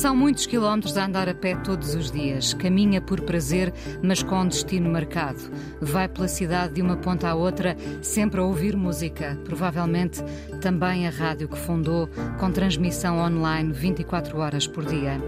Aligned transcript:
São 0.00 0.16
muitos 0.16 0.46
quilómetros 0.46 0.96
a 0.96 1.04
andar 1.04 1.28
a 1.28 1.34
pé 1.34 1.54
todos 1.56 1.94
os 1.94 2.10
dias. 2.10 2.54
Caminha 2.54 3.02
por 3.02 3.20
prazer, 3.20 3.70
mas 4.02 4.22
com 4.22 4.48
destino 4.48 4.88
marcado. 4.88 5.38
Vai 5.78 6.08
pela 6.08 6.26
cidade 6.26 6.72
de 6.72 6.80
uma 6.80 6.96
ponta 6.96 7.28
à 7.28 7.34
outra, 7.34 7.76
sempre 8.00 8.40
a 8.40 8.42
ouvir 8.42 8.74
música. 8.74 9.38
Provavelmente 9.44 10.24
também 10.62 11.06
a 11.06 11.10
rádio 11.10 11.48
que 11.48 11.58
fundou, 11.58 12.08
com 12.38 12.50
transmissão 12.50 13.18
online 13.18 13.74
24 13.74 14.38
horas 14.38 14.66
por 14.66 14.86
dia. 14.86 15.20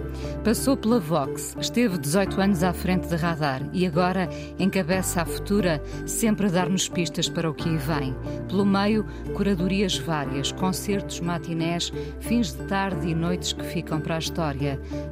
Passou 0.42 0.74
pela 0.74 0.98
Vox, 0.98 1.54
esteve 1.60 1.98
18 1.98 2.40
anos 2.40 2.62
à 2.62 2.72
frente 2.72 3.08
de 3.08 3.16
radar 3.16 3.60
e 3.74 3.86
agora 3.86 4.26
encabeça 4.58 5.20
a 5.20 5.26
futura, 5.26 5.82
sempre 6.06 6.46
a 6.46 6.50
dar-nos 6.50 6.88
pistas 6.88 7.28
para 7.28 7.50
o 7.50 7.52
que 7.52 7.68
aí 7.68 7.76
vem. 7.76 8.16
Pelo 8.48 8.64
meio, 8.64 9.04
curadorias 9.34 9.98
várias, 9.98 10.50
concertos, 10.50 11.20
matinés, 11.20 11.92
fins 12.20 12.54
de 12.54 12.64
tarde 12.64 13.08
e 13.08 13.14
noites 13.14 13.52
que 13.52 13.64
ficam 13.66 14.00
para 14.00 14.16
a 14.16 14.18
história 14.18 14.61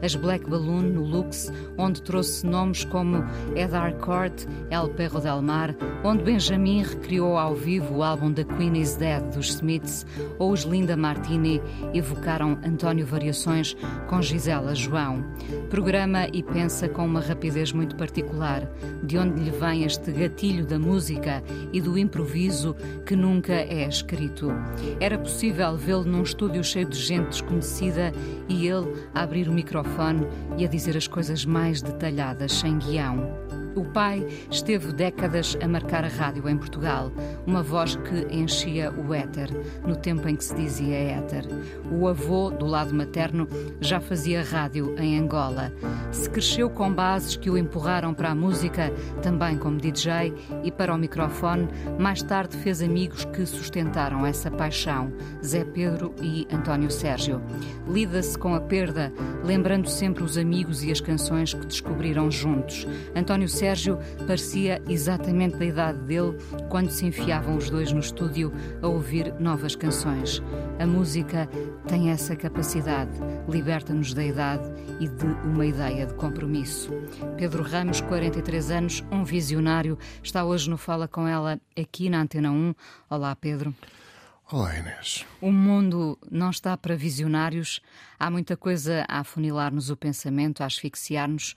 as 0.03 0.15
Black 0.15 0.49
Balloon 0.49 0.83
no 0.83 1.03
Lux, 1.03 1.53
onde 1.77 2.03
trouxe 2.03 2.47
nomes 2.47 2.85
como 2.85 3.25
Ed 3.55 3.75
Harcourt, 3.75 4.47
El 4.71 4.89
Perro 4.91 5.21
del 5.21 5.43
Mar, 5.43 5.75
onde 6.05 6.23
Benjamin 6.23 6.83
recriou 6.83 7.37
ao 7.37 7.55
vivo 7.55 7.97
o 7.97 8.03
álbum 8.03 8.33
The 8.33 8.45
Queen 8.45 8.77
is 8.77 8.97
Dead 8.97 9.23
dos 9.35 9.51
Smiths, 9.51 10.07
ou 10.39 10.53
os 10.53 10.63
Linda 10.63 10.97
Martini 10.97 11.61
evocaram 11.95 12.59
António 12.65 13.07
Variações 13.07 13.77
com 14.09 14.23
Gisela 14.23 14.75
João. 14.75 15.25
Programa 15.69 16.27
e 16.33 16.43
pensa 16.43 16.89
com 16.89 17.05
uma 17.05 17.21
rapidez 17.21 17.73
muito 17.73 17.97
particular, 17.97 18.69
de 19.03 19.19
onde 19.19 19.43
lhe 19.43 19.51
vem 19.51 19.85
este 19.85 20.11
gatilho 20.13 20.67
da 20.67 20.79
música 20.79 21.43
e 21.73 21.81
do 21.81 21.97
improviso 21.97 22.75
que 23.07 23.15
nunca 23.17 23.55
é 23.55 23.87
escrito. 23.89 24.53
Era 24.99 25.19
possível 25.19 25.77
vê-lo 25.77 26.05
num 26.05 26.23
estúdio 26.23 26.63
cheio 26.65 26.89
de 26.89 26.99
gente 26.99 27.29
desconhecida 27.29 28.13
e 28.49 28.67
ele 28.67 28.93
abrir 29.15 29.40
abrir 29.41 29.49
o 29.49 29.53
microfone 29.53 30.27
e 30.59 30.65
a 30.65 30.69
dizer 30.69 30.97
as 30.97 31.07
coisas 31.07 31.45
mais 31.47 31.81
detalhadas, 31.81 32.53
sem 32.53 32.79
guião. 32.79 33.60
O 33.77 33.85
pai 33.85 34.27
esteve 34.51 34.93
décadas 34.93 35.57
a 35.63 35.69
marcar 35.69 36.05
a 36.05 36.09
rádio 36.09 36.49
em 36.49 36.57
Portugal, 36.57 37.13
uma 37.47 37.63
voz 37.63 37.95
que 37.97 38.27
enchia 38.35 38.93
o 38.93 39.15
éter, 39.15 39.49
no 39.87 39.95
tempo 39.95 40.29
em 40.29 40.35
que 40.35 40.45
se 40.45 40.55
dizia 40.55 40.97
éter. 40.97 41.45
O 41.91 42.09
avô, 42.09 42.51
do 42.51 42.67
lado 42.67 42.93
materno, 42.93 43.47
já 43.81 44.01
fazia 44.01 44.43
rádio 44.43 44.95
em 44.99 45.19
Angola. 45.19 45.73
Se 46.11 46.29
cresceu 46.29 46.69
com 46.69 46.93
bases 46.93 47.37
que 47.37 47.49
o 47.49 47.57
empurraram 47.57 48.13
para 48.13 48.31
a 48.31 48.35
música, 48.35 48.93
também 49.23 49.57
como 49.57 49.79
DJ, 49.79 50.35
e 50.65 50.73
para 50.73 50.95
o 50.95 50.99
microfone, 50.99 51.69
mais 51.99 52.23
tarde 52.23 52.57
fez 52.57 52.83
amigos 52.83 53.25
que 53.25 53.47
sustentaram 53.47 54.27
essa 54.27 54.51
paixão, 54.51 55.13
Zé 55.45 55.65
Pedro 55.65 56.13
e 56.21 56.47
António 56.53 56.91
Sérgio. 56.91 57.41
Lida-se 57.89 58.37
com 58.37 58.55
a 58.55 58.61
perda, 58.61 59.13
lembrando 59.45 59.89
sempre 59.89 60.25
os 60.25 60.37
amigos 60.37 60.83
e 60.83 60.91
as 60.91 61.01
canções 61.01 61.55
que 61.55 61.67
descobriram 61.67 62.31
juntos. 62.31 62.87
António 63.15 63.49
Sérgio 63.61 63.99
parecia 64.27 64.83
exatamente 64.89 65.59
da 65.59 65.67
idade 65.67 65.99
dele 66.07 66.35
quando 66.71 66.89
se 66.89 67.05
enfiavam 67.05 67.59
os 67.59 67.69
dois 67.69 67.93
no 67.93 68.01
estúdio 68.01 68.51
a 68.81 68.89
ouvir 68.89 69.35
novas 69.35 69.77
canções. 69.77 70.43
A 70.79 70.87
música 70.87 71.47
tem 71.87 72.09
essa 72.09 72.35
capacidade, 72.35 73.13
liberta-nos 73.47 74.15
da 74.15 74.25
idade 74.25 74.65
e 74.99 75.07
de 75.07 75.27
uma 75.45 75.67
ideia 75.67 76.07
de 76.07 76.15
compromisso. 76.15 76.91
Pedro 77.37 77.63
Ramos, 77.63 78.01
43 78.01 78.71
anos, 78.71 79.05
um 79.13 79.25
visionário, 79.25 79.99
está 80.23 80.43
hoje 80.43 80.71
no 80.71 80.79
Fala 80.79 81.07
com 81.07 81.29
ela 81.29 81.61
aqui 81.79 82.09
na 82.09 82.23
Antena 82.23 82.51
1. 82.51 82.75
Olá, 83.11 83.37
Pedro. 83.37 83.75
Olá, 84.51 84.75
Inês. 84.79 85.27
O 85.39 85.53
mundo 85.53 86.19
não 86.31 86.49
está 86.49 86.79
para 86.79 86.97
visionários. 86.97 87.83
Há 88.19 88.31
muita 88.31 88.57
coisa 88.57 89.05
a 89.07 89.21
afunilar-nos 89.21 89.91
o 89.91 89.97
pensamento, 89.99 90.63
a 90.63 90.67
asfixiar-nos. 90.67 91.55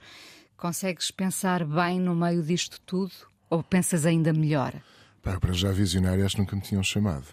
Consegues 0.56 1.10
pensar 1.10 1.64
bem 1.64 2.00
no 2.00 2.14
meio 2.14 2.42
disto 2.42 2.80
tudo? 2.80 3.12
Ou 3.50 3.62
pensas 3.62 4.06
ainda 4.06 4.32
melhor? 4.32 4.72
Pá, 5.22 5.38
para 5.38 5.52
já 5.52 5.70
visionário 5.72 6.24
acho 6.24 6.36
que 6.36 6.42
nunca 6.42 6.56
me 6.56 6.62
tinham 6.62 6.82
chamado. 6.82 7.26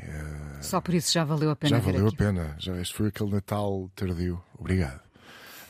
É... 0.00 0.62
Só 0.62 0.80
por 0.80 0.94
isso 0.94 1.12
já 1.12 1.24
valeu 1.24 1.50
a 1.50 1.56
pena. 1.56 1.76
Já 1.76 1.82
valeu 1.82 2.06
aqui. 2.06 2.14
a 2.14 2.18
pena. 2.18 2.56
Já, 2.58 2.80
este 2.80 2.94
foi 2.94 3.08
aquele 3.08 3.30
Natal 3.30 3.90
tardio. 3.94 4.42
Obrigado. 4.58 5.00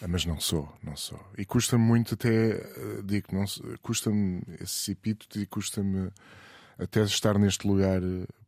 Ah, 0.00 0.06
mas 0.06 0.24
não 0.24 0.38
sou, 0.38 0.72
não 0.82 0.96
sou. 0.96 1.20
E 1.36 1.44
custa-me 1.44 1.82
muito 1.82 2.14
até, 2.14 2.52
eh, 2.52 3.02
digo, 3.04 3.28
não 3.32 3.44
custa-me 3.82 4.42
esse 4.60 4.92
epíteto 4.92 5.38
e 5.40 5.46
custa-me 5.46 6.10
até 6.78 7.02
estar 7.02 7.36
neste 7.38 7.66
lugar, 7.66 8.00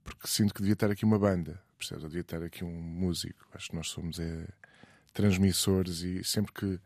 porque 0.05 0.29
sinto 0.29 0.55
que 0.55 0.61
devia 0.61 0.75
estar 0.75 0.91
aqui 0.91 1.05
uma 1.05 1.19
banda, 1.19 1.61
percebes? 1.77 2.05
Eu 2.05 2.09
devia 2.09 2.21
estar 2.21 2.43
aqui 2.43 2.65
um 2.65 2.81
músico. 2.81 3.47
Acho 3.53 3.71
que 3.71 3.77
nós 3.77 3.89
somos 3.89 4.21
é, 4.21 4.47
transmissores 5.13 6.03
e 6.03 6.23
sempre 6.23 6.53
que 6.53 6.81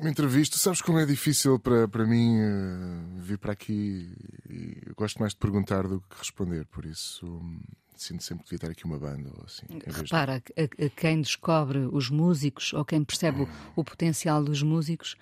uma 0.00 0.10
entrevista, 0.10 0.56
sabes 0.56 0.80
como 0.80 0.98
é 0.98 1.06
difícil 1.06 1.58
para, 1.58 1.86
para 1.86 2.06
mim 2.06 2.40
uh, 2.40 3.20
vir 3.20 3.38
para 3.38 3.52
aqui 3.52 4.10
e 4.48 4.82
eu 4.86 4.94
gosto 4.94 5.18
mais 5.18 5.32
de 5.32 5.38
perguntar 5.38 5.86
do 5.86 6.00
que 6.00 6.18
responder, 6.18 6.66
por 6.66 6.84
isso 6.84 7.26
um, 7.26 7.60
sinto 7.96 8.22
sempre 8.22 8.44
que 8.44 8.50
devia 8.50 8.68
ter 8.68 8.72
aqui 8.72 8.84
uma 8.84 8.98
banda 8.98 9.30
ou 9.36 9.44
assim. 9.44 9.66
Repara, 9.86 10.40
de... 10.40 10.62
a, 10.62 10.86
a 10.86 10.90
quem 10.90 11.20
descobre 11.20 11.88
os 11.92 12.10
músicos 12.10 12.72
ou 12.72 12.84
quem 12.84 13.04
percebe 13.04 13.42
hum. 13.42 13.48
o, 13.76 13.80
o 13.80 13.84
potencial 13.84 14.42
dos 14.42 14.62
músicos 14.62 15.16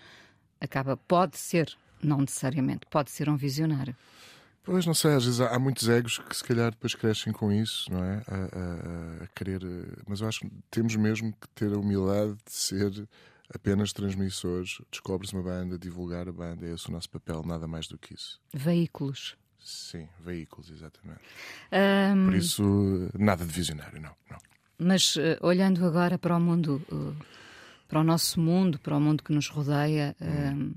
acaba, 0.60 0.96
pode 0.96 1.36
ser, 1.38 1.76
não 2.02 2.20
necessariamente, 2.20 2.86
pode 2.90 3.10
ser 3.10 3.28
um 3.28 3.36
visionário. 3.36 3.96
Pois, 4.62 4.86
não 4.86 4.94
sei, 4.94 5.12
às 5.12 5.24
vezes 5.26 5.40
há, 5.40 5.54
há 5.54 5.58
muitos 5.58 5.88
egos 5.90 6.18
que 6.18 6.34
se 6.34 6.42
calhar 6.42 6.70
depois 6.70 6.94
crescem 6.94 7.32
com 7.32 7.52
isso, 7.52 7.92
não 7.92 8.02
é? 8.02 8.22
A, 8.26 8.34
a, 8.34 9.24
a, 9.24 9.26
querer. 9.34 9.60
Mas 10.08 10.22
eu 10.22 10.28
acho 10.28 10.40
que 10.40 10.50
temos 10.70 10.96
mesmo 10.96 11.34
que 11.34 11.48
ter 11.48 11.70
a 11.70 11.78
humildade 11.78 12.34
de 12.46 12.52
ser 12.52 13.06
apenas 13.52 13.92
transmissores, 13.92 14.80
descobre-se 14.90 15.34
uma 15.34 15.42
banda, 15.42 15.78
divulgar 15.78 16.28
a 16.28 16.32
banda, 16.32 16.66
é 16.66 16.72
esse 16.72 16.88
o 16.88 16.92
nosso 16.92 17.10
papel, 17.10 17.42
nada 17.44 17.66
mais 17.66 17.86
do 17.86 17.98
que 17.98 18.14
isso. 18.14 18.40
Veículos. 18.52 19.36
Sim, 19.58 20.08
veículos, 20.20 20.70
exatamente. 20.70 21.20
Um... 21.72 22.26
Por 22.26 22.34
isso, 22.34 23.10
nada 23.18 23.44
de 23.44 23.52
visionário, 23.52 24.00
não. 24.00 24.14
não. 24.30 24.38
Mas 24.78 25.16
uh, 25.16 25.38
olhando 25.40 25.84
agora 25.86 26.18
para 26.18 26.36
o 26.36 26.40
mundo, 26.40 26.82
uh, 26.92 27.16
para 27.88 28.00
o 28.00 28.04
nosso 28.04 28.40
mundo, 28.40 28.78
para 28.78 28.96
o 28.96 29.00
mundo 29.00 29.22
que 29.22 29.32
nos 29.32 29.48
rodeia, 29.48 30.14
hum. 30.20 30.74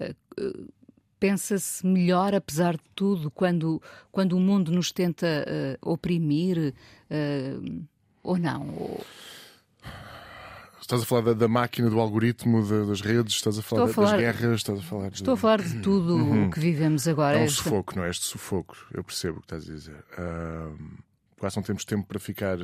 uh, 0.00 0.72
pensa-se 1.20 1.86
melhor, 1.86 2.34
apesar 2.34 2.76
de 2.76 2.82
tudo, 2.94 3.30
quando, 3.30 3.80
quando 4.10 4.32
o 4.32 4.40
mundo 4.40 4.72
nos 4.72 4.90
tenta 4.90 5.26
oprimir 5.80 6.74
ou 8.22 8.36
não? 8.36 8.68
Ou... 8.68 9.06
Estás 10.86 11.02
a 11.02 11.04
falar 11.04 11.22
da, 11.22 11.32
da 11.32 11.48
máquina, 11.48 11.90
do 11.90 11.98
algoritmo, 11.98 12.64
da, 12.64 12.84
das 12.84 13.00
redes, 13.00 13.34
estás 13.34 13.58
a 13.58 13.62
falar, 13.62 13.86
a 13.86 13.88
falar, 13.88 14.10
das 14.12 14.20
guerras, 14.20 14.60
estás 14.60 14.78
a 14.78 14.82
falar. 14.82 15.08
Estou 15.08 15.34
de... 15.34 15.38
a 15.38 15.40
falar 15.40 15.60
de 15.60 15.80
tudo 15.80 16.14
o 16.14 16.20
uhum. 16.20 16.48
que 16.48 16.60
vivemos 16.60 17.08
agora. 17.08 17.40
É 17.40 17.42
um 17.42 17.48
sufoco, 17.48 17.96
não 17.96 18.04
é? 18.04 18.10
Este 18.10 18.24
sufoco, 18.24 18.76
eu 18.94 19.02
percebo 19.02 19.38
o 19.38 19.40
que 19.40 19.46
estás 19.46 19.68
a 19.68 19.72
dizer. 19.72 20.04
Uh, 20.16 20.78
quase 21.40 21.56
não 21.56 21.64
temos 21.64 21.84
tempo 21.84 22.06
para 22.06 22.20
ficar 22.20 22.58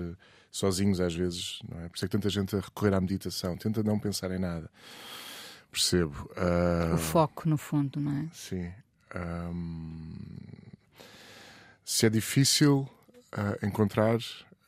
sozinhos 0.52 1.00
às 1.00 1.12
vezes, 1.12 1.58
não 1.68 1.80
é? 1.80 1.88
Por 1.88 1.96
isso 1.96 2.04
é 2.04 2.08
que 2.08 2.12
tanta 2.12 2.30
gente 2.30 2.54
a 2.54 2.60
recorrer 2.60 2.94
à 2.94 3.00
meditação, 3.00 3.56
tenta 3.56 3.82
não 3.82 3.98
pensar 3.98 4.30
em 4.30 4.38
nada. 4.38 4.70
Percebo. 5.72 6.30
Uh, 6.36 6.94
o 6.94 6.98
foco, 6.98 7.48
no 7.48 7.58
fundo, 7.58 7.98
não 7.98 8.12
é? 8.12 8.28
Sim. 8.32 8.70
Um, 9.16 10.12
se 11.84 12.06
é 12.06 12.08
difícil 12.08 12.88
uh, 13.36 13.66
encontrar 13.66 14.20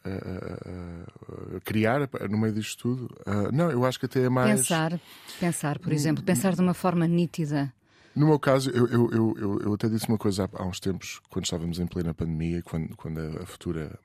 a, 0.04 1.60
criar 1.60 2.08
no 2.28 2.38
meio 2.38 2.52
disto 2.52 2.82
tudo. 2.82 3.04
Uh, 3.26 3.50
não, 3.52 3.70
eu 3.70 3.84
acho 3.84 3.98
que 3.98 4.06
até 4.06 4.24
é 4.24 4.28
mais. 4.28 4.60
Pensar, 4.60 5.00
pensar, 5.40 5.78
por 5.78 5.92
exemplo, 5.92 6.22
pensar 6.22 6.54
de 6.54 6.60
uma 6.60 6.74
forma 6.74 7.06
nítida. 7.06 7.72
No 8.14 8.26
meu 8.26 8.38
caso, 8.38 8.70
eu, 8.70 8.86
eu, 8.86 9.10
eu, 9.10 9.60
eu 9.60 9.74
até 9.74 9.88
disse 9.88 10.08
uma 10.08 10.18
coisa 10.18 10.48
há, 10.52 10.64
uns 10.64 10.78
tempos, 10.78 11.20
quando 11.28 11.46
estávamos 11.46 11.80
em 11.80 11.86
plena 11.86 12.14
pandemia, 12.14 12.62
quando, 12.62 12.96
quando 12.96 13.18
a, 13.18 13.42
a 13.42 13.46
futura 13.46 13.98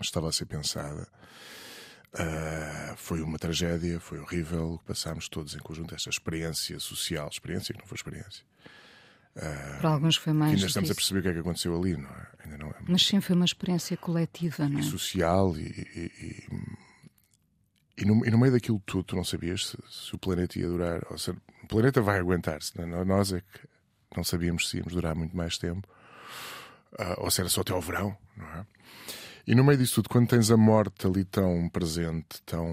estava 0.00 0.28
a 0.28 0.32
ser 0.32 0.46
pensada. 0.46 1.08
Uh, 2.14 2.94
foi 2.96 3.22
uma 3.22 3.38
tragédia, 3.38 3.98
foi 3.98 4.18
horrível. 4.18 4.78
Passámos 4.86 5.28
todos 5.28 5.54
em 5.54 5.58
conjunto 5.60 5.94
esta 5.94 6.10
experiência 6.10 6.78
social, 6.78 7.28
experiência 7.32 7.72
que 7.72 7.80
não 7.80 7.86
foi 7.86 7.96
experiência. 7.96 8.44
Uh, 9.36 9.80
Para 9.80 9.90
alguns 9.90 10.16
foi 10.16 10.32
mais. 10.32 10.54
ainda 10.54 10.66
estamos 10.66 10.90
a 10.90 10.94
perceber 10.94 11.20
o 11.20 11.22
que 11.22 11.28
é 11.28 11.32
que 11.32 11.38
aconteceu 11.38 11.76
ali, 11.76 11.96
não 11.96 12.10
é? 12.10 12.26
Ainda 12.44 12.58
não 12.58 12.68
é 12.68 12.74
Mas 12.86 13.06
sim, 13.06 13.20
foi 13.20 13.34
uma 13.34 13.44
experiência 13.44 13.96
coletiva, 13.96 14.68
não 14.68 14.78
é? 14.78 14.80
E 14.80 14.84
social 14.84 15.56
e, 15.56 15.62
e, 15.62 16.44
e, 17.96 18.04
no, 18.04 18.26
e 18.26 18.30
no 18.30 18.38
meio 18.38 18.52
daquilo 18.52 18.80
tudo, 18.84 19.04
tu 19.04 19.16
não 19.16 19.24
sabias 19.24 19.68
se, 19.68 19.78
se 19.90 20.14
o 20.14 20.18
planeta 20.18 20.58
ia 20.58 20.68
durar. 20.68 21.00
Ou 21.10 21.16
seja, 21.16 21.38
o 21.62 21.66
planeta 21.66 22.02
vai 22.02 22.18
aguentar-se. 22.18 22.76
Não? 22.78 23.04
Nós 23.04 23.32
é 23.32 23.40
que 23.40 23.68
não 24.14 24.22
sabíamos 24.22 24.68
se 24.68 24.76
íamos 24.78 24.92
durar 24.92 25.14
muito 25.14 25.36
mais 25.36 25.56
tempo. 25.56 25.88
Uh, 26.92 27.22
ou 27.22 27.30
se 27.30 27.40
era 27.40 27.48
só 27.48 27.62
até 27.62 27.72
ao 27.72 27.80
verão, 27.80 28.14
não 28.36 28.46
é? 28.46 28.66
E 29.46 29.54
no 29.54 29.64
meio 29.64 29.78
disso 29.78 29.96
tudo, 29.96 30.08
quando 30.08 30.28
tens 30.28 30.50
a 30.50 30.56
morte 30.56 31.06
ali 31.06 31.24
tão 31.24 31.68
presente, 31.68 32.42
tão. 32.44 32.66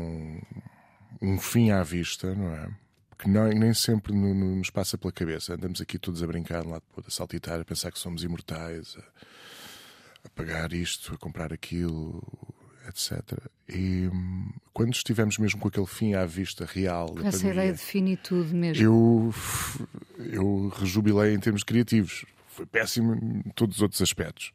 um 1.21 1.39
fim 1.39 1.71
à 1.71 1.81
vista, 1.83 2.35
não 2.35 2.53
é? 2.53 2.69
Que 3.19 3.29
não, 3.29 3.49
nem 3.49 3.73
sempre 3.73 4.13
no, 4.13 4.33
no, 4.33 4.55
nos 4.55 4.69
passa 4.69 4.97
pela 4.97 5.11
cabeça. 5.11 5.53
Andamos 5.53 5.81
aqui 5.81 5.99
todos 5.99 6.23
a 6.23 6.27
brincar, 6.27 6.65
lá 6.65 6.81
a 7.05 7.11
saltitar, 7.11 7.59
a 7.59 7.65
pensar 7.65 7.91
que 7.91 7.99
somos 7.99 8.23
imortais, 8.23 8.95
a, 8.97 9.03
a 10.25 10.29
pagar 10.29 10.71
isto, 10.71 11.13
a 11.13 11.17
comprar 11.17 11.51
aquilo, 11.51 12.23
etc. 12.87 13.37
E 13.67 14.07
hum, 14.07 14.49
quando 14.73 14.93
estivemos 14.93 15.37
mesmo 15.37 15.59
com 15.59 15.67
aquele 15.67 15.85
fim 15.85 16.13
à 16.13 16.25
vista 16.25 16.65
real. 16.65 17.13
Essa 17.19 17.39
pandemia, 17.39 17.51
ideia 17.51 17.73
de 17.73 17.79
finitude 17.79 18.55
mesmo. 18.55 18.83
Eu, 18.83 19.33
eu 20.17 20.69
rejubilei 20.69 21.33
em 21.33 21.39
termos 21.39 21.63
criativos. 21.63 22.25
Foi 22.47 22.65
péssimo 22.65 23.15
em 23.15 23.49
todos 23.51 23.75
os 23.77 23.81
outros 23.81 24.01
aspectos. 24.01 24.53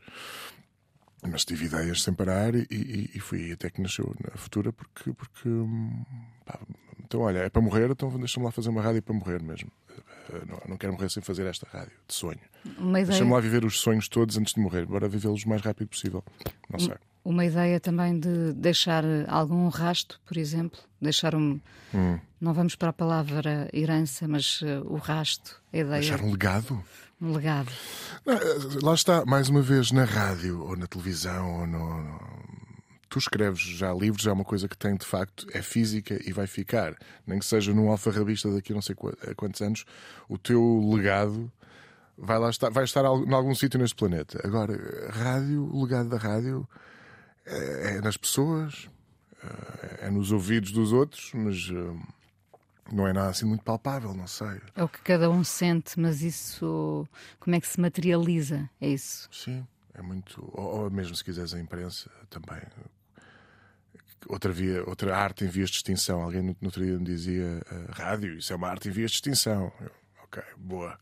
Mas 1.22 1.44
tive 1.44 1.66
ideias 1.66 2.02
sem 2.02 2.12
parar 2.12 2.54
e, 2.54 2.66
e, 2.70 3.10
e 3.14 3.20
fui 3.20 3.52
até 3.52 3.68
que 3.68 3.82
nasceu 3.82 4.14
na 4.22 4.36
futura 4.38 4.72
porque. 4.72 5.12
porque 5.12 5.48
hum, 5.48 6.02
pá, 6.46 6.58
então, 7.04 7.20
olha, 7.20 7.40
é 7.40 7.50
para 7.50 7.60
morrer, 7.60 7.90
então 7.90 8.10
deixa-me 8.18 8.46
lá 8.46 8.50
fazer 8.50 8.70
uma 8.70 8.80
rádio 8.80 9.02
para 9.02 9.14
morrer 9.14 9.42
mesmo. 9.42 9.70
Eh, 10.32 10.42
não, 10.48 10.60
não 10.68 10.76
quero 10.76 10.92
morrer 10.92 11.10
sem 11.10 11.22
fazer 11.22 11.46
esta 11.46 11.66
rádio 11.70 11.92
de 12.08 12.14
sonho. 12.14 12.40
Deixa-me 13.06 13.30
lá 13.30 13.40
viver 13.40 13.64
os 13.64 13.78
sonhos 13.78 14.08
todos 14.08 14.38
antes 14.38 14.54
de 14.54 14.60
morrer. 14.60 14.86
Bora 14.86 15.08
vivê-los 15.08 15.44
o 15.44 15.48
mais 15.48 15.60
rápido 15.60 15.88
possível. 15.88 16.24
Não 16.70 16.78
sei. 16.78 16.94
Uma 17.22 17.44
ideia 17.44 17.80
também 17.80 18.18
de 18.18 18.52
deixar 18.52 19.04
algum 19.28 19.68
rasto, 19.68 20.20
por 20.26 20.36
exemplo, 20.36 20.78
deixar 21.00 21.34
um. 21.34 21.60
Hum. 21.94 22.18
Não 22.40 22.52
vamos 22.52 22.74
para 22.74 22.90
a 22.90 22.92
palavra 22.92 23.68
herança, 23.72 24.28
mas 24.28 24.60
uh, 24.60 24.84
o 24.86 24.96
rasto, 24.96 25.60
a 25.72 25.78
ideia. 25.78 26.00
Deixar 26.00 26.20
um 26.20 26.30
legado? 26.30 26.82
Um 27.20 27.32
legado. 27.32 27.70
Eh, 28.26 28.38
lá 28.82 28.92
está, 28.94 29.24
mais 29.24 29.48
uma 29.48 29.62
vez, 29.62 29.90
na 29.90 30.04
rádio 30.04 30.62
ou 30.62 30.76
na 30.76 30.86
televisão 30.86 31.60
ou 31.60 31.66
no... 31.66 32.43
Tu 33.14 33.20
escreves 33.20 33.60
já 33.60 33.94
livros, 33.94 34.26
é 34.26 34.32
uma 34.32 34.42
coisa 34.42 34.66
que 34.68 34.76
tem 34.76 34.96
de 34.96 35.06
facto, 35.06 35.46
é 35.52 35.62
física 35.62 36.18
e 36.28 36.32
vai 36.32 36.48
ficar. 36.48 36.96
Nem 37.24 37.38
que 37.38 37.44
seja 37.44 37.72
num 37.72 37.88
alfarrabista 37.88 38.50
daqui 38.52 38.72
a 38.72 38.74
não 38.74 38.82
sei 38.82 38.96
quantos 39.36 39.60
anos, 39.60 39.84
o 40.28 40.36
teu 40.36 40.82
legado 40.92 41.48
vai 42.18 42.40
lá 42.40 42.50
estar, 42.50 42.70
vai 42.70 42.82
estar 42.82 43.04
em 43.04 43.32
algum 43.32 43.54
sítio 43.54 43.78
neste 43.78 43.94
planeta. 43.94 44.40
Agora, 44.42 44.76
rádio, 45.12 45.62
o 45.72 45.84
legado 45.84 46.08
da 46.08 46.16
rádio 46.16 46.68
é, 47.46 47.98
é 47.98 48.00
nas 48.00 48.16
pessoas, 48.16 48.90
é, 49.44 50.06
é 50.06 50.10
nos 50.10 50.32
ouvidos 50.32 50.72
dos 50.72 50.92
outros, 50.92 51.30
mas 51.34 51.70
eh, 51.70 51.96
não 52.92 53.06
é 53.06 53.12
nada 53.12 53.28
assim 53.28 53.46
muito 53.46 53.62
palpável, 53.62 54.12
não 54.12 54.26
sei. 54.26 54.60
É 54.74 54.82
o 54.82 54.88
que 54.88 55.00
cada 55.02 55.30
um 55.30 55.44
sente, 55.44 56.00
mas 56.00 56.20
isso 56.20 57.06
como 57.38 57.54
é 57.54 57.60
que 57.60 57.68
se 57.68 57.80
materializa? 57.80 58.68
É 58.80 58.88
isso? 58.88 59.28
Sim, 59.30 59.64
é 59.94 60.02
muito. 60.02 60.42
Ou, 60.52 60.82
ou 60.82 60.90
mesmo 60.90 61.14
se 61.14 61.22
quiseres 61.22 61.54
a 61.54 61.60
imprensa 61.60 62.10
também. 62.28 62.60
Outra, 64.28 64.52
via, 64.52 64.82
outra 64.88 65.16
arte 65.16 65.44
em 65.44 65.48
vias 65.48 65.70
de 65.70 65.76
extinção. 65.76 66.22
Alguém 66.22 66.42
no, 66.42 66.56
no 66.60 66.68
outro 66.68 66.84
dia 66.84 66.98
me 66.98 67.04
dizia: 67.04 67.62
uh, 67.70 67.92
rádio, 67.92 68.38
isso 68.38 68.52
é 68.52 68.56
uma 68.56 68.68
arte 68.68 68.88
em 68.88 68.92
vias 68.92 69.10
de 69.10 69.16
extinção. 69.16 69.72
Eu, 69.80 69.90
ok, 70.24 70.42
boa 70.56 70.98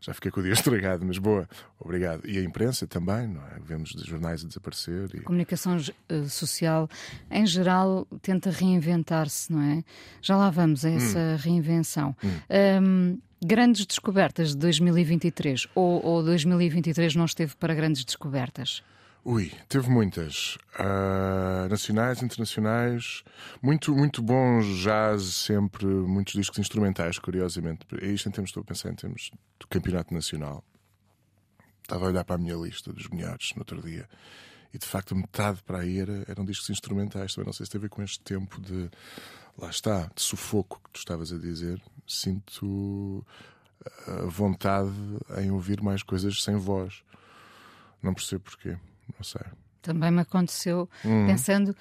já 0.00 0.14
fiquei 0.14 0.30
com 0.30 0.40
o 0.40 0.42
dia 0.42 0.52
estragado, 0.54 1.04
mas 1.04 1.18
boa, 1.18 1.48
obrigado. 1.78 2.26
E 2.26 2.38
a 2.38 2.42
imprensa 2.42 2.86
também, 2.86 3.28
não 3.28 3.42
é? 3.42 3.58
Vemos 3.62 3.90
jornais 3.90 4.44
a 4.44 4.48
desaparecer. 4.48 5.10
E... 5.14 5.18
A 5.18 5.22
comunicação 5.22 5.76
uh, 5.76 6.28
social, 6.28 6.88
em 7.30 7.46
geral, 7.46 8.06
tenta 8.22 8.50
reinventar-se, 8.50 9.52
não 9.52 9.62
é? 9.62 9.84
Já 10.22 10.36
lá 10.36 10.50
vamos 10.50 10.84
a 10.84 10.88
hum. 10.88 10.96
essa 10.96 11.18
hum. 11.18 11.36
reinvenção. 11.36 12.16
Hum. 12.24 12.30
Um, 12.82 13.18
grandes 13.44 13.86
descobertas 13.86 14.50
de 14.50 14.58
2023 14.58 15.66
ou, 15.74 16.04
ou 16.04 16.22
2023 16.22 17.14
não 17.14 17.24
esteve 17.24 17.54
para 17.56 17.74
grandes 17.74 18.04
descobertas? 18.04 18.82
Ui, 19.22 19.52
teve 19.68 19.90
muitas. 19.90 20.56
Uh, 20.78 21.68
nacionais, 21.68 22.22
internacionais. 22.22 23.22
Muito, 23.60 23.94
muito 23.94 24.22
bons 24.22 24.64
jazz, 24.82 25.22
sempre. 25.22 25.84
Muitos 25.84 26.32
discos 26.32 26.58
instrumentais, 26.58 27.18
curiosamente. 27.18 27.86
Isto 28.00 28.30
em 28.30 28.32
termos, 28.32 28.48
estou 28.48 28.62
a 28.62 28.64
pensar 28.64 28.90
em 28.90 28.94
termos 28.94 29.30
do 29.58 29.66
campeonato 29.68 30.14
nacional. 30.14 30.64
Estava 31.82 32.06
a 32.06 32.08
olhar 32.08 32.24
para 32.24 32.36
a 32.36 32.38
minha 32.38 32.54
lista 32.56 32.94
dos 32.94 33.08
melhores 33.08 33.52
no 33.54 33.60
outro 33.60 33.82
dia. 33.82 34.08
E 34.72 34.78
de 34.78 34.86
facto, 34.86 35.14
metade 35.14 35.62
para 35.64 35.80
aí 35.80 35.98
era, 35.98 36.24
eram 36.26 36.42
discos 36.42 36.70
instrumentais. 36.70 37.34
Também 37.34 37.46
não 37.46 37.52
sei 37.52 37.66
se 37.66 37.72
tem 37.72 37.78
a 37.78 37.82
ver 37.82 37.90
com 37.90 38.02
este 38.02 38.20
tempo 38.20 38.58
de. 38.58 38.90
Lá 39.58 39.68
está, 39.68 40.10
de 40.14 40.22
sufoco 40.22 40.80
que 40.82 40.90
tu 40.92 40.98
estavas 40.98 41.30
a 41.30 41.36
dizer. 41.36 41.78
Sinto 42.06 43.26
a 44.06 44.24
vontade 44.24 44.90
em 45.36 45.50
ouvir 45.50 45.82
mais 45.82 46.02
coisas 46.02 46.42
sem 46.42 46.56
voz. 46.56 47.02
Não 48.02 48.14
percebo 48.14 48.44
porquê 48.44 48.78
não 49.18 49.24
sei. 49.24 49.42
Também 49.82 50.10
me 50.10 50.20
aconteceu, 50.20 50.88
uhum. 51.02 51.26
pensando 51.26 51.74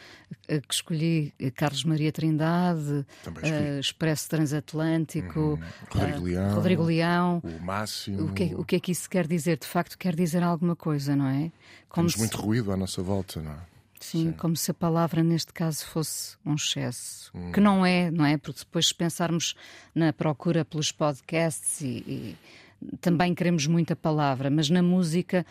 eh, 0.48 0.62
que 0.62 0.74
escolhi 0.74 1.34
eh, 1.38 1.52
Carlos 1.52 1.84
Maria 1.84 2.14
Trindade, 2.14 3.06
uh, 3.28 3.80
Expresso 3.80 4.30
Transatlântico, 4.30 5.40
uhum. 5.40 5.60
Rodrigo, 5.92 6.20
uh, 6.20 6.24
Leão, 6.24 6.56
Rodrigo 6.56 6.84
Leão. 6.84 7.42
O 7.44 7.62
Máximo. 7.62 8.24
O 8.24 8.34
que, 8.34 8.56
o 8.56 8.64
que 8.64 8.78
é 8.78 8.80
que 8.80 8.94
isso 8.94 9.10
quer 9.10 9.28
dizer? 9.28 9.58
De 9.58 9.68
facto, 9.68 9.98
quer 9.98 10.16
dizer 10.16 10.42
alguma 10.42 10.78
coisa, 10.78 11.14
não 11.14 11.28
é? 11.28 11.52
Como 11.90 12.08
Temos 12.08 12.14
se... 12.14 12.20
muito 12.20 12.38
ruído 12.38 12.72
à 12.72 12.78
nossa 12.78 13.04
volta, 13.04 13.42
não 13.42 13.52
é? 13.52 13.58
Sim, 14.00 14.28
Sim, 14.28 14.32
como 14.32 14.56
se 14.56 14.72
a 14.72 14.74
palavra 14.74 15.22
neste 15.22 15.52
caso 15.52 15.86
fosse 15.86 16.38
um 16.46 16.56
excesso. 16.56 17.32
Hum. 17.36 17.52
Que 17.52 17.60
não 17.60 17.86
é, 17.86 18.10
não 18.10 18.26
é? 18.26 18.38
Porque 18.38 18.60
depois, 18.60 18.88
se 18.88 18.96
pensarmos 18.96 19.56
na 19.94 20.14
procura 20.14 20.64
pelos 20.64 20.90
podcasts 20.90 21.82
e, 21.82 22.38
e 22.82 22.98
também 23.02 23.36
queremos 23.36 23.68
muita 23.68 23.94
palavra, 23.94 24.50
mas 24.50 24.70
na 24.70 24.82
música 24.82 25.46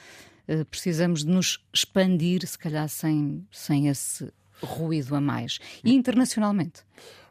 precisamos 0.71 1.25
de 1.25 1.31
nos 1.31 1.65
expandir, 1.73 2.47
se 2.47 2.59
calhar 2.59 2.89
sem, 2.89 3.47
sem 3.51 3.89
esse 3.89 4.33
ruído 4.63 5.15
a 5.15 5.21
mais. 5.21 5.59
E 5.85 5.93
internacionalmente? 5.93 6.83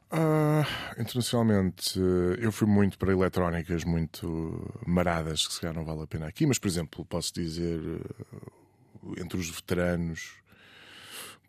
Uh, 0.10 1.02
internacionalmente, 1.02 2.00
eu 2.40 2.52
fui 2.52 2.68
muito 2.68 2.98
para 2.98 3.12
eletrónicas 3.12 3.84
muito 3.84 4.74
maradas, 4.86 5.46
que 5.46 5.54
se 5.54 5.60
calhar 5.60 5.76
não 5.76 5.84
vale 5.84 6.04
a 6.04 6.08
pena 6.08 6.28
aqui, 6.28 6.46
mas, 6.46 6.58
por 6.58 6.68
exemplo, 6.68 7.06
posso 7.06 7.34
dizer, 7.34 7.78
eh, 7.80 9.22
entre 9.22 9.38
os 9.38 9.50
veteranos, 9.50 10.36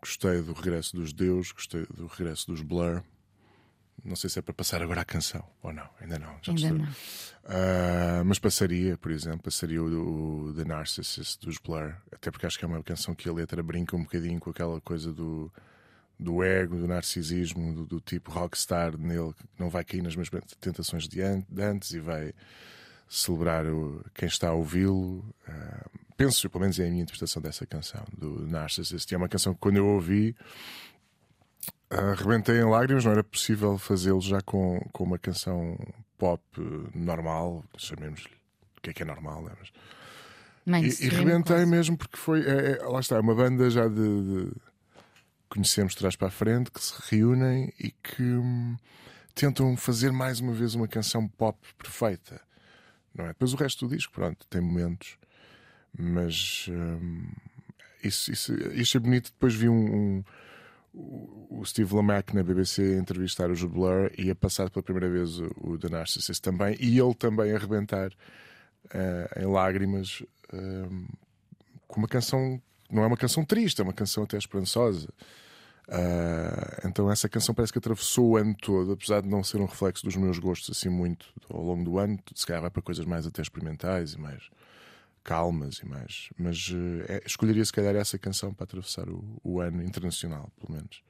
gostei 0.01 0.41
do 0.41 0.51
Regresso 0.51 0.97
dos 0.97 1.13
Deus, 1.13 1.53
gostei 1.53 1.85
do 1.85 2.07
Regresso 2.07 2.47
dos 2.47 2.61
Blur. 2.61 3.01
Não 4.03 4.15
sei 4.15 4.29
se 4.29 4.39
é 4.39 4.41
para 4.41 4.53
passar 4.53 4.81
agora 4.81 5.01
a 5.01 5.05
canção 5.05 5.43
ou 5.61 5.73
não, 5.73 5.87
ainda 5.99 6.19
não. 6.19 6.37
Já 6.41 6.51
ainda 6.51 6.73
não. 6.73 6.85
Uh, 6.85 8.25
mas 8.25 8.37
passaria, 8.37 8.97
por 8.97 9.11
exemplo, 9.11 9.43
passaria 9.43 9.81
o, 9.81 10.49
o, 10.49 10.53
The 10.53 10.65
Narcissist 10.65 11.41
dos 11.41 11.57
Blur, 11.57 11.95
até 12.11 12.29
porque 12.29 12.45
acho 12.45 12.59
que 12.59 12.65
é 12.65 12.67
uma 12.67 12.83
canção 12.83 13.15
que 13.15 13.27
a 13.27 13.33
letra 13.33 13.63
brinca 13.63 13.95
um 13.95 14.03
bocadinho 14.03 14.39
com 14.39 14.51
aquela 14.51 14.79
coisa 14.81 15.11
do, 15.11 15.51
do 16.19 16.43
ego, 16.43 16.75
do 16.75 16.87
narcisismo, 16.87 17.73
do, 17.73 17.85
do 17.85 17.99
tipo 17.99 18.29
rockstar 18.31 18.97
nele, 18.97 19.33
que 19.33 19.43
não 19.57 19.69
vai 19.69 19.83
cair 19.83 20.03
nas 20.03 20.15
mesmas 20.15 20.43
tentações 20.59 21.07
de, 21.07 21.21
antes 21.21 21.91
e 21.91 21.99
vai 21.99 22.33
celebrar 23.07 23.65
o, 23.65 24.05
quem 24.13 24.27
está 24.27 24.49
a 24.49 24.53
ouvi-lo. 24.53 25.25
Uh, 25.47 25.89
penso, 26.15 26.49
pelo 26.49 26.61
menos 26.61 26.77
é 26.79 26.85
a 26.85 26.89
minha 26.89 27.01
interpretação 27.01 27.41
dessa 27.41 27.65
canção, 27.65 28.05
do 28.15 28.45
Narcissist. 28.45 29.09
E 29.09 29.15
é 29.15 29.17
uma 29.17 29.29
canção 29.29 29.53
que 29.53 29.59
quando 29.59 29.77
eu 29.77 29.87
ouvi 29.87 30.35
arrebentei 31.89 32.59
em 32.59 32.69
lágrimas, 32.69 33.05
não 33.05 33.11
era 33.11 33.23
possível 33.23 33.77
fazê-lo 33.77 34.21
já 34.21 34.41
com, 34.41 34.79
com 34.91 35.03
uma 35.03 35.17
canção 35.17 35.77
pop 36.17 36.41
normal, 36.93 37.63
chamemos-lhe 37.77 38.33
o 38.77 38.81
que 38.81 38.91
é 38.91 38.93
que 38.93 39.03
é 39.03 39.05
normal, 39.05 39.43
né? 39.43 39.51
Mas, 40.65 40.99
e, 40.99 41.05
e 41.05 41.09
rebentei 41.09 41.55
quase. 41.55 41.65
mesmo 41.65 41.97
porque 41.97 42.17
foi, 42.17 42.41
é, 42.45 42.77
é, 42.79 42.85
lá 42.85 42.99
está, 42.99 43.15
é 43.15 43.19
uma 43.19 43.33
banda 43.33 43.69
já 43.69 43.87
de, 43.87 43.95
de 43.95 44.51
conhecemos 45.49 45.93
de 45.93 45.99
trás 45.99 46.15
para 46.15 46.27
a 46.27 46.31
frente, 46.31 46.69
que 46.69 46.81
se 46.81 46.93
reúnem 47.09 47.73
e 47.79 47.91
que 47.91 48.21
hum, 48.21 48.77
tentam 49.33 49.75
fazer 49.75 50.11
mais 50.11 50.39
uma 50.39 50.53
vez 50.53 50.75
uma 50.75 50.87
canção 50.87 51.27
pop 51.27 51.57
perfeita. 51.77 52.39
Não 53.15 53.25
é? 53.25 53.29
Depois 53.29 53.53
o 53.53 53.57
resto 53.57 53.87
do 53.87 53.95
disco, 53.95 54.13
pronto, 54.13 54.45
tem 54.47 54.61
momentos, 54.61 55.17
mas 55.97 56.67
hum, 56.69 57.27
isso, 58.03 58.31
isso, 58.31 58.53
isso 58.73 58.97
é 58.97 58.99
bonito. 58.99 59.31
Depois 59.31 59.55
vi 59.55 59.67
um, 59.67 59.73
um 59.95 60.23
o 60.93 61.63
Steve 61.65 61.93
Lamacq 61.93 62.33
na 62.33 62.43
BBC 62.43 62.97
entrevistar 62.97 63.49
os 63.51 63.63
Blur 63.63 64.11
e 64.17 64.29
a 64.29 64.35
passar 64.35 64.69
pela 64.69 64.83
primeira 64.83 65.09
vez 65.09 65.39
o, 65.39 65.49
o 65.61 65.77
The 65.77 65.89
Narcissist 65.89 66.41
também, 66.41 66.75
e 66.79 66.99
ele 66.99 67.13
também 67.13 67.51
a 67.51 67.55
arrebentar 67.55 68.09
uh, 68.09 69.39
em 69.39 69.45
lágrimas 69.45 70.21
uh, 70.53 71.07
com 71.87 71.99
uma 71.99 72.07
canção, 72.07 72.61
não 72.89 73.03
é 73.03 73.07
uma 73.07 73.17
canção 73.17 73.43
triste, 73.45 73.81
é 73.81 73.83
uma 73.83 73.93
canção 73.93 74.23
até 74.23 74.37
esperançosa. 74.37 75.09
Uh, 75.87 76.87
então 76.87 77.11
essa 77.11 77.27
canção 77.27 77.55
parece 77.55 77.73
que 77.73 77.79
atravessou 77.79 78.29
o 78.29 78.37
ano 78.37 78.55
todo, 78.55 78.91
apesar 78.91 79.21
de 79.21 79.27
não 79.27 79.43
ser 79.43 79.57
um 79.57 79.65
reflexo 79.65 80.05
dos 80.05 80.15
meus 80.15 80.37
gostos 80.37 80.77
assim 80.77 80.89
muito 80.89 81.27
ao 81.49 81.63
longo 81.63 81.83
do 81.83 81.97
ano, 81.97 82.19
se 82.35 82.45
calhar 82.45 82.61
vai 82.61 82.69
para 82.69 82.81
coisas 82.81 83.05
mais 83.05 83.25
até 83.25 83.41
experimentais 83.41 84.13
e 84.13 84.19
mais 84.19 84.49
calmas 85.29 85.75
e 85.77 85.85
mais. 85.85 86.29
Mas 86.37 86.69
uh, 86.69 87.03
é, 87.07 87.21
escolheria 87.25 87.63
se 87.63 87.71
calhar 87.71 87.95
essa 87.95 88.17
canção 88.17 88.53
para 88.53 88.63
atravessar 88.63 89.07
o, 89.07 89.23
o, 89.43 89.59
ano 89.61 89.83
internacional, 89.83 90.49
pelo 90.59 90.73
menos. 90.75 91.03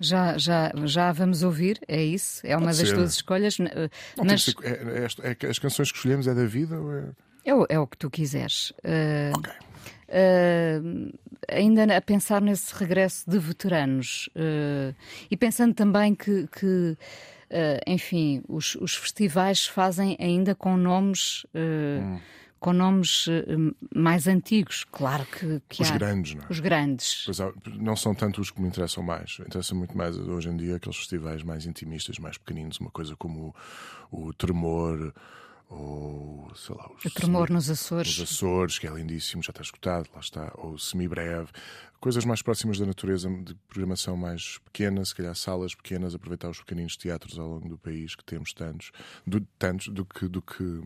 Já, 0.00 0.38
já, 0.38 0.72
já 0.86 1.12
vamos 1.12 1.42
ouvir, 1.42 1.78
é 1.86 2.02
isso? 2.02 2.40
É 2.46 2.56
uma 2.56 2.66
Pode 2.68 2.78
das 2.78 2.88
ser. 2.88 2.94
tuas 2.94 3.12
escolhas. 3.14 3.60
Eh, 3.60 3.90
Não, 4.16 4.24
Nas- 4.24 4.44
ser- 4.44 4.54
é- 4.62 5.28
é- 5.30 5.36
é 5.46 5.46
as 5.50 5.58
canções 5.58 5.90
que 5.92 5.98
escolhemos 5.98 6.26
é 6.26 6.34
da 6.34 6.46
vida 6.46 6.80
ou 6.80 6.90
é. 6.94 7.04
é, 7.44 7.54
o- 7.54 7.66
é 7.68 7.78
o 7.78 7.86
que 7.86 7.98
tu 7.98 8.08
quiseres. 8.08 8.72
Eh, 8.82 9.30
Ok. 9.36 9.52
eh, 10.08 10.80
ainda 11.50 11.84
a 11.96 12.00
pensar 12.00 12.40
nesse 12.40 12.74
regresso 12.74 13.28
de 13.30 13.38
veteranos 13.38 14.30
eh, 14.34 14.94
e 15.30 15.36
pensando 15.36 15.74
também 15.74 16.14
que, 16.14 16.46
que, 16.48 16.96
eh, 17.50 17.80
enfim, 17.86 18.42
os, 18.48 18.76
os 18.76 18.94
festivais 18.96 19.66
fazem 19.66 20.16
ainda 20.18 20.54
com 20.54 20.78
nomes. 20.78 21.44
eh, 21.54 22.00
Hum. 22.02 22.20
Com 22.60 22.74
nomes 22.74 23.26
eh, 23.28 23.46
mais 23.96 24.28
antigos, 24.28 24.84
claro 24.92 25.24
que, 25.26 25.62
que 25.66 25.82
Os 25.82 25.90
há. 25.90 25.94
grandes, 25.94 26.34
não 26.34 26.42
é? 26.42 26.46
Os 26.50 26.60
grandes. 26.60 27.22
Pois 27.24 27.40
há- 27.40 27.52
não 27.78 27.96
são 27.96 28.14
tanto 28.14 28.38
os 28.40 28.50
que 28.50 28.60
me 28.60 28.68
interessam 28.68 29.02
mais. 29.02 29.38
Interessa 29.40 29.74
muito 29.74 29.96
mais 29.96 30.16
hoje 30.18 30.50
em 30.50 30.56
dia 30.58 30.76
aqueles 30.76 30.98
festivais 30.98 31.42
mais 31.42 31.64
intimistas, 31.64 32.18
mais 32.18 32.36
pequeninos, 32.36 32.78
uma 32.78 32.90
coisa 32.90 33.16
como 33.16 33.54
o, 34.12 34.26
o 34.28 34.34
Tremor 34.34 35.12
ou 35.70 36.50
sei 36.56 36.74
lá, 36.74 36.90
os 36.96 37.04
O 37.04 37.10
tremor 37.14 37.48
nos 37.48 37.70
Açores. 37.70 38.18
Os 38.18 38.20
Açores, 38.22 38.78
que 38.78 38.88
é 38.88 38.90
lindíssimo, 38.90 39.40
já 39.42 39.50
está 39.50 39.62
escutado, 39.62 40.08
lá 40.12 40.18
está, 40.20 40.52
ou 40.58 40.76
semi-breve, 40.76 41.48
coisas 42.00 42.24
mais 42.24 42.42
próximas 42.42 42.76
da 42.78 42.84
natureza, 42.86 43.30
de 43.30 43.54
programação 43.68 44.16
mais 44.16 44.58
pequena, 44.64 45.04
se 45.04 45.14
calhar 45.14 45.34
salas 45.36 45.72
pequenas, 45.74 46.12
aproveitar 46.12 46.50
os 46.50 46.58
pequeninos 46.58 46.96
teatros 46.96 47.38
ao 47.38 47.46
longo 47.48 47.68
do 47.68 47.78
país, 47.78 48.16
que 48.16 48.24
temos 48.24 48.52
tantos, 48.52 48.90
do, 49.24 49.40
tantos 49.60 49.88
do 49.88 50.04
que, 50.04 50.26
do 50.26 50.42
que 50.42 50.82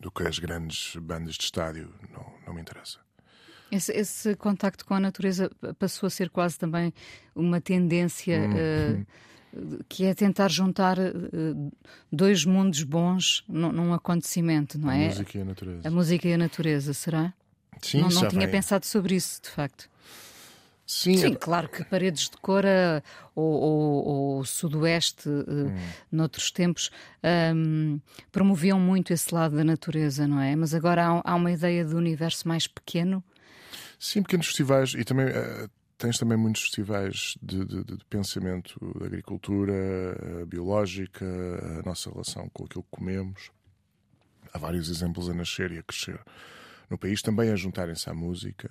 do 0.00 0.10
que 0.10 0.22
as 0.26 0.38
grandes 0.38 0.96
bandas 0.96 1.34
de 1.34 1.44
estádio, 1.44 1.92
não, 2.12 2.26
não 2.46 2.54
me 2.54 2.60
interessa. 2.60 2.98
Esse, 3.70 3.92
esse 3.92 4.34
contacto 4.34 4.84
com 4.84 4.94
a 4.94 5.00
natureza 5.00 5.48
passou 5.78 6.06
a 6.06 6.10
ser 6.10 6.28
quase 6.30 6.58
também 6.58 6.92
uma 7.36 7.60
tendência 7.60 8.36
Hum, 8.40 8.52
eh, 8.56 9.04
que 9.88 10.04
é 10.04 10.14
tentar 10.14 10.48
juntar 10.48 10.98
eh, 10.98 11.12
dois 12.10 12.44
mundos 12.44 12.82
bons 12.82 13.44
num, 13.48 13.70
num 13.72 13.92
acontecimento, 13.94 14.78
não 14.78 14.88
A 14.88 14.96
é? 14.96 15.06
música 15.08 15.38
e 15.38 15.40
a 15.40 15.44
natureza. 15.44 15.88
A 15.88 15.90
música 15.90 16.28
e 16.28 16.32
a 16.32 16.38
natureza, 16.38 16.94
será? 16.94 17.32
Sim, 17.82 18.00
não 18.02 18.08
não 18.08 18.28
tinha 18.28 18.46
vem. 18.46 18.50
pensado 18.50 18.86
sobre 18.86 19.14
isso, 19.16 19.40
de 19.42 19.50
facto. 19.50 19.88
Sim, 20.90 21.16
Sim, 21.18 21.32
é- 21.34 21.36
claro 21.36 21.68
que 21.68 21.84
Paredes 21.84 22.28
de 22.28 22.36
Cora 22.38 23.00
ou, 23.32 23.44
ou, 23.44 24.04
ou 24.38 24.44
Sudoeste, 24.44 25.28
eh, 25.28 25.68
Hum. 25.68 25.76
noutros 26.10 26.50
tempos, 26.50 26.90
ahm, 27.22 27.98
promoviam 28.32 28.80
muito 28.80 29.12
esse 29.12 29.32
lado 29.32 29.54
da 29.56 29.62
natureza, 29.62 30.26
não 30.26 30.40
é? 30.40 30.56
Mas 30.56 30.74
agora 30.74 31.06
há, 31.06 31.22
há 31.24 31.34
uma 31.36 31.52
ideia 31.52 31.84
de 31.84 31.94
universo 31.94 32.48
mais 32.48 32.66
pequeno. 32.66 33.22
Sim, 34.00 34.20
pequenos 34.24 34.46
festivais 34.48 34.94
e 34.94 35.04
também 35.04 35.26
eh, 35.28 35.68
tens 35.96 36.18
também 36.18 36.36
muitos 36.36 36.62
festivais 36.62 37.34
de, 37.40 37.64
de- 37.64 37.84
de 37.84 38.04
pensamento 38.06 38.76
da 38.98 39.06
agricultura 39.06 39.72
eh, 39.72 40.44
biológica, 40.44 41.24
a 41.78 41.82
nossa 41.88 42.10
relação 42.10 42.48
com 42.52 42.64
aquilo 42.64 42.82
que 42.82 42.90
comemos. 42.90 43.52
Há 44.52 44.58
vários 44.58 44.90
exemplos 44.90 45.28
a 45.30 45.34
nascer 45.34 45.70
e 45.70 45.78
a 45.78 45.82
crescer 45.84 46.18
no 46.90 46.98
país, 46.98 47.22
também 47.22 47.50
a 47.52 47.54
juntarem-se 47.54 48.10
à 48.10 48.12
música. 48.14 48.68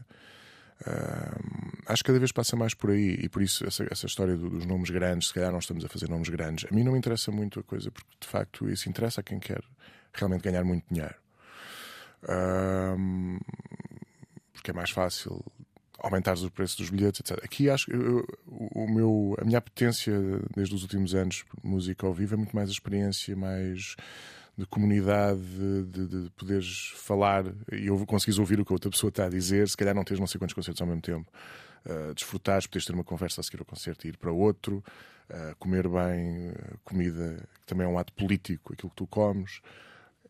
Ahm, 0.87 1.71
acho 1.87 2.03
que 2.03 2.07
cada 2.07 2.19
vez 2.19 2.31
passa 2.31 2.55
mais 2.55 2.73
por 2.73 2.91
aí 2.91 3.19
e 3.21 3.27
por 3.29 3.41
isso 3.41 3.65
essa, 3.67 3.85
essa 3.91 4.05
história 4.05 4.37
do- 4.37 4.49
dos 4.49 4.65
nomes 4.65 4.89
grandes, 4.89 5.27
se 5.27 5.33
calhar 5.33 5.51
não 5.51 5.59
estamos 5.59 5.83
a 5.83 5.89
fazer 5.89 6.09
nomes 6.09 6.29
grandes, 6.29 6.65
a 6.71 6.73
mim 6.73 6.83
não 6.83 6.93
me 6.93 6.97
interessa 6.97 7.31
muito 7.31 7.59
a 7.59 7.63
coisa, 7.63 7.91
porque 7.91 8.09
de 8.19 8.27
facto 8.27 8.69
isso 8.69 8.87
interessa 8.87 9.19
a 9.21 9.23
quem 9.23 9.39
quer 9.39 9.61
realmente 10.13 10.41
ganhar 10.43 10.63
muito 10.63 10.85
dinheiro. 10.89 11.15
Ahm, 12.27 13.39
porque 14.53 14.71
é 14.71 14.73
mais 14.73 14.89
fácil 14.91 15.43
aumentares 15.99 16.43
o 16.43 16.51
preço 16.51 16.77
dos 16.77 16.89
bilhetes, 16.89 17.19
etc. 17.21 17.43
Aqui 17.43 17.69
acho 17.69 17.87
que 17.87 17.93
o 18.47 18.87
meu, 18.87 19.35
a 19.39 19.43
minha 19.45 19.57
apetência 19.57 20.13
desde 20.55 20.73
os 20.75 20.83
últimos 20.83 21.13
anos 21.13 21.43
música 21.63 22.07
ao 22.07 22.13
vivo 22.13 22.35
é 22.35 22.37
muito 22.37 22.55
mais 22.55 22.69
a 22.69 22.71
experiência, 22.71 23.35
mais 23.35 23.95
de 24.59 24.65
comunidade, 24.65 25.41
de, 25.41 25.83
de, 25.85 26.23
de 26.23 26.29
poderes 26.31 26.91
falar 26.95 27.45
e 27.71 27.89
ou 27.89 27.97
ouvir 28.39 28.59
o 28.59 28.65
que 28.65 28.73
a 28.73 28.75
outra 28.75 28.91
pessoa 28.91 29.09
está 29.09 29.25
a 29.25 29.29
dizer, 29.29 29.69
se 29.69 29.77
calhar 29.77 29.95
não 29.95 30.03
tens 30.03 30.19
não 30.19 30.27
sei 30.27 30.37
quantos 30.37 30.53
concertos 30.53 30.81
ao 30.81 30.87
mesmo 30.87 31.01
tempo. 31.01 31.31
Uh, 31.85 32.13
desfrutares, 32.13 32.67
poderes 32.67 32.85
ter 32.85 32.93
uma 32.93 33.05
conversa 33.05 33.39
a 33.39 33.43
seguir 33.43 33.59
ao 33.59 33.65
concerto 33.65 34.05
e 34.05 34.09
ir 34.09 34.17
para 34.17 34.33
outro, 34.33 34.83
uh, 35.29 35.55
comer 35.57 35.87
bem, 35.87 36.49
uh, 36.49 36.77
comida, 36.83 37.47
que 37.61 37.65
também 37.65 37.87
é 37.87 37.89
um 37.89 37.97
ato 37.97 38.11
político, 38.11 38.73
aquilo 38.73 38.89
que 38.89 38.95
tu 38.97 39.07
comes. 39.07 39.61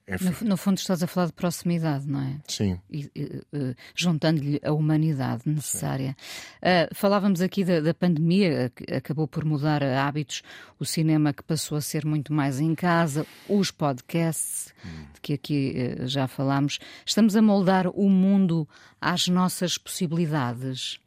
Enfim, 0.09 0.45
No, 0.45 0.49
no 0.49 0.57
fundo, 0.57 0.77
estás 0.77 1.03
a 1.03 1.07
falar 1.07 1.27
de 1.27 1.33
proximidade, 1.33 2.07
não 2.07 2.21
é? 2.21 2.37
sim. 2.47 2.79
e, 2.89 3.11
e, 3.15 3.41
eh, 3.53 3.75
juntando-lhe 3.95 4.59
a 4.63 4.71
humanidade 4.71 5.43
necessária. 5.45 6.15
Ah, 6.61 6.89
falávamos 6.93 7.41
aqui 7.41 7.63
da, 7.63 7.79
da 7.79 7.93
pandemia, 7.93 8.71
que 8.75 8.93
acabou 8.93 9.27
por 9.27 9.45
mudar 9.45 9.83
hábitos, 9.83 10.41
o 10.79 10.85
cinema 10.85 11.33
que 11.33 11.43
passou 11.43 11.77
a 11.77 11.81
ser 11.81 12.05
muito 12.05 12.33
mais 12.33 12.59
em 12.59 12.73
casa, 12.73 13.25
os 13.47 13.71
podcasts, 13.71 14.73
de 15.13 15.21
que 15.21 15.33
aqui 15.33 15.73
eh, 15.75 16.07
já 16.07 16.27
falámos. 16.27 16.79
Estamos 17.05 17.35
a 17.35 17.41
moldar 17.41 17.87
o 17.87 18.09
mundo 18.09 18.67
às 18.99 19.27
nossas 19.27 19.77
possibilidades. 19.77 20.99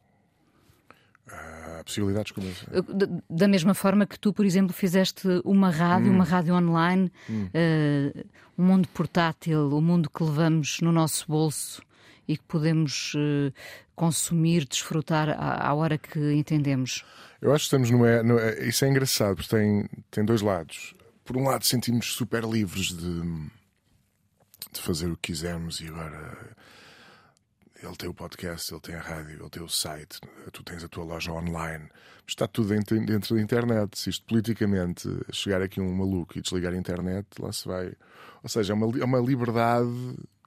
Há 1.32 1.84
possibilidades 1.84 2.30
como 2.32 2.48
essa. 2.48 2.82
Da- 3.30 3.48
mesma 3.48 3.74
forma 3.74 4.06
que 4.06 4.18
tu, 4.18 4.32
por 4.32 4.44
exemplo, 4.46 4.72
fizeste 4.72 5.26
uma 5.44 5.70
rádio, 5.70 6.10
uma 6.12 6.24
rádio 6.24 6.54
online, 6.54 7.10
eh, 7.52 8.24
um 8.56 8.64
mundo 8.64 8.86
portátil, 8.88 9.68
o 9.70 9.80
mundo 9.80 10.08
que 10.10 10.22
levamos 10.22 10.78
no 10.80 10.92
nosso 10.92 11.26
bolso 11.26 11.82
e 12.28 12.36
que 12.36 12.44
podemos 12.44 13.14
eh, 13.16 13.52
consumir, 13.96 14.64
desfrutar 14.66 15.30
à, 15.30 15.66
à 15.68 15.74
hora 15.74 15.98
que 15.98 16.32
entendemos. 16.34 17.04
Eu 17.40 17.52
acho 17.52 17.62
que 17.64 17.66
estamos 17.66 17.90
numa. 17.90 18.22
no- 18.22 18.38
isso 18.64 18.84
é 18.84 18.88
engraçado, 18.88 19.34
porque 19.36 19.50
tem, 19.56 19.88
tem 20.10 20.24
dois 20.24 20.40
lados. 20.42 20.94
Por 21.24 21.36
um 21.36 21.44
lado, 21.44 21.64
sentimos 21.64 22.12
super 22.12 22.44
livres 22.44 22.92
de, 22.92 23.20
de 24.72 24.80
fazer 24.80 25.06
o 25.08 25.16
que 25.16 25.32
quisermos 25.32 25.80
e 25.80 25.88
agora. 25.88 26.50
Ele 27.82 27.96
tem 27.96 28.08
o 28.08 28.14
podcast, 28.14 28.72
ele 28.72 28.80
tem 28.80 28.94
a 28.94 29.00
rádio, 29.00 29.40
ele 29.40 29.50
tem 29.50 29.62
o 29.62 29.68
site, 29.68 30.20
tu 30.52 30.62
tens 30.62 30.84
a 30.84 30.88
tua 30.88 31.04
loja 31.04 31.32
online. 31.32 31.88
Está 32.26 32.46
tudo 32.46 32.68
dentro, 32.68 33.04
dentro 33.04 33.34
da 33.34 33.42
internet. 33.42 33.98
Se 33.98 34.10
isto 34.10 34.24
politicamente 34.26 35.08
chegar 35.32 35.60
aqui 35.60 35.80
um 35.80 35.92
maluco 35.92 36.38
e 36.38 36.40
desligar 36.40 36.72
a 36.72 36.76
internet, 36.76 37.26
lá 37.40 37.52
se 37.52 37.66
vai. 37.66 37.92
Ou 38.42 38.48
seja, 38.48 38.72
é 38.72 38.76
uma, 38.76 38.98
é 38.98 39.04
uma 39.04 39.18
liberdade 39.18 39.88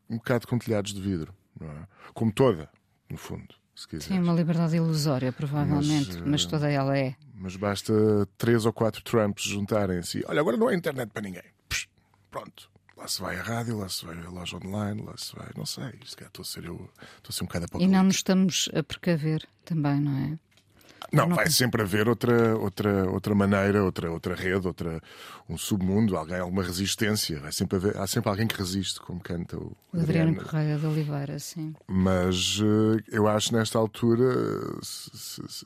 um 0.09 0.17
bocado 0.17 0.47
com 0.47 0.57
telhados 0.57 0.93
de 0.93 1.01
vidro, 1.01 1.33
é? 1.61 1.87
Como 2.13 2.31
toda, 2.31 2.69
no 3.09 3.17
fundo, 3.17 3.55
se 3.75 3.87
quiser. 3.87 4.07
Sim, 4.07 4.19
uma 4.19 4.33
liberdade 4.33 4.75
ilusória, 4.75 5.31
provavelmente, 5.31 6.17
Mas, 6.19 6.27
mas, 6.27 6.45
toda 6.45 6.69
ela 6.69 6.97
é. 6.97 7.15
Mas 7.33 7.55
basta 7.55 7.93
três 8.37 8.65
ou 8.65 8.73
quatro 8.73 9.03
Trumps 9.03 9.43
juntarem-se. 9.43 10.19
e, 10.19 10.25
Olha, 10.27 10.41
agora 10.41 10.57
não 10.57 10.67
há 10.67 10.75
internet 10.75 11.09
para 11.09 11.21
ninguém. 11.23 11.43
Psh, 11.67 11.87
pronto. 12.29 12.69
Lá 12.97 13.07
se 13.07 13.21
vai 13.21 13.37
a 13.37 13.43
rádio, 13.43 13.77
lá 13.77 13.89
se 13.89 14.05
vai 14.05 14.17
a 14.17 14.29
loja 14.29 14.57
online, 14.57 15.01
lá 15.03 15.13
se 15.17 15.35
vai. 15.35 15.49
Não 15.57 15.65
sei. 15.65 15.93
Se 16.05 16.15
calhar 16.15 16.29
estou 16.29 16.43
a 16.43 16.45
ser 16.45 16.63
eu. 16.65 16.75
Estou 17.17 17.29
a 17.29 17.31
ser 17.33 17.43
um 17.43 17.47
bocado 17.47 17.65
E 17.65 17.67
apocalíptico. 17.67 17.97
não 17.97 18.03
nos 18.05 18.15
estamos 18.15 18.69
a 18.73 18.81
precaver 18.83 19.45
também, 19.65 19.99
não 19.99 20.17
é? 20.17 20.39
Não, 21.13 21.27
não- 21.27 21.35
vai 21.35 21.49
sempre 21.51 21.83
haver 21.83 22.07
outra, 22.09 22.57
outra, 22.57 23.07
outra 23.09 23.35
maneira, 23.35 23.83
outra, 23.83 24.09
outra 24.11 24.33
rede, 24.33 24.65
outra, 24.65 24.99
um 25.47 25.55
submundo, 25.57 26.17
alguém, 26.17 26.39
alguma 26.39 26.63
resistência. 26.63 27.39
Vai 27.39 27.51
sempre 27.51 27.77
haver, 27.77 27.97
há 27.97 28.07
sempre 28.07 28.29
alguém 28.29 28.47
que 28.47 28.55
resiste, 28.57 28.99
como 29.01 29.19
canta 29.19 29.55
o 29.55 29.75
O 29.93 29.99
Adriano 29.99 30.29
Adriano. 30.31 30.49
Correia 30.49 30.77
de 30.79 30.85
Oliveira, 30.87 31.37
sim. 31.37 31.75
Mas 31.87 32.59
eh, 32.59 33.03
eu 33.11 33.27
acho 33.27 33.53
nesta 33.53 33.77
altura. 33.77 34.23
se- 34.81 35.11
se- 35.15 35.47
se- 35.47 35.65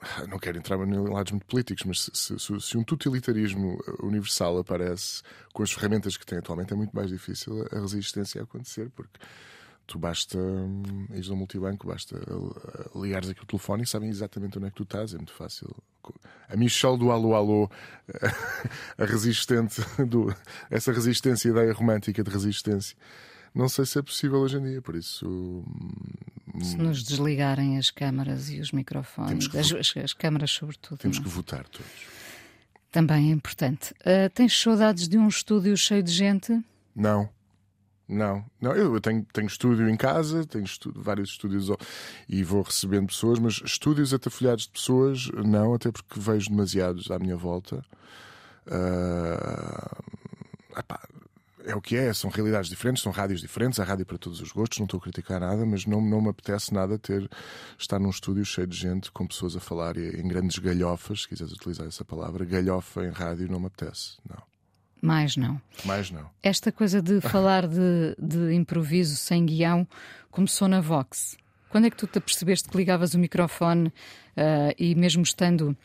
não 0.28 0.38
quero 0.38 0.58
entrar 0.58 0.78
em 0.78 1.08
lados 1.08 1.32
muito 1.32 1.46
políticos, 1.46 1.84
mas 1.84 2.10
se, 2.12 2.38
se- 2.38 2.60
se- 2.60 2.76
um 2.78 2.82
totalitarismo 2.84 3.78
universal 4.02 4.58
aparece 4.58 5.22
com 5.52 5.62
as 5.62 5.70
ferramentas 5.72 6.16
que 6.16 6.24
tem 6.26 6.38
atualmente, 6.38 6.72
é 6.72 6.76
muito 6.76 6.94
mais 6.94 7.08
difícil 7.10 7.66
a 7.70 7.80
resistência 7.80 8.42
acontecer, 8.42 8.90
porque 8.90 9.18
tu 9.86 9.98
basta 9.98 10.38
hum, 10.38 11.06
ires 11.12 11.28
ao 11.30 11.36
multibanco, 11.36 11.86
basta 11.86 12.16
ligares 12.94 13.28
aqui 13.28 13.42
o 13.42 13.46
telefone 13.46 13.82
e 13.82 13.86
sabem 13.86 14.08
exatamente 14.08 14.56
onde 14.56 14.68
é 14.68 14.70
que 14.70 14.76
tu 14.76 14.84
estás, 14.84 15.12
é 15.12 15.16
muito 15.16 15.32
fácil. 15.32 15.68
A 16.48 16.56
Michelle 16.56 16.96
do 16.98 17.10
Alô 17.10 17.34
Alô, 17.34 17.70
a 18.96 19.04
resistente, 19.04 19.80
do, 20.06 20.34
essa 20.70 20.92
resistência, 20.92 21.48
ideia 21.48 21.72
romântica 21.72 22.22
de 22.22 22.30
resistência, 22.30 22.96
não 23.54 23.68
sei 23.68 23.84
se 23.84 23.98
é 23.98 24.02
possível 24.02 24.38
hoje 24.38 24.56
em 24.58 24.62
dia, 24.62 24.80
por 24.82 24.94
isso. 24.94 25.64
Hum, 26.54 26.60
Se 26.62 26.76
nos 26.76 27.02
desligarem 27.02 27.78
as 27.78 27.90
câmaras 27.90 28.50
e 28.50 28.60
os 28.60 28.72
microfones, 28.72 29.48
que 29.48 29.58
as, 29.58 29.72
as, 29.72 29.96
as 29.96 30.12
câmaras 30.12 30.50
sobretudo. 30.50 30.98
Temos 30.98 31.18
não 31.18 31.24
é? 31.24 31.28
que 31.28 31.34
votar 31.34 31.64
todos. 31.68 31.90
Também 32.90 33.30
é 33.30 33.32
importante. 33.32 33.94
Ah, 34.04 34.28
tens 34.34 34.58
saudades 34.60 35.08
de 35.08 35.16
um 35.16 35.28
estúdio 35.28 35.76
cheio 35.76 36.02
de 36.02 36.10
gente? 36.12 36.60
Não. 36.94 37.28
Não, 38.12 38.44
não, 38.60 38.74
eu 38.74 39.00
tenho, 39.00 39.24
tenho 39.32 39.46
estúdio 39.46 39.88
em 39.88 39.96
casa, 39.96 40.44
tenho 40.44 40.64
estu- 40.64 40.92
vários 40.96 41.30
estúdios 41.30 41.68
e 42.28 42.42
vou 42.42 42.60
recebendo 42.62 43.06
pessoas, 43.06 43.38
mas 43.38 43.62
estúdios 43.64 44.12
atafolhados 44.12 44.64
de 44.64 44.70
pessoas, 44.70 45.28
não, 45.46 45.74
até 45.74 45.92
porque 45.92 46.18
vejo 46.18 46.50
demasiados 46.50 47.08
à 47.12 47.20
minha 47.20 47.36
volta. 47.36 47.84
Ah, 48.66 49.96
epá, 50.76 51.00
é 51.70 51.74
o 51.74 51.80
que 51.80 51.96
é, 51.96 52.12
são 52.12 52.30
realidades 52.30 52.68
diferentes, 52.68 53.02
são 53.02 53.12
rádios 53.12 53.40
diferentes, 53.40 53.78
há 53.78 53.84
rádio 53.84 54.04
para 54.04 54.18
todos 54.18 54.40
os 54.40 54.52
gostos, 54.52 54.78
não 54.78 54.84
estou 54.84 54.98
a 54.98 55.02
criticar 55.02 55.40
nada, 55.40 55.64
mas 55.64 55.86
não, 55.86 56.00
não 56.00 56.20
me 56.20 56.28
apetece 56.28 56.74
nada 56.74 56.98
ter 56.98 57.28
estar 57.78 57.98
num 57.98 58.10
estúdio 58.10 58.44
cheio 58.44 58.66
de 58.66 58.76
gente, 58.76 59.10
com 59.10 59.26
pessoas 59.26 59.56
a 59.56 59.60
falar 59.60 59.96
em 59.96 60.26
grandes 60.26 60.58
galhofas, 60.58 61.22
se 61.22 61.28
quiseres 61.28 61.52
utilizar 61.52 61.86
essa 61.86 62.04
palavra, 62.04 62.44
galhofa 62.44 63.04
em 63.04 63.10
rádio 63.10 63.50
não 63.50 63.60
me 63.60 63.66
apetece, 63.66 64.18
não. 64.28 64.42
Mais 65.02 65.36
não. 65.36 65.60
Mais 65.84 66.10
não. 66.10 66.28
Esta 66.42 66.70
coisa 66.70 67.00
de 67.00 67.20
falar 67.22 67.66
de, 67.66 68.14
de 68.18 68.52
improviso 68.52 69.16
sem 69.16 69.46
guião 69.46 69.88
começou 70.30 70.68
na 70.68 70.80
Vox. 70.80 71.38
Quando 71.70 71.86
é 71.86 71.90
que 71.90 71.96
tu 71.96 72.06
te 72.06 72.18
apercebeste 72.18 72.68
que 72.68 72.76
ligavas 72.76 73.14
o 73.14 73.18
microfone 73.18 73.88
uh, 73.88 74.74
e 74.76 74.94
mesmo 74.94 75.22
estando 75.22 75.76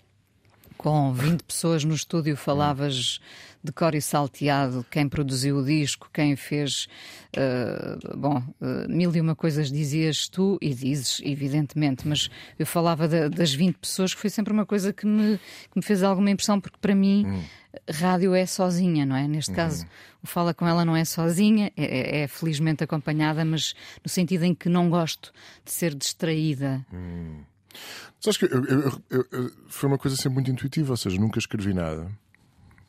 com 0.77 1.13
20 1.13 1.44
pessoas 1.44 1.84
no 1.84 1.94
estúdio 1.94 2.36
falavas 2.36 3.20
de 3.65 3.72
cor 3.72 3.96
e 3.96 4.01
salteado 4.01 4.86
quem 4.89 5.10
produziu 5.10 5.58
o 5.58 5.65
disco, 5.65 6.10
quem 6.13 6.36
fez. 6.36 6.88
Uh, 7.36 8.17
bom, 8.17 8.38
uh, 8.38 8.88
mil 8.88 9.13
e 9.13 9.20
uma 9.20 9.36
coisas 9.36 9.72
dizias 9.72 10.29
tu 10.29 10.58
e 10.62 10.74
dizes, 10.74 11.20
evidentemente, 11.24 12.08
mas 12.08 12.29
eu 12.58 12.65
falava 12.65 13.08
das 13.08 13.53
20 13.53 13.75
pessoas 13.75 14.13
que 14.13 14.22
foi 14.22 14.29
sempre 14.29 14.53
uma 14.53 14.65
coisa 14.65 14.94
que 14.94 15.05
me, 15.05 15.38
que 15.38 15.75
me 15.75 15.82
fez 15.82 16.03
alguma 16.03 16.29
impressão, 16.29 16.62
porque 16.62 16.77
para 16.79 16.96
mim. 16.96 17.25
Hum. 17.25 17.44
Rádio 17.91 18.34
é 18.34 18.46
sozinha, 18.46 19.05
não 19.05 19.17
é? 19.17 19.27
Neste 19.27 19.50
uhum. 19.50 19.55
caso, 19.58 19.86
o 20.24 20.27
Fala 20.27 20.53
com 20.53 20.65
ela 20.65 20.86
não 20.86 20.96
é 20.96 21.03
sozinha, 21.03 21.74
é, 21.75 21.84
é, 21.84 22.22
é, 22.22 22.27
felizmente 22.27 22.82
acompanhada, 22.84 23.44
mas 23.44 23.75
no 24.01 24.10
sentido 24.10 24.44
em 24.44 24.55
que 24.55 24.70
não 24.70 24.89
gosto 24.89 25.34
de 25.65 25.74
ser 25.74 25.94
distraída. 25.94 26.86
Hum. 26.94 27.41
Sabes 28.20 28.38
que 28.38 28.46
eu, 28.46 28.65
eu, 28.65 29.25
eu, 29.32 29.51
foi 29.67 29.88
uma 29.88 29.98
coisa 29.98 30.15
sempre 30.15 30.36
muito 30.36 30.51
intuitiva, 30.51 30.91
ou 30.91 30.98
seja, 30.98 31.20
nunca 31.20 31.39
escrevi 31.39 31.74
nada. 31.74 32.12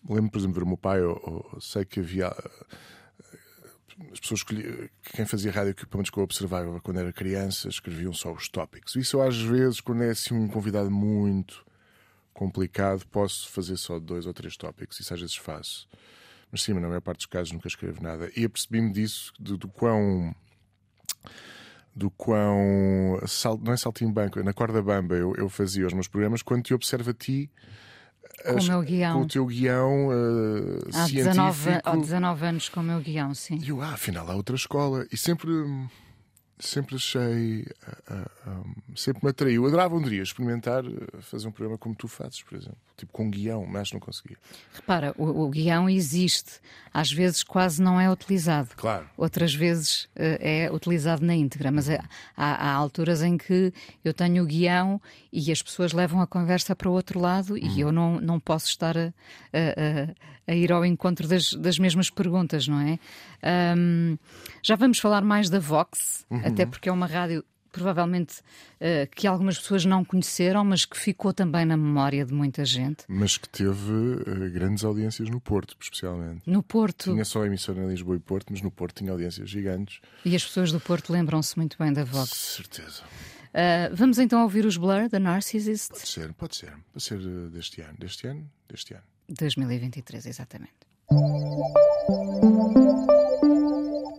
Lembro, 0.09 0.31
por 0.31 0.39
exemplo, 0.39 0.55
de 0.55 0.61
ver 0.61 0.65
o 0.65 0.69
meu 0.69 0.77
pai, 0.77 1.03
ou, 1.03 1.59
sei 1.61 1.85
que 1.85 2.01
havia. 2.01 2.27
Eh, 2.27 4.07
as 4.13 4.21
pessoas 4.21 4.43
que 4.43 4.91
quem 5.15 5.27
fazia 5.27 5.51
rádio, 5.51 5.75
que 5.75 5.87
pelo 5.87 5.99
menos 5.99 6.11
que 6.11 6.19
eu 6.19 6.23
observava 6.23 6.81
quando 6.81 7.01
era 7.01 7.13
criança, 7.13 7.69
escreviam 7.69 8.13
só 8.13 8.33
os 8.33 8.49
tópicos. 8.49 8.95
Isso 8.95 9.17
eu, 9.17 9.23
às 9.23 9.37
vezes, 9.37 9.81
quando 9.81 10.05
é 10.05 10.11
assim 10.11 10.35
um 10.35 10.49
convidado 10.49 10.91
muito 10.91 11.65
complicado, 12.33 13.07
posso 13.07 13.49
fazer 13.51 13.77
só 13.77 13.99
dois 13.99 14.27
ou 14.27 14.35
três 14.35 14.57
tópicos. 14.57 15.01
Isso 15.01 15.13
às 15.13 15.21
vezes 15.21 15.37
faço. 15.37 15.89
Mas 16.53 16.63
sim, 16.63 16.75
na 16.75 16.87
maior 16.87 17.01
parte 17.01 17.19
dos 17.19 17.27
casos 17.27 17.53
nunca 17.53 17.67
escrevo 17.67 18.03
nada. 18.03 18.31
E 18.37 18.45
apercebi-me 18.45 18.93
disso, 18.93 19.33
do, 19.41 19.57
do 19.57 19.69
quão 19.69 20.35
do 21.97 22.11
quão 22.11 23.19
sal, 23.27 23.59
não 23.59 23.73
é 23.73 23.77
saltinho 23.77 24.13
banco, 24.13 24.43
na 24.43 24.53
corda 24.53 24.83
bamba 24.83 25.15
eu, 25.15 25.35
eu 25.37 25.49
fazia 25.49 25.87
os 25.87 25.95
meus 25.95 26.07
programas 26.07 26.43
quando 26.43 26.63
te 26.63 26.75
observo 26.75 27.11
a 27.11 27.15
ti 27.15 27.51
com, 28.45 28.61
o 28.61 28.65
meu 28.65 28.83
guião. 28.83 29.19
com 29.19 29.25
o 29.25 29.29
teu 29.29 29.47
guião 29.47 30.09
uh, 30.09 30.79
há, 30.95 31.07
19, 31.07 31.71
há 31.83 31.97
19 31.97 32.47
anos 32.47 32.69
com 32.69 32.81
o 32.81 32.83
meu 32.83 33.01
guião, 33.01 33.35
sim. 33.35 33.59
E 33.63 33.71
eu, 33.71 33.81
ah, 33.81 33.95
afinal 33.95 34.31
há 34.31 34.35
outra 34.35 34.55
escola. 34.55 35.07
E 35.11 35.17
sempre 35.17 35.51
sempre 36.59 36.97
achei. 36.97 37.63
Uh, 37.63 38.51
uh, 38.51 38.51
um, 38.51 38.97
sempre 38.97 39.25
me 39.25 39.31
atraiu. 39.31 39.63
Eu 39.63 39.69
adorava 39.69 39.97
um 39.97 40.03
dia 40.03 40.23
experimentar 40.23 40.85
fazer 41.21 41.49
um 41.49 41.53
programa 41.53 41.79
como 41.79 41.95
tu 41.95 42.09
fazes, 42.09 42.43
por 42.43 42.57
exemplo. 42.57 42.79
Tipo 42.97 43.13
com 43.13 43.31
guião, 43.31 43.67
mas 43.67 43.93
não 43.93 44.01
conseguia. 44.01 44.39
Repara, 44.73 45.15
o, 45.19 45.45
o 45.45 45.51
guião 45.51 45.89
existe. 45.89 46.61
Às 46.95 47.13
vezes 47.13 47.43
quase 47.43 47.83
não 47.83 48.01
é 48.01 48.11
utilizado. 48.11 48.71
Claro. 48.75 49.07
Outras 49.19 49.55
vezes 49.55 50.05
uh, 50.05 50.39
é 50.41 50.71
utilizado 50.73 51.25
na 51.25 51.35
íntegra. 51.35 51.71
Mas 51.71 51.91
é, 51.91 52.01
há, 52.35 52.71
há, 52.71 52.73
alturas 52.73 53.23
em 53.23 53.37
que 53.37 53.71
eu 54.03 54.15
tenho 54.15 54.43
o 54.43 54.47
guião 54.47 55.01
e 55.31 55.53
as 55.53 55.61
pessoas 55.61 55.93
levam 55.93 56.23
a 56.23 56.27
conversa 56.27 56.75
para 56.75 56.89
o 56.89 56.93
outro 56.93 57.21
lado 57.21 57.53
hum. 57.55 57.59
e 57.59 57.81
eu 57.81 57.93
não, 57.93 58.19
não 58.19 58.41
posso 58.41 58.69
estar 58.69 58.97
a, 58.97 59.13
a, 59.53 60.53
a 60.53 60.55
ir 60.55 60.73
ao 60.73 60.85
encontro 60.85 61.29
das, 61.29 61.53
das 61.53 61.79
mesmas 61.79 62.09
perguntas, 62.09 62.67
não 62.67 62.81
é? 62.81 62.99
Um, 63.77 64.17
já 64.63 64.75
vamos 64.75 64.99
falar 64.99 65.23
mais 65.23 65.51
da 65.51 65.59
Vox, 65.59 66.25
uhum. 66.31 66.41
até 66.45 66.65
porque 66.65 66.89
é 66.89 66.93
uma 66.93 67.07
rádio 67.07 67.45
provavelmente 67.71 68.41
uh, 68.41 69.09
que 69.15 69.27
algumas 69.27 69.59
pessoas 69.59 69.85
não 69.85 70.05
conheceram, 70.05 70.65
mas 70.65 70.85
que 70.85 70.97
ficou 70.97 71.33
também 71.33 71.65
na 71.65 71.77
memória 71.77 72.25
de 72.25 72.33
muita 72.33 72.65
gente. 72.65 73.05
Mas 73.09 73.37
que 73.37 73.49
teve 73.49 73.93
uh, 73.93 74.51
grandes 74.53 74.85
audiências 74.85 75.29
no 75.29 75.41
Porto, 75.41 75.77
especialmente. 75.81 76.43
No 76.47 76.63
Porto. 76.63 77.13
Tinha 77.13 77.25
só 77.25 77.45
emissora 77.45 77.83
em 77.83 77.89
Lisboa 77.89 78.17
e 78.17 78.21
Porto, 78.21 78.47
mas 78.51 78.63
no 78.63 78.71
Porto 78.71 78.97
tinha 78.97 79.13
audiências 79.13 79.49
gigantes. 79.49 80.01
E 80.25 80.35
as 80.35 80.45
pessoas 80.45 80.73
do 80.73 80.81
Porto 80.81 81.13
lembram-se 81.13 81.57
muito 81.57 81.77
bem 81.79 81.93
da 81.93 82.05
Vox. 82.05 82.31
Certeza. 82.31 83.03
Uh, 83.03 83.95
vamos 83.95 84.19
então 84.19 84.43
ouvir 84.43 84.67
os 84.67 84.77
Blur, 84.77 85.09
da 85.09 85.19
Narcissist? 85.19 85.91
Pode 85.91 86.09
ser, 86.09 86.33
pode 86.35 86.57
ser. 86.57 86.73
Pode 86.93 87.05
ser 87.05 87.19
deste 87.51 87.81
ano. 87.81 87.97
Deste 87.99 88.27
ano? 88.27 88.51
Deste 88.69 88.95
ano. 88.95 89.03
2023, 89.29 90.27
exatamente. 90.27 90.75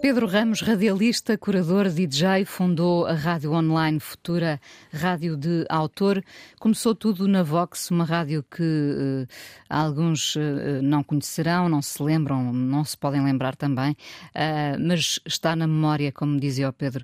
Pedro 0.02 0.28
Ramos, 0.28 0.62
radialista, 0.62 1.38
curador, 1.38 1.90
DJ, 1.90 2.46
fundou 2.46 3.08
a 3.08 3.14
rádio 3.14 3.52
online 3.52 4.00
Futura 4.00 4.62
Rádio 4.94 5.36
de 5.36 5.66
Autor. 5.70 6.24
Começou 6.60 6.94
tudo 6.94 7.28
na 7.28 7.42
Vox, 7.42 7.90
uma 7.90 8.06
rádio 8.06 8.44
que 8.44 8.62
uh, 8.64 9.28
alguns 9.68 10.36
uh, 10.36 10.82
não 10.84 11.04
conhecerão, 11.04 11.68
não 11.68 11.82
se 11.82 12.02
lembram, 12.02 12.54
não 12.54 12.84
se 12.84 12.96
podem 12.96 13.24
lembrar 13.24 13.56
também, 13.56 13.92
uh, 13.92 14.80
mas 14.80 15.20
está 15.26 15.56
na 15.56 15.66
memória, 15.66 16.12
como 16.12 16.40
dizia 16.40 16.70
o 16.70 16.74
Pedro, 16.74 17.04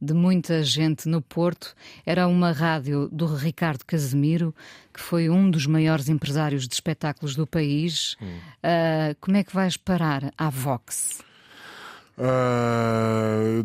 de 0.00 0.12
muita 0.12 0.62
gente 0.62 1.08
no 1.08 1.22
Porto. 1.22 1.74
Era 2.04 2.28
uma 2.28 2.52
rádio 2.52 3.08
do 3.10 3.26
Ricardo 3.26 3.84
Casemiro, 3.86 4.54
que 4.92 5.00
foi 5.00 5.30
um 5.30 5.50
dos 5.50 5.66
maiores 5.66 6.08
empresários 6.08 6.68
de 6.68 6.74
espetáculos 6.74 7.34
do 7.34 7.46
país. 7.46 8.16
Hum. 8.20 8.38
como 9.20 9.36
é 9.36 9.44
que 9.44 9.54
vais 9.54 9.76
parar 9.76 10.32
à 10.36 10.50
Vox? 10.50 11.29
Uh, 12.18 13.60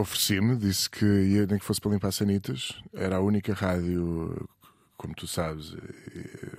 Ofereci-me, 0.00 0.56
disse 0.56 0.90
que 0.90 1.04
ia 1.04 1.46
nem 1.46 1.58
que 1.58 1.64
fosse 1.64 1.80
para 1.80 1.92
limpar 1.92 2.12
sanitas. 2.12 2.80
Era 2.92 3.16
a 3.16 3.20
única 3.20 3.54
rádio, 3.54 4.48
como 4.96 5.14
tu 5.14 5.26
sabes, 5.26 5.74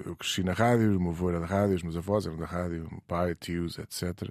eu 0.05 0.15
cresci 0.15 0.43
na 0.43 0.53
rádio, 0.53 0.97
o 0.97 0.99
meu 0.99 1.11
avô 1.11 1.29
era 1.29 1.39
da 1.39 1.45
rádio, 1.45 1.75
os 1.75 1.83
meus 1.83 1.97
avós 1.97 2.25
eram 2.25 2.37
da 2.37 2.45
rádio, 2.45 2.87
o 2.87 2.91
meu 2.91 3.01
pai, 3.07 3.35
tios, 3.35 3.77
etc. 3.77 4.29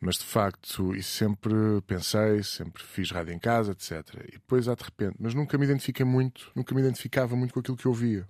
Mas 0.00 0.16
de 0.16 0.24
facto, 0.24 0.94
e 0.94 1.02
sempre 1.02 1.52
pensei, 1.86 2.42
sempre 2.42 2.82
fiz 2.82 3.10
rádio 3.10 3.32
em 3.32 3.38
casa, 3.38 3.72
etc. 3.72 4.26
E 4.28 4.32
depois 4.32 4.68
há 4.68 4.74
de 4.74 4.84
repente, 4.84 5.16
mas 5.18 5.34
nunca 5.34 5.58
me 5.58 5.64
identifiquei 5.64 6.06
muito, 6.06 6.52
nunca 6.54 6.74
me 6.74 6.80
identificava 6.80 7.34
muito 7.34 7.52
com 7.52 7.60
aquilo 7.60 7.76
que 7.76 7.86
eu 7.86 7.90
ouvia. 7.90 8.26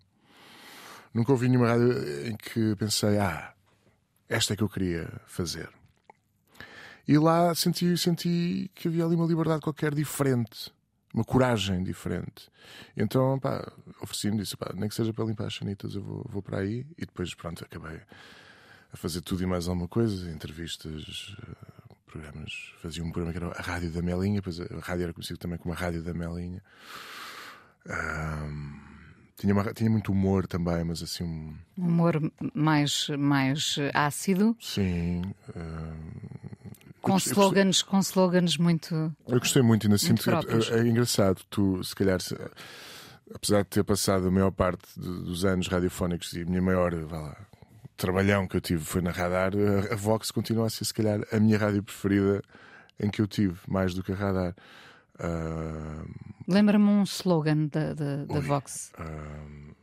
Nunca 1.12 1.33
ouvi 1.33 1.48
nenhuma 1.48 1.68
rádio 1.68 2.27
em 2.27 2.37
que 2.37 2.74
pensei, 2.77 3.18
ah, 3.18 3.53
esta 4.29 4.55
é 4.55 4.57
que 4.57 4.62
eu 4.62 4.68
queria 4.68 5.20
fazer. 5.27 5.78
E 7.09 7.16
lá 7.16 7.55
senti, 7.55 7.97
senti 7.97 8.71
que 8.75 8.87
havia 8.87 9.07
ali 9.07 9.16
uma 9.16 9.25
liberdade 9.25 9.62
qualquer 9.62 9.94
diferente, 9.94 10.71
uma 11.14 11.25
coragem 11.25 11.83
diferente. 11.83 12.51
Então, 12.94 13.38
pá, 13.38 13.66
ofereci-me, 14.03 14.37
disse, 14.37 14.59
pá, 14.59 14.73
nem 14.75 14.90
que 14.90 14.94
seja 14.94 15.11
para 15.14 15.25
limpar 15.25 15.47
as 15.47 15.55
chanitas, 15.55 15.94
eu 15.94 16.03
vou, 16.03 16.27
vou 16.29 16.42
para 16.42 16.59
aí. 16.59 16.87
E 16.99 17.07
depois, 17.07 17.33
pronto, 17.33 17.64
acabei 17.64 17.99
a 18.92 18.97
fazer 18.97 19.23
tudo 19.23 19.42
e 19.42 19.47
mais 19.47 19.68
alguma 19.68 19.88
coisa, 19.88 20.31
entrevistas, 20.31 21.35
eh, 21.42 21.94
programas. 22.05 22.75
Fazia 22.83 23.03
um 23.03 23.11
programa 23.11 23.33
que 23.33 23.42
era 23.42 23.59
a 23.59 23.62
Rádio 23.62 23.90
da 23.90 24.03
Melinha, 24.03 24.42
depois 24.42 24.61
a 24.61 24.66
rádio 24.81 25.05
era 25.05 25.14
conhecida 25.14 25.38
também 25.38 25.57
como 25.57 25.73
a 25.73 25.77
Rádio 25.79 26.03
da 26.03 26.12
Melinha. 26.12 26.62
Um, 27.87 28.81
tinha, 29.35 29.55
uma, 29.55 29.73
tinha 29.73 29.88
muito 29.88 30.12
humor 30.12 30.47
também, 30.47 30.85
mas 30.85 31.03
assim. 31.03 31.57
Um 31.79 31.87
humor 31.87 32.21
mais, 32.53 33.09
mais 33.18 33.77
ácido? 33.94 34.55
Sim. 34.61 35.23
Um, 35.57 36.67
com 37.09 37.16
slogans, 37.16 37.83
com 37.83 37.99
slogans 38.01 38.57
muito. 38.57 38.94
Eu 39.27 39.38
gostei 39.38 39.62
muito, 39.62 39.87
ainda 39.87 39.99
sinto. 39.99 40.29
É, 40.31 40.79
é, 40.79 40.87
engraçado, 40.87 41.42
tu, 41.51 41.83
se 41.83 41.94
calhar, 41.94 42.21
se, 42.21 42.37
apesar 43.35 43.62
de 43.62 43.68
ter 43.68 43.85
passado 43.85 44.29
a 44.29 44.31
maior 44.31 44.51
parte 44.51 44.83
dos 44.97 45.44
anos 45.44 45.68
radiofónicos 45.68 46.33
e 46.35 46.42
a 46.42 46.44
minha 46.44 46.62
maior 46.62 46.92
lá, 47.11 47.37
trabalhão 47.97 48.47
que 48.47 48.57
eu 48.57 48.61
tive 48.61 48.85
foi 48.85 49.01
na 49.03 49.11
radar, 49.11 49.53
a, 49.90 49.97
Vox 49.97 50.31
continua 50.31 50.66
a 50.66 50.71
ser, 50.71 50.85
se 50.85 50.94
calhar, 50.94 51.21
a 51.33 51.40
minha 51.40 51.59
rádio 51.59 51.83
preferida 51.83 52.42
em 53.01 53.11
que 53.11 53.21
eu 53.21 53.27
tive, 53.27 53.59
mais 53.66 53.94
do 53.94 54.03
que 54.03 54.12
a 54.12 54.14
radar. 54.14 54.55
Uh... 55.18 56.09
Lembra-me 56.47 56.85
um 56.85 57.03
slogan 57.03 57.66
da, 57.66 57.92
da, 57.92 58.25
da 58.25 58.40
Vox. 58.40 58.92
Uh... 58.99 59.77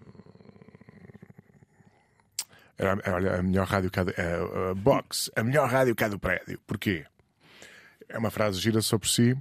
Olha, 2.78 3.40
a 3.40 3.42
melhor 3.42 3.68
rádio 3.68 3.90
cá 3.90 4.04
do, 4.04 4.12
a, 4.12 4.72
a 4.72 4.76
Box, 4.76 5.32
a 5.36 5.44
melhor 5.44 5.70
rádio 5.70 5.96
cá 5.96 6.10
do 6.10 6.20
prédio. 6.20 6.60
Porquê? 6.68 7.06
É 8.10 8.18
uma 8.18 8.32
frase 8.32 8.60
gira 8.60 8.82
só 8.82 8.98
por 8.98 9.08
si, 9.08 9.36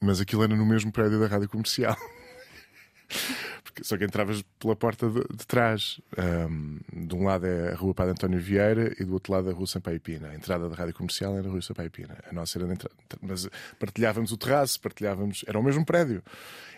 mas 0.00 0.20
aquilo 0.20 0.42
era 0.42 0.54
no 0.54 0.66
mesmo 0.66 0.92
prédio 0.92 1.20
da 1.20 1.26
rádio 1.26 1.48
comercial. 1.48 1.96
Porque, 3.62 3.84
só 3.84 3.96
que 3.96 4.04
entravas 4.04 4.42
pela 4.58 4.76
porta 4.76 5.08
de, 5.08 5.20
de 5.20 5.46
trás. 5.46 6.00
Um, 6.18 6.78
de 7.06 7.14
um 7.14 7.24
lado 7.24 7.46
é 7.46 7.72
a 7.72 7.74
Rua 7.74 7.94
Padre 7.94 8.12
António 8.12 8.40
Vieira 8.40 8.94
e 9.00 9.04
do 9.04 9.14
outro 9.14 9.32
lado 9.32 9.48
a 9.48 9.52
Rua 9.52 9.66
Sampaio 9.66 10.00
Pina. 10.00 10.28
A 10.28 10.34
entrada 10.34 10.68
da 10.68 10.74
rádio 10.74 10.94
comercial 10.94 11.36
era 11.36 11.48
a 11.48 11.50
Rua 11.50 11.62
Sampaio 11.62 11.90
Pina. 11.90 12.18
A 12.28 12.32
nossa 12.32 12.58
era 12.58 12.70
entrada. 12.70 12.94
Mas 13.20 13.48
partilhávamos 13.78 14.32
o 14.32 14.36
terraço, 14.36 14.80
partilhávamos. 14.80 15.44
Era 15.46 15.58
o 15.58 15.62
mesmo 15.62 15.84
prédio. 15.84 16.22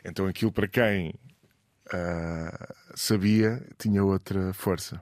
Então 0.04 0.26
aquilo 0.26 0.52
para 0.52 0.68
quem 0.68 1.14
uh, 1.88 2.74
sabia 2.94 3.64
tinha 3.78 4.04
outra 4.04 4.52
força. 4.52 5.00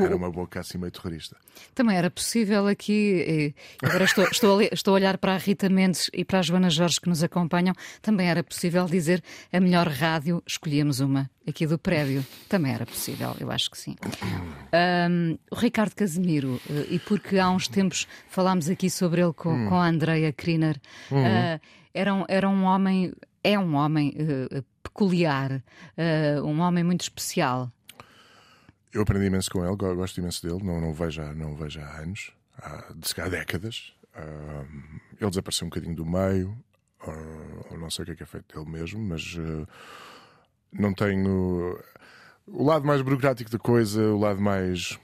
Era 0.00 0.16
uma 0.16 0.30
boca 0.30 0.60
assim 0.60 0.78
meio 0.78 0.90
terrorista. 0.90 1.36
Também 1.74 1.96
era 1.96 2.10
possível 2.10 2.66
aqui, 2.66 3.54
agora 3.82 4.04
estou, 4.04 4.24
estou, 4.24 4.58
a, 4.58 4.64
estou 4.64 4.92
a 4.92 4.94
olhar 4.94 5.18
para 5.18 5.34
a 5.34 5.36
Rita 5.36 5.68
Mendes 5.68 6.10
e 6.12 6.24
para 6.24 6.38
a 6.38 6.42
Joana 6.42 6.70
Jorge 6.70 7.00
que 7.00 7.08
nos 7.08 7.22
acompanham, 7.22 7.74
também 8.00 8.28
era 8.28 8.42
possível 8.42 8.86
dizer 8.86 9.22
a 9.52 9.60
melhor 9.60 9.88
rádio, 9.88 10.42
escolhemos 10.46 11.00
uma 11.00 11.30
aqui 11.46 11.66
do 11.66 11.78
prédio. 11.78 12.24
Também 12.48 12.72
era 12.72 12.86
possível, 12.86 13.34
eu 13.38 13.50
acho 13.50 13.70
que 13.70 13.78
sim. 13.78 13.96
Um, 15.10 15.38
o 15.50 15.56
Ricardo 15.56 15.94
Casemiro, 15.94 16.60
eh, 16.70 16.86
e 16.90 16.98
porque 16.98 17.38
há 17.38 17.50
uns 17.50 17.68
tempos 17.68 18.06
falámos 18.28 18.68
aqui 18.68 18.88
sobre 18.88 19.22
ele 19.22 19.32
com, 19.32 19.52
hum. 19.52 19.68
com 19.68 19.74
a 19.74 19.86
Andrea 19.86 20.32
Kriner, 20.32 20.80
uhum. 21.10 21.22
uh, 21.22 21.60
era, 21.92 22.14
um, 22.14 22.24
era 22.28 22.48
um 22.48 22.64
homem, 22.64 23.12
é 23.42 23.58
um 23.58 23.74
homem 23.74 24.14
uh, 24.16 24.64
peculiar, 24.82 25.52
uh, 25.52 26.44
um 26.44 26.60
homem 26.60 26.84
muito 26.84 27.02
especial. 27.02 27.70
Eu 28.92 29.02
aprendi 29.02 29.26
imenso 29.26 29.50
com 29.50 29.64
ele, 29.64 29.76
gosto 29.76 30.18
imenso 30.18 30.46
dele, 30.46 30.62
não, 30.62 30.80
não, 30.80 30.92
vejo, 30.92 31.22
há, 31.22 31.32
não 31.32 31.56
vejo 31.56 31.80
há 31.80 32.00
anos, 32.00 32.30
há, 32.58 32.92
há 33.18 33.28
décadas. 33.28 33.94
Uh, 34.14 34.66
ele 35.18 35.30
desapareceu 35.30 35.66
um 35.66 35.70
bocadinho 35.70 35.94
do 35.94 36.04
meio, 36.04 36.50
uh, 37.06 37.78
não 37.78 37.88
sei 37.88 38.02
o 38.02 38.06
que 38.06 38.12
é 38.12 38.16
que 38.16 38.22
é 38.22 38.26
feito 38.26 38.54
dele 38.54 38.70
mesmo, 38.70 39.00
mas 39.00 39.34
uh, 39.34 39.66
não 40.70 40.92
tenho. 40.92 41.80
O 42.46 42.64
lado 42.64 42.84
mais 42.84 43.00
burocrático 43.00 43.50
da 43.50 43.58
coisa, 43.58 44.02
o 44.02 44.18
lado 44.18 44.42
mais 44.42 44.98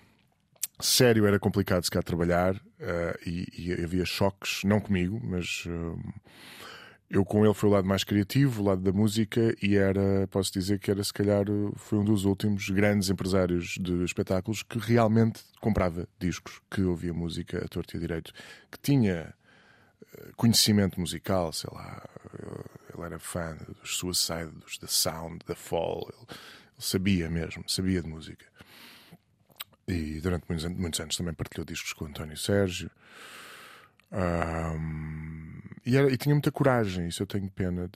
sério 0.80 1.26
era 1.26 1.38
complicado 1.38 1.84
se 1.84 1.90
cá 1.90 2.02
trabalhar 2.02 2.54
e, 3.24 3.46
e, 3.56 3.84
havia 3.84 4.04
choques, 4.04 4.62
não 4.64 4.80
comigo, 4.80 5.20
mas 5.24 5.66
eu 7.10 7.24
com 7.24 7.44
ele 7.44 7.54
foi 7.54 7.70
o 7.70 7.72
lado 7.72 7.86
mais 7.86 8.04
criativo, 8.04 8.60
o 8.60 8.64
lado 8.66 8.82
da 8.82 8.92
música, 8.92 9.54
e 9.62 9.76
era, 9.76 10.26
posso 10.28 10.52
dizer 10.52 10.78
que 10.78 10.90
era 10.90 11.02
se 11.02 11.12
calhar 11.12 11.44
foi 11.76 11.98
um 11.98 12.04
dos 12.04 12.24
últimos 12.26 12.68
grandes 12.68 13.08
empresários 13.08 13.78
de 13.80 14.04
espetáculos 14.04 14.62
que 14.62 14.78
realmente 14.78 15.42
comprava 15.60 16.06
discos, 16.18 16.60
que 16.70 16.82
ouvia 16.82 17.14
música 17.14 17.64
a 17.64 17.68
torto 17.68 17.94
e 17.94 17.96
a 17.96 18.00
direito, 18.00 18.32
que 18.70 18.78
tinha 18.78 19.34
eh, 20.14 20.30
conhecimento 20.36 21.00
musical, 21.00 21.50
sei 21.52 21.70
lá, 21.72 22.06
ele 22.92 23.02
era 23.02 23.18
fã 23.18 23.56
dos 23.80 23.96
Suicide, 23.96 24.50
dos 24.50 24.76
The 24.76 24.86
Sound, 24.86 25.38
da 25.46 25.54
Fall, 25.54 26.06
ele, 26.12 26.26
ele, 26.28 26.38
sabia 26.78 27.30
mesmo, 27.30 27.64
sabia 27.68 28.02
de 28.02 28.08
música. 28.08 28.44
E 29.86 30.20
durante 30.20 30.44
muitos, 30.46 30.66
muitos 30.66 31.00
anos 31.00 31.16
também 31.16 31.32
partilhou 31.32 31.64
discos 31.64 31.94
com 31.94 32.04
o 32.04 32.08
António 32.08 32.36
Sérgio. 32.36 32.90
Um, 34.12 35.27
e, 35.88 35.96
era, 35.96 36.12
e, 36.12 36.16
tinha 36.16 36.34
muita 36.34 36.52
coragem, 36.52 37.08
isso 37.08 37.22
eu 37.22 37.26
tenho 37.26 37.50
pena. 37.50 37.90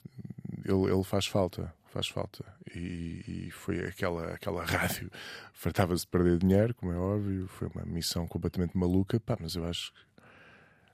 Ele, 0.65 0.91
ele 0.91 1.03
faz 1.03 1.25
falta, 1.25 1.73
faz 1.85 2.07
falta. 2.07 2.43
E, 2.75 3.47
e 3.47 3.51
foi 3.51 3.79
aquela, 3.85 4.33
aquela 4.33 4.63
rádio, 4.65 5.11
fartava-se 5.53 6.03
de 6.03 6.07
perder 6.07 6.37
dinheiro, 6.37 6.73
como 6.73 6.91
é 6.91 6.97
óbvio, 6.97 7.47
foi 7.47 7.67
uma 7.73 7.85
missão 7.85 8.27
completamente 8.27 8.77
maluca, 8.77 9.19
pá, 9.19 9.37
mas 9.39 9.55
eu 9.55 9.65
acho 9.65 9.91
que 9.93 9.99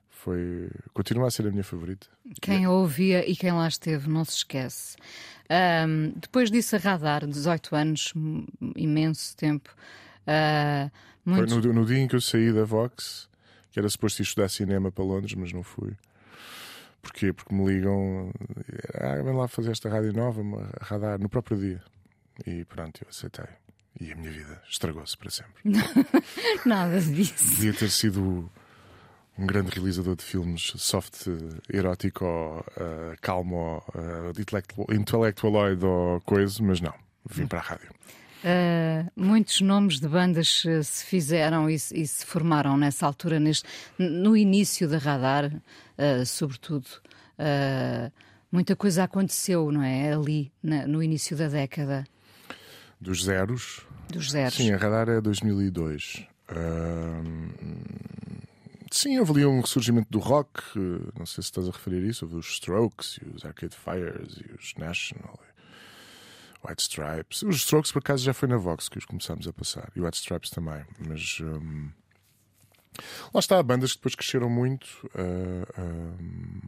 foi. 0.10 0.70
continua 0.94 1.28
a 1.28 1.32
ser 1.32 1.48
a 1.48 1.52
minha 1.52 1.64
favorita. 1.64 2.08
Quem 2.42 2.66
a 2.66 2.72
ouvia 2.72 3.30
e 3.30 3.36
quem 3.36 3.52
lá 3.52 3.68
esteve, 3.68 4.10
não 4.10 4.26
se 4.26 4.38
esquece. 4.38 4.98
Um, 5.88 6.12
depois 6.20 6.52
disso, 6.52 6.76
a 6.76 6.80
radar, 6.80 7.26
18 7.26 7.76
anos, 7.76 8.14
imenso 8.76 9.36
tempo. 9.36 9.74
Uh, 10.28 10.92
muito... 11.26 11.50
Foi 11.50 11.62
no, 11.62 11.74
no 11.74 11.86
dia 11.86 11.98
em 11.98 12.08
que 12.08 12.16
eu 12.16 12.22
saí 12.22 12.52
da 12.52 12.64
Vox 12.64 13.30
que 13.72 13.80
era 13.80 13.90
suposto 13.90 14.22
ir 14.22 14.24
estudar 14.24 14.50
cinema 14.50 14.92
para 14.92 15.04
Londres, 15.04 15.34
mas 15.36 15.54
não 15.54 15.64
fui. 15.64 15.94
Porquê? 17.02 17.34
Porque 17.34 17.54
me 17.54 17.66
ligam, 17.66 18.32
ah, 18.96 19.22
vem 19.22 19.34
lá 19.34 19.48
fazer 19.48 19.72
esta 19.72 19.90
rádio 19.90 20.14
nova, 20.14 20.42
radar, 20.82 21.20
no 21.20 21.30
próprio 21.30 21.58
dia. 21.58 21.82
E 22.46 22.66
pronto, 22.66 23.02
eu 23.04 23.10
aceitei. 23.10 23.46
E 24.00 24.12
a 24.12 24.16
minha 24.16 24.32
vida 24.32 24.62
estragou-se 24.70 25.18
para 25.18 25.30
sempre. 25.30 25.62
Nada 26.66 27.02
disso. 27.02 27.56
Devia 27.56 27.74
ter 27.74 27.90
sido 27.90 28.50
um 29.38 29.46
grande 29.46 29.72
realizador 29.72 30.16
de 30.16 30.24
filmes 30.24 30.74
soft, 30.78 31.28
erótico, 31.72 32.26
uh, 32.26 33.16
calmo, 33.22 33.84
uh, 33.96 34.34
ou 35.88 36.22
coisa, 36.22 36.62
mas 36.62 36.82
não. 36.82 36.94
Vim 37.30 37.48
para 37.48 37.60
a 37.60 37.62
rádio. 37.62 37.90
Uh, 38.40 39.12
muitos 39.18 39.60
nomes 39.60 40.00
de 40.00 40.08
bandas 40.08 40.64
uh, 40.64 40.82
se 40.82 41.04
fizeram 41.04 41.70
e, 41.70 41.74
e, 41.74 42.08
se 42.08 42.26
formaram 42.26 42.78
nessa 42.78 43.06
altura, 43.06 43.38
neste, 43.38 43.66
no 43.98 44.36
início 44.36 44.88
da 44.88 44.98
radar, 44.98 45.54
uh, 45.54 46.26
sobretudo. 46.26 46.88
muita 48.50 48.76
coisa 48.78 49.04
aconteceu, 49.04 49.72
não 49.72 49.84
é? 49.84 50.14
Ali, 50.14 50.52
na, 50.64 50.88
no 50.88 51.04
início 51.04 51.36
da 51.36 51.50
década. 51.50 52.06
Dos 53.00 53.26
zeros? 53.26 53.82
Dos 54.10 54.32
zeros. 54.32 54.56
Sim, 54.56 54.72
a 54.72 54.78
radar 54.78 55.10
é 55.10 55.20
2002. 55.20 56.26
sim, 58.90 59.20
houve 59.20 59.32
ali 59.34 59.46
um 59.46 59.60
ressurgimento 59.60 60.10
do 60.10 60.20
rock. 60.20 60.62
Não 61.18 61.26
sei 61.26 61.44
se 61.44 61.50
estás 61.50 61.68
a 61.68 61.72
referir 61.72 62.06
isso. 62.06 62.24
Houve 62.24 62.38
os 62.38 62.50
Strokes 62.52 63.20
e 63.22 63.36
os 63.36 63.44
Arcade 63.44 63.76
Fires 63.76 64.38
e 64.38 64.54
os 64.54 64.74
National 64.78 65.40
White 66.68 66.82
Stripes. 66.82 67.44
Os 67.44 67.58
Strokes, 67.58 67.92
por 67.92 68.00
acaso, 68.00 68.24
já 68.24 68.34
foi 68.34 68.48
na 68.48 68.58
Vox 68.58 68.90
que 68.90 68.98
os 68.98 69.06
começámos 69.06 69.48
a 69.48 69.54
passar. 69.54 69.90
E 69.96 70.02
White 70.02 70.18
Stripes 70.18 70.50
também. 70.50 70.84
Mas. 71.00 71.40
Um... 71.42 71.90
Lá 73.34 73.40
está, 73.40 73.62
bandas 73.64 73.94
que 73.94 74.00
depois 74.00 74.16
cresceram 74.16 74.50
muito. 74.50 74.86
Uh, 75.16 75.82
um... 75.82 76.62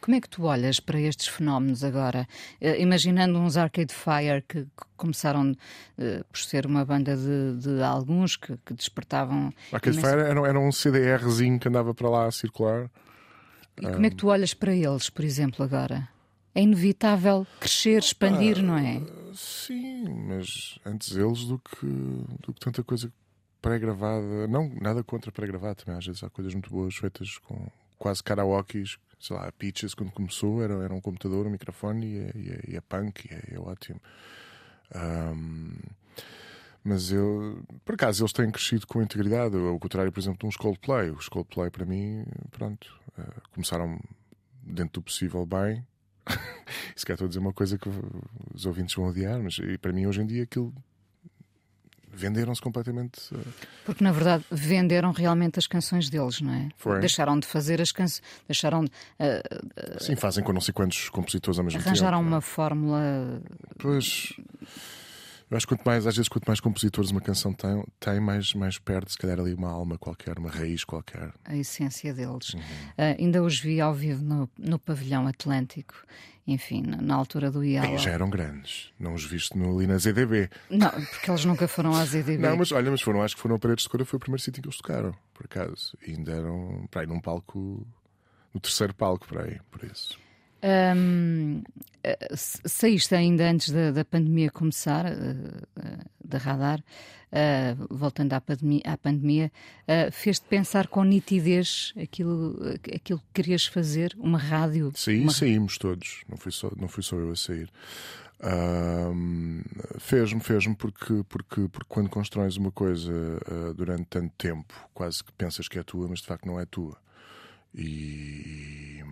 Como 0.00 0.16
é 0.16 0.20
que 0.20 0.28
tu 0.28 0.44
olhas 0.44 0.80
para 0.80 1.00
estes 1.00 1.28
fenómenos 1.28 1.82
agora? 1.84 2.26
Uh, 2.60 2.80
imaginando 2.80 3.38
uns 3.38 3.56
Arcade 3.56 3.92
Fire 3.92 4.42
que, 4.46 4.64
que 4.64 4.86
começaram 4.96 5.52
uh, 5.52 6.24
por 6.30 6.38
ser 6.38 6.66
uma 6.66 6.84
banda 6.84 7.16
de, 7.16 7.56
de 7.58 7.82
alguns 7.82 8.36
que, 8.36 8.56
que 8.64 8.74
despertavam. 8.74 9.52
Arcade 9.72 9.98
imenso... 9.98 10.10
Fire 10.10 10.22
era, 10.22 10.48
era, 10.48 10.60
um 10.60 10.72
CDRzinho 10.72 11.58
que 11.58 11.68
andava 11.68 11.94
para 11.94 12.08
lá 12.08 12.26
a 12.26 12.30
circular. 12.30 12.90
E 13.80 13.90
como 13.90 14.06
é 14.06 14.10
que 14.10 14.16
tu 14.16 14.28
olhas 14.28 14.54
para 14.54 14.72
eles, 14.72 15.10
por 15.10 15.24
exemplo, 15.24 15.64
agora? 15.64 16.08
É 16.54 16.62
inevitável 16.62 17.46
crescer, 17.58 17.98
expandir, 17.98 18.58
ah, 18.58 18.62
não 18.62 18.78
é? 18.78 19.02
Sim, 19.34 20.08
mas 20.28 20.78
antes 20.86 21.16
eles 21.16 21.44
do 21.44 21.58
que, 21.58 21.86
do 21.86 22.54
que 22.54 22.60
tanta 22.60 22.84
coisa 22.84 23.12
pré-gravada. 23.60 24.46
Não, 24.46 24.68
nada 24.80 25.02
contra 25.02 25.32
pré-gravado 25.32 25.82
também. 25.82 25.98
Às 25.98 26.06
vezes 26.06 26.22
há 26.22 26.30
coisas 26.30 26.52
muito 26.54 26.70
boas 26.70 26.94
feitas 26.94 27.38
com 27.38 27.66
quase 27.98 28.22
karaokes. 28.22 28.98
Sei 29.18 29.34
lá, 29.34 29.48
a 29.48 29.52
Peaches, 29.52 29.94
quando 29.94 30.12
começou, 30.12 30.62
era, 30.62 30.74
era 30.84 30.94
um 30.94 31.00
computador, 31.00 31.46
um 31.46 31.50
microfone 31.50 32.06
e 32.06 32.18
é, 32.18 32.32
e 32.36 32.50
é, 32.50 32.60
e 32.68 32.76
é 32.76 32.80
punk, 32.82 33.26
e 33.26 33.34
é, 33.34 33.54
é 33.54 33.58
ótimo. 33.58 34.00
Um, 34.94 35.72
mas 36.84 37.10
eu, 37.10 37.64
por 37.84 37.94
acaso, 37.94 38.22
eles 38.22 38.32
têm 38.32 38.50
crescido 38.50 38.86
com 38.86 39.02
integridade. 39.02 39.56
Ao 39.56 39.78
contrário, 39.80 40.12
por 40.12 40.20
exemplo, 40.20 40.40
de 40.40 40.46
uns 40.46 40.56
Coldplay. 40.56 41.10
Os 41.10 41.28
Coldplay, 41.28 41.70
para 41.70 41.86
mim, 41.86 42.24
pronto, 42.50 42.86
uh, 43.18 43.42
começaram 43.52 43.98
dentro 44.62 45.00
do 45.00 45.02
possível 45.02 45.44
bem 45.46 45.84
se 46.96 47.04
calhar 47.04 47.14
estou 47.14 47.26
a 47.26 47.28
dizer 47.28 47.40
uma 47.40 47.52
coisa 47.52 47.78
que 47.78 47.88
os 48.54 48.66
ouvintes 48.66 48.94
vão 48.94 49.06
odiar, 49.06 49.40
mas 49.40 49.56
para 49.80 49.92
mim 49.92 50.06
hoje 50.06 50.22
em 50.22 50.26
dia 50.26 50.42
aquilo 50.42 50.72
venderam-se 52.14 52.60
completamente. 52.60 53.34
Uh... 53.34 53.44
Porque 53.84 54.02
na 54.02 54.12
verdade 54.12 54.44
venderam 54.50 55.10
realmente 55.12 55.58
as 55.58 55.66
canções 55.66 56.08
deles, 56.08 56.40
não 56.40 56.54
é? 56.54 56.68
Foi. 56.76 57.00
Deixaram 57.00 57.38
de 57.38 57.46
fazer 57.46 57.80
as 57.80 57.92
canções, 57.92 58.22
deixaram 58.48 58.84
de, 58.84 58.90
uh, 58.90 59.96
uh, 59.96 60.02
Sim, 60.02 60.16
fazem 60.16 60.42
com 60.42 60.52
não 60.52 60.60
sei 60.60 60.72
quantos 60.72 61.08
compositores 61.08 61.58
ao 61.58 61.64
mesmo 61.64 61.80
arranjaram 61.80 61.94
tempo. 61.94 62.06
Arranjaram 62.06 62.28
uma 62.28 62.40
fórmula. 62.40 63.42
Pois. 63.78 64.34
Eu 65.50 65.56
acho 65.56 65.66
que 65.66 65.74
quanto 65.74 65.84
mais, 65.84 66.06
às 66.06 66.16
vezes, 66.16 66.28
quanto 66.28 66.46
mais 66.46 66.60
compositores 66.60 67.10
uma 67.10 67.20
canção 67.20 67.52
tem, 67.52 67.84
tem 68.00 68.20
mais, 68.20 68.54
mais 68.54 68.78
perde, 68.78 69.12
se 69.12 69.18
calhar, 69.18 69.38
ali 69.38 69.54
uma 69.54 69.70
alma 69.70 69.98
qualquer, 69.98 70.38
uma 70.38 70.50
raiz 70.50 70.84
qualquer. 70.84 71.32
A 71.44 71.56
essência 71.56 72.14
deles. 72.14 72.54
Uhum. 72.54 72.60
Uh, 72.60 73.16
ainda 73.18 73.42
os 73.42 73.60
vi 73.60 73.80
ao 73.80 73.94
vivo 73.94 74.24
no, 74.24 74.50
no 74.58 74.78
Pavilhão 74.78 75.26
Atlântico, 75.26 75.94
enfim, 76.46 76.82
na, 76.82 76.96
na 77.00 77.14
altura 77.14 77.50
do 77.50 77.64
IAL. 77.64 77.98
já 77.98 78.10
eram 78.10 78.28
grandes, 78.28 78.92
não 78.98 79.14
os 79.14 79.24
viste 79.24 79.56
no, 79.56 79.76
ali 79.76 79.86
na 79.86 79.98
ZDB. 79.98 80.50
Não, 80.70 80.90
porque 80.90 81.30
eles 81.30 81.44
nunca 81.44 81.68
foram 81.68 81.94
à 81.94 82.04
ZDB. 82.04 82.38
não, 82.42 82.56
mas 82.56 82.72
olha, 82.72 82.90
mas 82.90 83.02
foram, 83.02 83.22
acho 83.22 83.36
que 83.36 83.42
foram 83.42 83.56
a 83.56 83.58
Paredes 83.58 83.84
de 83.84 83.90
Cora, 83.90 84.04
foi 84.04 84.16
o 84.16 84.20
primeiro 84.20 84.42
sítio 84.42 84.62
que 84.62 84.68
eles 84.68 84.78
tocaram, 84.78 85.14
por 85.32 85.44
acaso. 85.44 85.96
E 86.06 86.12
ainda 86.12 86.32
eram, 86.32 86.86
para 86.90 87.02
aí, 87.02 87.06
num 87.06 87.20
palco, 87.20 87.86
no 88.52 88.60
terceiro 88.60 88.94
palco, 88.94 89.26
por 89.26 89.40
aí, 89.40 89.60
por 89.70 89.84
isso. 89.84 90.18
Um, 90.64 91.62
eh, 92.02 92.16
saíste 92.34 93.14
ainda 93.14 93.50
antes 93.50 93.68
da, 93.70 93.90
da 93.90 94.02
pandemia 94.02 94.50
começar, 94.50 95.04
uh, 95.04 96.04
da 96.24 96.38
radar, 96.38 96.80
uh, 96.80 97.94
voltando 97.94 98.32
à 98.32 98.40
pandemia, 98.40 98.80
à 98.84 98.96
pandemia 98.96 99.52
uh, 99.82 100.10
fez-te 100.10 100.46
pensar 100.46 100.86
com 100.86 101.04
nitidez 101.04 101.92
aquilo, 102.02 102.56
aquilo 102.94 103.18
que 103.18 103.42
querias 103.42 103.66
fazer, 103.66 104.16
uma 104.18 104.38
rádio? 104.38 104.90
Sim, 104.94 105.22
uma... 105.22 105.32
saímos 105.32 105.76
todos, 105.76 106.22
não 106.30 106.38
fui 106.38 106.50
só, 106.50 106.70
não 106.78 106.88
fui 106.88 107.02
só 107.02 107.16
eu 107.16 107.30
a 107.30 107.36
sair. 107.36 107.70
Fez-me, 109.98 110.40
fez-me 110.40 110.74
porque, 110.74 111.24
porque, 111.28 111.68
porque 111.68 111.88
quando 111.88 112.08
constróis 112.08 112.56
uma 112.56 112.70
coisa 112.70 113.12
uh, 113.12 113.74
durante 113.74 114.06
tanto 114.06 114.32
tempo, 114.36 114.74
quase 114.92 115.22
que 115.22 115.32
pensas 115.32 115.68
que 115.68 115.78
é 115.78 115.82
tua, 115.82 116.08
mas 116.08 116.20
de 116.20 116.26
facto 116.26 116.46
não 116.46 116.58
é 116.58 116.64
tua. 116.66 116.96
E, 117.74 119.02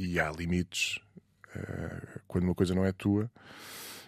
e 0.00 0.18
há 0.18 0.30
limites 0.30 0.98
uh, 1.54 2.20
quando 2.26 2.44
uma 2.44 2.54
coisa 2.54 2.74
não 2.74 2.84
é 2.84 2.92
tua. 2.92 3.30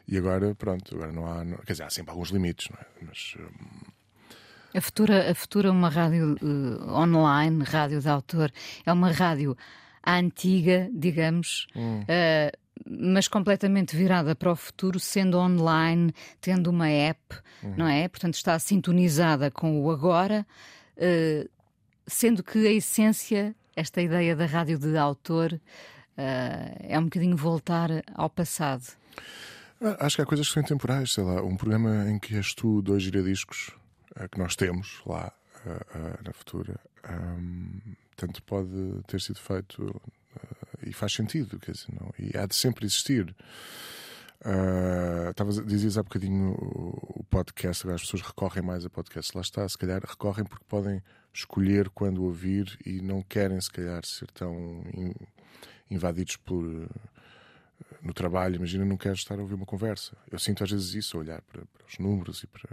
E 0.09 0.17
agora, 0.17 0.55
pronto, 0.55 0.95
agora 0.95 1.13
não 1.13 1.27
há. 1.27 1.45
Não, 1.45 1.59
quer 1.59 1.73
dizer, 1.73 1.85
há 1.85 1.91
sempre 1.91 2.11
alguns 2.11 2.31
limites, 2.31 2.69
não 2.71 2.79
é? 2.79 2.87
Mas. 3.03 3.35
Um, 3.39 4.79
A 4.79 4.81
Futura, 4.81 5.31
a 5.31 5.35
Futura 5.35 5.71
uma 5.71 5.89
rádio 5.89 6.37
uh, 6.43 6.91
online, 6.93 7.63
rádio 7.63 8.01
de 8.01 8.09
autor, 8.09 8.51
é 8.85 8.93
uma 8.93 9.11
rádio 9.13 9.57
antiga, 10.05 10.91
digamos, 10.93 11.67
hum. 11.77 12.01
uh, 12.01 12.59
mas 12.85 13.29
completamente 13.29 13.95
virada 13.97 14.35
para 14.35 14.51
o 14.51 14.57
futuro, 14.57 14.99
sendo 14.99 15.39
online, 15.39 16.13
tendo 16.41 16.69
uma 16.69 16.89
app, 16.89 17.21
hum. 17.63 17.75
não 17.77 17.87
é? 17.87 18.09
Portanto, 18.09 18.35
está 18.35 18.59
sintonizada 18.59 19.51
com 19.51 19.81
o 19.81 19.91
agora, 19.91 20.45
uh, 20.97 21.49
sendo 22.07 22.43
que 22.43 22.67
a 22.67 22.73
essência, 22.73 23.55
esta 23.77 24.01
ideia 24.01 24.37
da 24.37 24.47
rádio 24.47 24.79
de 24.79 24.97
autor, 24.97 25.61
é 26.17 26.99
um 26.99 27.05
bocadinho 27.05 27.37
voltar 27.37 27.91
ao 28.15 28.29
passado. 28.29 28.85
Ah, 29.85 30.07
acho 30.07 30.17
que 30.17 30.23
há 30.23 30.27
coisas 30.27 30.47
que 30.47 30.55
são 30.55 30.63
temporais, 30.63 31.13
sei 31.13 31.25
lá, 31.25 31.43
um 31.43 31.57
programa 31.57 32.09
em 32.09 32.17
que 32.17 32.37
és 32.37 32.55
tu, 32.55 32.81
dois 32.81 33.03
giradiscos 33.03 33.73
uh, 34.17 34.29
que 34.29 34.39
nós 34.39 34.55
temos 34.55 35.03
lá 35.05 35.33
uh, 35.67 35.71
uh, 35.71 36.25
na 36.25 36.33
Futura, 36.33 36.79
um, 37.11 37.81
tanto 38.15 38.41
pode 38.45 38.71
ter 39.09 39.21
sido 39.21 39.41
feito 39.41 40.01
e 40.87 40.93
faz 40.93 41.13
sentido, 41.13 41.59
quer 41.59 41.73
dizer, 41.73 41.93
não, 42.01 42.13
e 42.19 42.37
há 42.37 42.47
de 42.47 42.55
sempre 42.55 42.87
existir. 42.87 43.35
Uh, 44.45 45.65
dizias 45.65 45.99
há 45.99 46.03
bocadinho 46.03 46.53
o, 46.53 47.21
o 47.21 47.25
podcast, 47.25 47.85
agora 47.85 47.97
as 47.97 48.03
pessoas 48.03 48.23
recorrem 48.23 48.63
mais 48.63 48.85
a 48.85 48.91
podcast. 48.91 49.37
Lá 49.37 49.43
está, 49.43 49.69
se 49.69 49.79
calhar 49.79 50.01
recorrem 50.05 50.45
porque 50.45 50.65
podem 50.69 51.03
escolher 51.33 51.89
quando 51.91 52.25
ouvir 52.25 52.79
e 52.85 53.01
não 53.01 53.23
querem, 53.23 53.61
se 53.61 53.71
calhar, 53.71 54.05
ser 54.05 54.31
tão 54.31 54.85
in, 54.95 55.13
invadidos 55.91 56.37
por 56.37 56.65
no 58.01 58.13
trabalho, 58.13 58.57
imagina, 58.57 58.85
não 58.85 58.97
queres 58.97 59.19
estar 59.19 59.39
a 59.39 59.43
ouvir 59.43 59.55
uma 59.55 59.67
conversa. 59.67 60.17
Eu 60.31 60.39
sinto 60.39 60.65
às 60.65 60.71
vezes 60.71 60.95
isso, 60.95 61.19
olhar 61.19 61.41
para, 61.43 61.65
para, 61.65 61.87
os 61.87 61.99
números 61.99 62.43
e 62.43 62.47
para. 62.47 62.69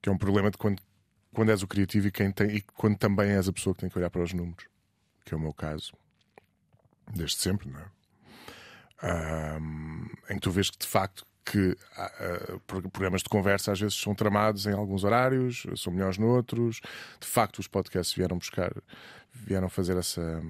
que 0.00 0.08
é 0.08 0.12
um 0.12 0.18
problema 0.18 0.50
de 0.50 0.58
quando, 0.58 0.82
quando 1.32 1.50
és 1.50 1.62
o 1.62 1.66
criativo 1.66 2.08
e, 2.08 2.12
quem 2.12 2.30
tem, 2.30 2.56
e 2.56 2.60
quando 2.60 2.96
também 2.98 3.30
és 3.30 3.48
a 3.48 3.52
pessoa 3.52 3.74
que 3.74 3.80
tem 3.80 3.90
que 3.90 3.98
olhar 3.98 4.10
para 4.10 4.22
os 4.22 4.32
números, 4.32 4.66
que 5.24 5.34
é 5.34 5.36
o 5.36 5.40
meu 5.40 5.52
caso, 5.52 5.92
desde 7.14 7.36
sempre, 7.36 7.70
não 7.70 7.80
é? 7.80 7.86
Um, 9.04 10.08
em 10.30 10.34
que 10.34 10.40
tu 10.40 10.50
vês 10.52 10.70
que 10.70 10.78
de 10.78 10.86
facto 10.86 11.26
que 11.44 11.70
uh, 11.70 12.60
programas 12.90 13.22
de 13.22 13.28
conversa 13.28 13.72
às 13.72 13.80
vezes 13.80 13.96
são 13.96 14.14
tramados 14.14 14.66
em 14.66 14.72
alguns 14.72 15.04
horários, 15.04 15.66
são 15.76 15.92
melhores 15.92 16.18
noutros. 16.18 16.80
De 17.20 17.26
facto, 17.26 17.58
os 17.58 17.68
podcasts 17.68 18.14
vieram 18.14 18.38
buscar, 18.38 18.72
vieram 19.32 19.68
fazer 19.68 19.96
essa 19.96 20.42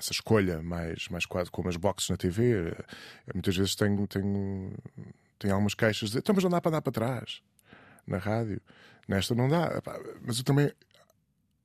essa 0.00 0.12
escolha 0.12 0.62
mais, 0.62 1.08
mais 1.08 1.26
quase 1.26 1.50
como 1.50 1.68
as 1.68 1.76
boxes 1.76 2.08
na 2.08 2.16
TV. 2.16 2.70
Eh, 2.70 2.84
muitas 3.34 3.54
vezes 3.54 3.74
tenho, 3.76 4.06
tenho, 4.06 4.72
tenho 5.38 5.52
algumas 5.52 5.74
queixas 5.74 6.10
de 6.10 6.18
então, 6.18 6.34
mas 6.34 6.42
não 6.42 6.50
dá 6.50 6.60
para 6.60 6.70
andar 6.70 6.82
para 6.82 6.92
trás 6.92 7.42
na 8.06 8.18
rádio. 8.18 8.60
Nesta 9.06 9.34
não 9.34 9.48
dá. 9.48 9.80
Mas 10.22 10.38
eu 10.38 10.44
também 10.44 10.72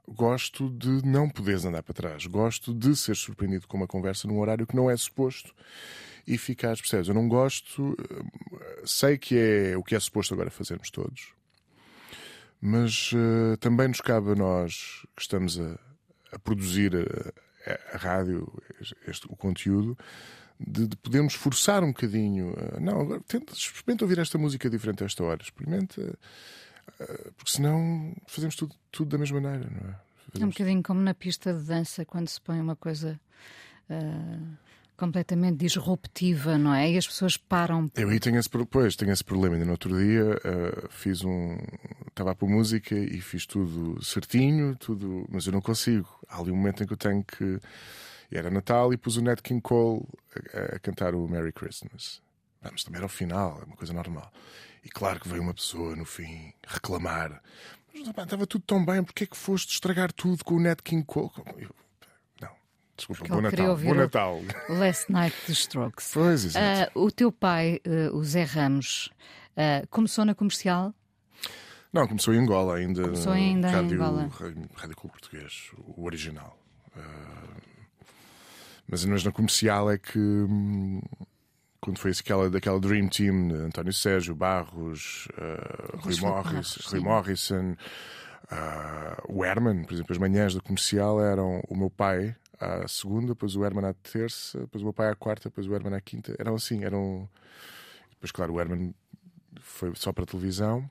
gosto 0.07 0.69
de 0.69 1.05
não 1.05 1.29
poderes 1.29 1.65
andar 1.65 1.81
para 1.81 1.93
trás. 1.93 2.25
Gosto 2.27 2.73
de 2.73 2.95
ser 2.95 3.15
surpreendido 3.15 3.67
com 3.67 3.77
uma 3.77 3.87
conversa 3.87 4.27
num 4.27 4.39
horário 4.39 4.67
que 4.67 4.75
não 4.75 4.89
é 4.89 4.97
suposto 4.97 5.53
e 6.27 6.37
ficares, 6.37 6.81
percebes? 6.81 7.07
Eu 7.07 7.13
não 7.13 7.27
gosto, 7.27 7.95
eh, 7.99 8.81
sei 8.85 9.17
que 9.17 9.37
é 9.37 9.77
o 9.77 9.83
que 9.83 9.95
é 9.95 9.99
suposto 9.99 10.33
agora 10.33 10.49
fazermos 10.49 10.89
todos, 10.89 11.33
mas 12.59 13.11
uh, 13.13 13.57
também 13.59 13.87
nos 13.87 14.01
cabe 14.01 14.31
a 14.31 14.35
nós 14.35 15.05
que 15.15 15.21
estamos 15.21 15.59
a, 15.59 15.77
a 16.31 16.39
produzir 16.39 16.93
a 17.93 17.97
rádio, 17.97 18.51
este, 19.07 19.27
o 19.27 19.35
conteúdo, 19.35 19.97
de, 20.59 20.87
de, 20.87 20.95
podermos 20.97 21.33
forçar 21.33 21.83
um 21.83 21.89
bocadinho. 21.89 22.53
Uh, 22.53 22.79
não, 22.79 23.01
agora 23.01 23.21
tenta, 23.27 23.53
experimenta 23.53 24.05
ouvir 24.05 24.19
esta 24.19 24.37
música 24.37 24.69
diferente 24.69 25.03
a 25.03 25.05
esta 25.05 25.23
hora. 25.23 25.41
Experimenta, 25.43 26.01
uh, 26.01 27.33
porque 27.33 27.51
senão 27.51 28.15
fazemos 28.25 28.55
tudo, 28.55 28.75
tudo 28.91 29.09
da 29.09 29.17
mesma 29.17 29.41
maneira, 29.41 29.69
não 29.69 29.89
é? 29.89 29.95
Fazemos... 30.31 30.41
É 30.41 30.45
um 30.45 30.49
bocadinho 30.49 30.83
como 30.83 31.01
na 31.01 31.13
pista 31.13 31.53
de 31.53 31.63
dança, 31.65 32.05
quando 32.05 32.29
se 32.29 32.41
põe 32.41 32.59
uma 32.59 32.75
coisa. 32.75 33.19
Uh 33.89 34.64
completamente 34.95 35.57
disruptiva, 35.57 36.57
não 36.57 36.73
é? 36.73 36.91
E 36.91 36.97
as 36.97 37.07
pessoas 37.07 37.37
param. 37.37 37.91
Eu 37.95 38.09
aí 38.09 38.19
tenho 38.19 38.39
esse, 38.39 38.49
pois, 38.49 38.95
tenho 38.95 39.11
esse 39.11 39.23
problema. 39.23 39.55
Ainda 39.55 39.65
no 39.65 39.71
outro 39.71 39.97
dia 39.97 40.23
uh, 40.25 40.89
fiz 40.89 41.23
um. 41.23 41.57
Estava 42.07 42.31
a 42.31 42.35
pôr 42.35 42.49
música 42.49 42.95
e 42.95 43.19
fiz 43.21 43.45
tudo 43.45 44.03
certinho, 44.03 44.75
tudo, 44.75 45.25
mas 45.29 45.45
eu 45.45 45.51
não 45.51 45.61
consigo. 45.61 46.07
Há 46.29 46.39
ali 46.39 46.51
um 46.51 46.55
momento 46.55 46.83
em 46.83 46.87
que 46.87 46.93
eu 46.93 46.97
tenho 46.97 47.23
que. 47.23 47.59
Era 48.31 48.49
Natal 48.49 48.91
e 48.91 48.97
pus 48.97 49.17
o 49.17 49.21
Nat 49.21 49.41
King 49.41 49.61
Cole 49.61 50.03
a, 50.53 50.75
a 50.75 50.79
cantar 50.79 51.13
o 51.13 51.27
Merry 51.27 51.53
Christmas. 51.53 52.21
Mas 52.61 52.83
também 52.83 52.97
era 52.97 53.05
o 53.05 53.09
final, 53.09 53.59
é 53.61 53.65
uma 53.65 53.75
coisa 53.75 53.93
normal. 53.93 54.31
E 54.83 54.89
claro 54.89 55.19
que 55.19 55.29
veio 55.29 55.41
uma 55.41 55.53
pessoa 55.53 55.95
no 55.95 56.05
fim 56.05 56.53
reclamar. 56.67 57.41
Mas 57.93 58.07
estava 58.07 58.45
tudo 58.45 58.63
tão 58.65 58.83
bem, 58.83 59.03
porque 59.03 59.23
é 59.23 59.27
que 59.27 59.37
foste 59.37 59.73
estragar 59.73 60.11
tudo 60.11 60.43
com 60.43 60.55
o 60.55 60.59
Nat 60.59 60.79
King 60.81 61.03
Cole? 61.05 61.31
Eu, 61.57 61.69
Desculpa, 62.97 63.27
bom 63.27 63.41
Natal. 63.41 63.75
Bom 63.75 63.93
Natal. 63.93 64.41
Last 64.69 65.11
Night 65.11 65.35
dos 65.47 65.59
Strokes. 65.59 66.11
Pois, 66.13 66.45
exato. 66.45 66.97
Uh, 66.97 67.03
o 67.03 67.11
teu 67.11 67.31
pai, 67.31 67.81
uh, 67.85 68.15
o 68.15 68.23
Zé 68.23 68.43
Ramos, 68.43 69.11
uh, 69.51 69.85
começou 69.89 70.23
na 70.23 70.33
comercial? 70.33 70.93
Não, 71.91 72.07
começou 72.07 72.33
em 72.33 72.39
Angola 72.39 72.75
ainda. 72.75 73.03
Começou 73.03 73.33
ainda 73.33 73.69
rádio, 73.69 73.91
em 73.91 73.95
Angola. 73.95 74.29
Rádio 74.75 74.95
Clube 74.95 75.11
Português, 75.11 75.71
o 75.77 76.05
original. 76.05 76.57
mas, 78.87 79.03
mas 79.05 79.23
na 79.23 79.31
comercial 79.31 79.91
é 79.91 79.97
que. 79.97 80.19
Hum, 80.19 81.01
quando 81.81 81.99
foi 81.99 82.11
aquela, 82.11 82.49
daquela 82.49 82.79
Dream 82.79 83.07
Team, 83.09 83.51
António 83.67 83.93
Sérgio, 83.93 84.33
Barros, 84.33 85.27
Rui, 85.99 86.15
Morris, 86.19 86.77
Rui 86.87 86.99
Morrison, 86.99 87.75
o 89.29 89.45
Herman, 89.45 89.83
por 89.83 89.93
exemplo, 89.93 90.11
as 90.11 90.17
manhãs 90.17 90.55
da 90.55 90.61
comercial 90.61 91.21
eram 91.23 91.61
o 91.69 91.77
meu 91.77 91.91
pai, 91.91 92.35
à 92.59 92.87
segunda, 92.87 93.27
depois 93.27 93.55
o 93.55 93.63
Herman 93.63 93.85
à 93.85 93.93
terça, 93.93 94.59
depois 94.59 94.81
o 94.81 94.85
meu 94.85 94.93
pai 94.93 95.09
à 95.09 95.15
quarta, 95.15 95.49
depois 95.49 95.67
o 95.67 95.73
Herman 95.73 95.95
à 95.95 96.01
quinta. 96.01 96.35
Eram 96.39 96.55
assim, 96.55 96.83
eram. 96.83 97.29
Depois, 98.11 98.31
claro, 98.31 98.53
o 98.53 98.59
Herman 98.59 98.93
foi 99.59 99.91
só 99.95 100.11
para 100.11 100.25
televisão. 100.25 100.89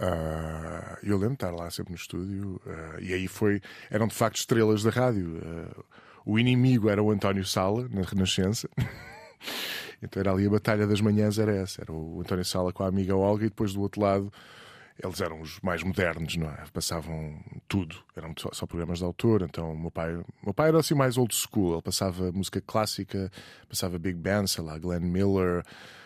Uh, 0.00 0.96
eu 1.02 1.16
lembro 1.16 1.30
de 1.30 1.34
estar 1.34 1.50
lá 1.50 1.70
sempre 1.70 1.92
no 1.92 1.96
estúdio. 1.96 2.60
Uh, 2.64 3.00
e 3.00 3.12
aí 3.12 3.28
foi. 3.28 3.60
Eram 3.90 4.06
de 4.06 4.14
facto 4.14 4.36
estrelas 4.36 4.82
da 4.82 4.90
rádio. 4.90 5.36
Uh, 5.36 5.84
o 6.24 6.38
inimigo 6.38 6.88
era 6.88 7.02
o 7.02 7.10
António 7.10 7.44
Sala, 7.44 7.88
na 7.90 8.02
Renascença. 8.02 8.68
então 10.02 10.20
era 10.20 10.32
ali 10.32 10.46
a 10.46 10.50
batalha 10.50 10.86
das 10.86 11.00
manhãs, 11.00 11.38
era 11.38 11.54
essa. 11.54 11.82
Era 11.82 11.92
o 11.92 12.20
António 12.20 12.44
Sala 12.44 12.72
com 12.72 12.82
a 12.82 12.88
amiga 12.88 13.14
Olga, 13.14 13.44
e 13.44 13.48
depois 13.48 13.74
do 13.74 13.80
outro 13.82 14.00
lado 14.00 14.32
eles 15.02 15.20
eram 15.20 15.40
os 15.40 15.58
mais 15.60 15.82
modernos, 15.82 16.36
não 16.36 16.48
é? 16.48 16.64
Passavam 16.72 17.42
tudo, 17.68 17.96
eram 18.16 18.34
só, 18.38 18.50
só, 18.52 18.66
programas 18.66 18.98
de 18.98 19.04
autor. 19.04 19.42
Então, 19.42 19.74
meu 19.76 19.90
pai, 19.90 20.20
meu 20.42 20.52
pai 20.52 20.68
era 20.68 20.78
assim 20.78 20.94
mais 20.94 21.16
old 21.16 21.34
school. 21.34 21.74
Ele 21.74 21.82
passava 21.82 22.30
música 22.32 22.60
clássica, 22.60 23.30
passava 23.68 23.98
Big 23.98 24.18
Band, 24.18 24.46
sei 24.46 24.64
lá, 24.64 24.78
Glenn 24.78 25.00
Miller, 25.00 25.64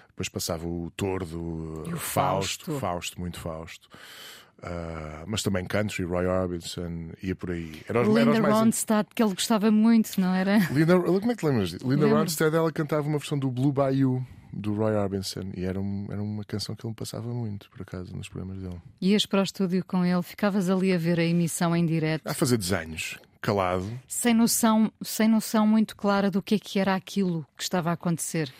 depois 0.08 0.28
passava 0.28 0.66
o 0.66 0.92
Tordo, 0.96 1.82
o 1.92 1.96
Fausto, 1.96 2.66
Fausto, 2.66 2.78
Fausto, 2.78 3.20
muito 3.20 3.40
Fausto. 3.40 3.88
Uh, 4.58 5.24
mas 5.26 5.42
também 5.42 5.64
country, 5.66 6.04
Roy 6.04 6.26
Orbison, 6.26 7.10
ia 7.22 7.34
por 7.34 7.50
aí. 7.50 7.82
Era 7.86 8.02
Linda 8.02 8.40
mais... 8.40 8.54
Ronstadt, 8.54 9.10
que 9.14 9.22
ele 9.22 9.34
gostava 9.34 9.70
muito, 9.70 10.18
não 10.18 10.32
era? 10.32 10.56
Linda, 10.70 10.98
como 10.98 11.32
é 11.32 11.34
que 11.34 11.40
te 11.40 11.46
lembras 11.46 11.70
disso? 11.70 11.86
Linda 11.86 12.06
Ronstadt, 12.06 12.56
ela 12.56 12.72
cantava 12.72 13.06
uma 13.06 13.18
versão 13.18 13.38
do 13.38 13.50
Blue 13.50 13.72
Bayou 13.72 14.24
do 14.54 14.74
Roy 14.74 14.94
Orbison 14.94 15.50
e 15.56 15.64
era, 15.64 15.80
um, 15.80 16.06
era 16.10 16.22
uma 16.22 16.44
canção 16.44 16.74
que 16.74 16.86
ele 16.86 16.90
me 16.90 16.96
passava 16.96 17.28
muito, 17.32 17.68
por 17.70 17.82
acaso, 17.82 18.14
nos 18.16 18.28
programas 18.28 18.62
dele. 18.62 18.80
Ias 19.00 19.26
para 19.26 19.40
o 19.40 19.42
estúdio 19.42 19.84
com 19.84 20.04
ele, 20.04 20.22
ficavas 20.22 20.70
ali 20.70 20.92
a 20.92 20.98
ver 20.98 21.18
a 21.18 21.24
emissão 21.24 21.74
em 21.74 21.84
direto. 21.84 22.26
A 22.26 22.34
fazer 22.34 22.56
desenhos, 22.56 23.18
calado. 23.40 23.86
Sem 24.06 24.34
noção, 24.34 24.92
sem 25.02 25.28
noção 25.28 25.66
muito 25.66 25.96
clara 25.96 26.30
do 26.30 26.42
que 26.42 26.54
é 26.54 26.58
que 26.58 26.78
era 26.78 26.94
aquilo 26.94 27.46
que 27.56 27.62
estava 27.62 27.90
a 27.90 27.94
acontecer. 27.94 28.52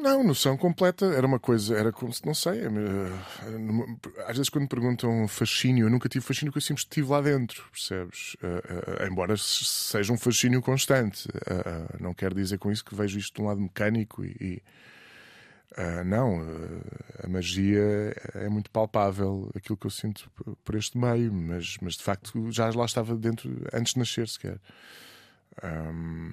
Não, 0.00 0.24
noção 0.24 0.56
completa. 0.56 1.04
Era 1.04 1.26
uma 1.26 1.38
coisa, 1.38 1.76
era 1.76 1.92
como 1.92 2.10
se, 2.10 2.24
não 2.24 2.32
sei. 2.32 2.62
Eh, 2.62 4.22
às 4.26 4.36
vezes, 4.36 4.48
quando 4.48 4.66
perguntam 4.66 5.28
fascínio, 5.28 5.86
eu 5.86 5.90
nunca 5.90 6.08
tive 6.08 6.24
fascínio, 6.24 6.50
porque 6.50 6.64
eu 6.64 6.66
sempre 6.66 6.82
estive 6.82 7.08
lá 7.08 7.20
dentro, 7.20 7.62
percebes? 7.70 8.34
Uh, 8.36 9.04
uh, 9.04 9.06
embora 9.06 9.36
seja 9.36 10.10
um 10.10 10.16
fascínio 10.16 10.62
constante. 10.62 11.28
Uh, 11.28 12.02
não 12.02 12.14
quero 12.14 12.34
dizer 12.34 12.58
com 12.58 12.72
isso 12.72 12.82
que 12.82 12.94
vejo 12.94 13.18
isto 13.18 13.34
de 13.34 13.42
um 13.42 13.46
lado 13.46 13.60
mecânico 13.60 14.24
e. 14.24 14.36
e 14.40 14.62
não, 16.04 16.40
a 17.22 17.28
magia 17.28 18.12
é 18.34 18.48
muito 18.48 18.70
palpável, 18.70 19.50
aquilo 19.54 19.78
que 19.78 19.86
eu 19.86 19.90
sinto 19.90 20.28
por 20.64 20.74
este 20.74 20.98
meio, 20.98 21.32
mas, 21.32 21.76
mas 21.80 21.94
de 21.94 22.02
facto 22.02 22.50
já 22.50 22.68
lá 22.70 22.84
estava 22.84 23.16
dentro 23.16 23.48
antes 23.72 23.92
de 23.92 24.00
nascer 24.00 24.28
sequer. 24.28 24.58
Um, 25.62 26.32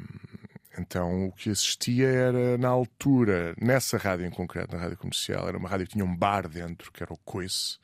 então 0.77 1.27
o 1.27 1.31
que 1.31 1.49
assistia 1.49 2.07
era 2.07 2.57
na 2.57 2.69
altura, 2.69 3.55
nessa 3.59 3.97
rádio 3.97 4.25
em 4.25 4.29
concreto, 4.29 4.75
na 4.75 4.81
rádio 4.81 4.97
comercial, 4.97 5.47
era 5.47 5.57
uma 5.57 5.69
rádio 5.69 5.87
que 5.87 5.93
tinha 5.93 6.05
um 6.05 6.15
bar 6.15 6.47
dentro, 6.47 6.91
que 6.91 7.01
era 7.03 7.13
o 7.13 7.17
Coice, 7.17 7.79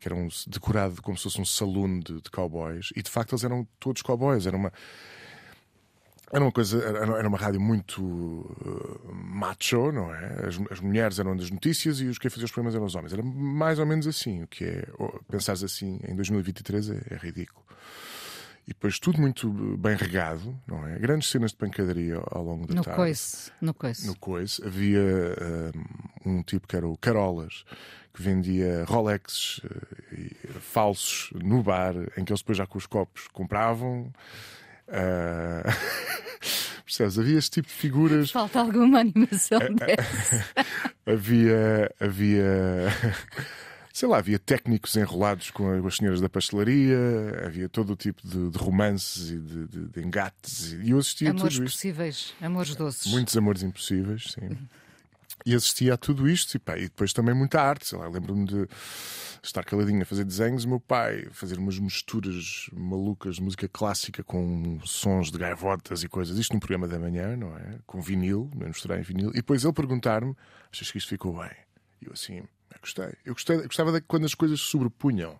que 0.00 0.08
era 0.08 0.14
um, 0.14 0.28
decorado 0.46 1.00
como 1.02 1.16
se 1.16 1.24
fosse 1.24 1.40
um 1.40 1.44
saloon 1.44 2.00
de, 2.00 2.20
de 2.20 2.30
cowboys, 2.30 2.90
e 2.96 3.02
de 3.02 3.10
facto 3.10 3.32
eles 3.32 3.44
eram 3.44 3.66
todos 3.78 4.02
cowboys, 4.02 4.46
era 4.46 4.56
uma 4.56 4.72
era 6.32 6.42
uma 6.42 6.50
coisa, 6.50 6.82
era 6.82 7.28
uma 7.28 7.38
rádio 7.38 7.60
muito 7.60 8.02
uh, 8.02 9.14
macho, 9.14 9.92
não 9.92 10.12
é? 10.12 10.48
As, 10.48 10.58
as, 10.68 10.80
mulheres 10.80 11.20
eram 11.20 11.36
das 11.36 11.48
notícias 11.48 12.00
e 12.00 12.06
os 12.06 12.18
que 12.18 12.28
faziam 12.28 12.46
os 12.46 12.50
programas 12.50 12.74
eram 12.74 12.86
os 12.86 12.94
homens. 12.96 13.12
Era 13.12 13.22
mais 13.22 13.78
ou 13.78 13.86
menos 13.86 14.04
assim, 14.04 14.42
o 14.42 14.48
que 14.48 14.64
é, 14.64 14.84
pensares 15.30 15.62
assim 15.62 16.00
em 16.08 16.16
2023 16.16 16.90
é, 16.90 17.02
é 17.10 17.16
ridículo. 17.18 17.64
E 18.66 18.68
depois 18.68 18.98
tudo 18.98 19.20
muito 19.20 19.50
bem 19.76 19.94
regado, 19.94 20.58
não 20.66 20.86
é? 20.86 20.98
Grandes 20.98 21.28
cenas 21.28 21.50
de 21.50 21.58
pancadaria 21.58 22.16
ao 22.30 22.42
longo 22.42 22.66
da 22.66 22.74
no 22.74 22.82
tarde. 22.82 22.96
Coice, 22.96 23.52
no 23.60 23.74
coice. 23.74 24.06
No 24.06 24.16
coice. 24.16 24.64
Havia 24.64 25.02
um, 26.24 26.38
um 26.38 26.42
tipo 26.42 26.66
que 26.66 26.74
era 26.74 26.88
o 26.88 26.96
Carolas, 26.96 27.64
que 28.14 28.22
vendia 28.22 28.84
Rolex 28.86 29.58
uh, 29.58 30.60
falsos 30.60 31.30
no 31.34 31.62
bar, 31.62 31.94
em 32.16 32.24
que 32.24 32.32
eles 32.32 32.40
depois 32.40 32.56
já 32.56 32.66
com 32.66 32.78
os 32.78 32.86
copos 32.86 33.28
compravam. 33.28 34.10
Uh... 34.88 35.70
Percebes? 36.84 37.18
Havia 37.18 37.38
este 37.38 37.50
tipo 37.50 37.68
de 37.68 37.74
figuras. 37.74 38.30
Falta 38.30 38.60
alguma 38.60 39.00
animação 39.00 39.58
dessa. 39.74 40.44
havia. 41.06 41.90
havia 41.98 42.92
sei 43.94 44.08
lá, 44.08 44.18
havia 44.18 44.40
técnicos 44.40 44.96
enrolados 44.96 45.52
com 45.52 45.86
as 45.86 45.96
senhoras 45.96 46.20
da 46.20 46.28
pastelaria, 46.28 46.98
havia 47.46 47.68
todo 47.68 47.92
o 47.92 47.96
tipo 47.96 48.26
de, 48.26 48.50
de 48.50 48.58
romances 48.58 49.30
e 49.30 49.38
de, 49.38 49.68
de, 49.68 49.88
de, 49.88 50.00
engates, 50.00 50.72
e 50.72 50.90
eu 50.90 50.98
assistia 50.98 51.30
amores 51.30 51.54
a 51.54 51.58
tudo 51.58 51.66
isto. 51.66 51.76
possíveis, 51.76 52.34
amores 52.40 52.74
doces. 52.74 53.12
Muitos 53.12 53.36
amores 53.36 53.62
impossíveis, 53.62 54.32
sim. 54.32 54.58
E 55.46 55.54
assistia 55.54 55.94
a 55.94 55.96
tudo 55.96 56.28
isto, 56.28 56.56
e, 56.56 56.58
pá, 56.58 56.76
e 56.76 56.82
depois 56.82 57.12
também 57.12 57.36
muita 57.36 57.62
arte, 57.62 57.86
sei 57.86 57.96
lá, 57.96 58.08
lembro-me 58.08 58.46
de 58.46 58.68
estar 59.40 59.62
caladinho 59.62 60.02
a 60.02 60.04
fazer 60.04 60.24
desenhos, 60.24 60.64
o 60.64 60.68
meu 60.68 60.80
pai 60.80 61.28
fazer 61.30 61.56
umas 61.56 61.78
misturas 61.78 62.68
malucas 62.72 63.36
de 63.36 63.42
música 63.42 63.68
clássica 63.68 64.24
com 64.24 64.80
sons 64.84 65.30
de 65.30 65.38
gaivotas 65.38 66.02
e 66.02 66.08
coisas, 66.08 66.36
isto 66.36 66.52
num 66.52 66.58
programa 66.58 66.88
da 66.88 66.98
manhã, 66.98 67.36
não 67.36 67.56
é? 67.56 67.78
Com 67.86 68.00
vinil, 68.00 68.50
misturar 68.54 68.98
em 68.98 69.02
vinil, 69.02 69.30
e 69.30 69.34
depois 69.34 69.62
ele 69.62 69.72
perguntar-me: 69.72 70.34
achas 70.72 70.90
que 70.90 70.98
isto 70.98 71.10
ficou 71.10 71.38
bem? 71.38 71.52
E 72.02 72.06
eu 72.06 72.12
assim, 72.12 72.42
gostei. 72.84 73.14
Eu 73.24 73.32
gostei, 73.34 73.56
gostava 73.62 73.92
de 73.92 74.00
quando 74.02 74.24
as 74.24 74.34
coisas 74.34 74.60
se 74.60 74.66
sobrepunham, 74.66 75.38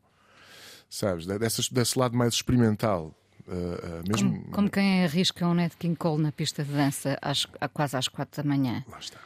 sabes? 0.88 1.26
Dessas, 1.26 1.68
desse 1.68 1.98
lado 1.98 2.16
mais 2.16 2.34
experimental. 2.34 3.14
Uh, 3.46 3.52
uh, 3.52 4.08
mesmo... 4.08 4.32
como, 4.32 4.50
como, 4.52 4.70
quem 4.70 5.04
arrisca 5.04 5.46
um 5.46 5.52
Ned 5.52 5.76
King 5.78 5.96
Cole 5.96 6.22
na 6.22 6.32
pista 6.32 6.64
de 6.64 6.72
dança 6.72 7.18
às, 7.20 7.44
quase 7.74 7.96
às 7.96 8.08
quatro 8.08 8.42
da 8.42 8.48
manhã. 8.48 8.82
Lá 8.88 8.98
está. 8.98 9.18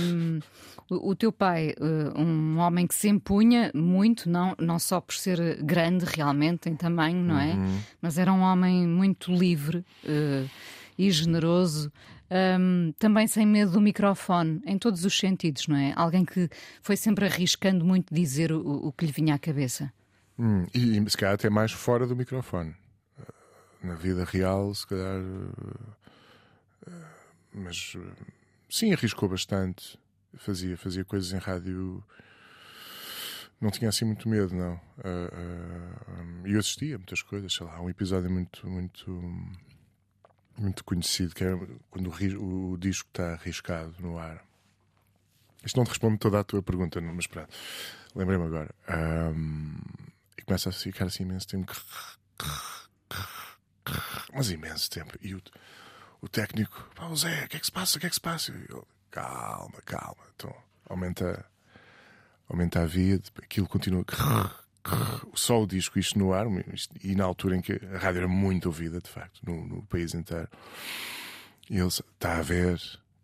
Um, 0.00 0.38
o, 0.88 1.10
o, 1.10 1.16
teu 1.16 1.32
pai, 1.32 1.74
uh, 1.80 2.18
um 2.18 2.58
homem 2.58 2.86
que 2.86 2.94
se 2.94 3.08
impunha 3.08 3.70
muito, 3.74 4.30
não, 4.30 4.54
não 4.58 4.78
só 4.78 5.00
por 5.00 5.14
ser 5.14 5.62
grande 5.62 6.04
realmente 6.04 6.70
em 6.70 6.76
tamanho, 6.76 7.22
não 7.22 7.38
é? 7.38 7.54
Uhum. 7.54 7.80
Mas 8.00 8.16
era 8.16 8.32
um 8.32 8.40
homem 8.40 8.86
muito 8.86 9.32
livre 9.32 9.84
uh, 10.04 10.48
e 10.96 11.10
generoso 11.10 11.92
um, 12.30 12.92
também 12.98 13.26
sem 13.26 13.46
medo 13.46 13.72
do 13.72 13.80
microfone, 13.80 14.60
em 14.66 14.78
todos 14.78 15.04
os 15.04 15.18
sentidos, 15.18 15.66
não 15.66 15.76
é? 15.76 15.92
Alguém 15.96 16.24
que 16.24 16.48
foi 16.82 16.96
sempre 16.96 17.24
arriscando 17.24 17.84
muito 17.84 18.14
dizer 18.14 18.52
o, 18.52 18.88
o 18.88 18.92
que 18.92 19.06
lhe 19.06 19.12
vinha 19.12 19.34
à 19.34 19.38
cabeça. 19.38 19.92
Hum, 20.38 20.66
e, 20.74 20.98
e 20.98 21.10
se 21.10 21.16
calhar 21.16 21.34
até 21.34 21.50
mais 21.50 21.72
fora 21.72 22.06
do 22.06 22.14
microfone. 22.14 22.74
Na 23.82 23.94
vida 23.94 24.24
real, 24.24 24.74
se 24.74 24.86
calhar. 24.86 25.20
Mas 27.52 27.96
sim, 28.68 28.92
arriscou 28.92 29.28
bastante. 29.28 29.98
Fazia, 30.36 30.76
fazia 30.76 31.04
coisas 31.04 31.32
em 31.32 31.38
rádio. 31.38 32.04
Não 33.60 33.70
tinha 33.70 33.88
assim 33.88 34.04
muito 34.04 34.28
medo, 34.28 34.54
não. 34.54 34.80
E 34.98 35.08
uh, 35.08 36.44
uh, 36.44 36.46
eu 36.46 36.60
assistia 36.60 36.94
a 36.94 36.98
muitas 36.98 37.22
coisas, 37.22 37.52
sei 37.52 37.66
lá, 37.66 37.80
um 37.80 37.90
episódio 37.90 38.30
muito, 38.30 38.68
muito 38.68 39.10
muito 40.58 40.84
conhecido, 40.84 41.34
que 41.34 41.44
é 41.44 41.56
quando 41.90 42.10
o, 42.10 42.72
o 42.72 42.78
disco 42.78 43.08
está 43.08 43.32
arriscado 43.32 43.94
no 44.00 44.18
ar. 44.18 44.44
Isto 45.64 45.76
não 45.76 45.84
te 45.84 45.88
responde 45.88 46.18
toda 46.18 46.40
a 46.40 46.44
tua 46.44 46.62
pergunta, 46.62 47.00
mas 47.00 47.24
espera, 47.24 47.48
lembrei-me 48.14 48.44
agora. 48.44 48.74
Um, 48.88 49.76
e 50.36 50.42
começa 50.42 50.68
a 50.68 50.72
ficar 50.72 51.06
assim 51.06 51.24
imenso 51.24 51.48
tempo. 51.48 51.72
Mas 54.32 54.50
imenso 54.50 54.90
tempo. 54.90 55.16
E 55.20 55.34
o, 55.34 55.42
o 56.20 56.28
técnico, 56.28 56.88
pá, 56.94 57.12
Zé, 57.14 57.44
o 57.44 57.48
que 57.48 57.56
é 57.56 57.60
que 57.60 57.66
se 57.66 57.72
passa? 57.72 57.96
O 57.96 58.00
que 58.00 58.06
é 58.06 58.08
que 58.08 58.14
se 58.14 58.20
passa? 58.20 58.52
E 58.52 58.66
eu, 58.68 58.86
calma, 59.10 59.80
calma. 59.84 60.22
Então 60.34 60.54
aumenta, 60.88 61.44
aumenta 62.48 62.82
a 62.82 62.86
via, 62.86 63.20
aquilo 63.42 63.66
continua 63.66 64.04
só 65.34 65.62
o 65.62 65.66
disco, 65.66 65.98
isto 65.98 66.18
no 66.18 66.32
ar, 66.32 66.46
e 67.02 67.14
na 67.14 67.24
altura 67.24 67.56
em 67.56 67.60
que 67.60 67.72
a 67.94 67.98
rádio 67.98 68.18
era 68.18 68.28
muito 68.28 68.66
ouvida, 68.66 69.00
de 69.00 69.08
facto, 69.08 69.40
no, 69.44 69.66
no 69.66 69.82
país 69.82 70.14
inteiro. 70.14 70.48
E 71.70 71.76
ele 71.76 71.88
está 71.88 72.38
a 72.38 72.42
ver, 72.42 72.80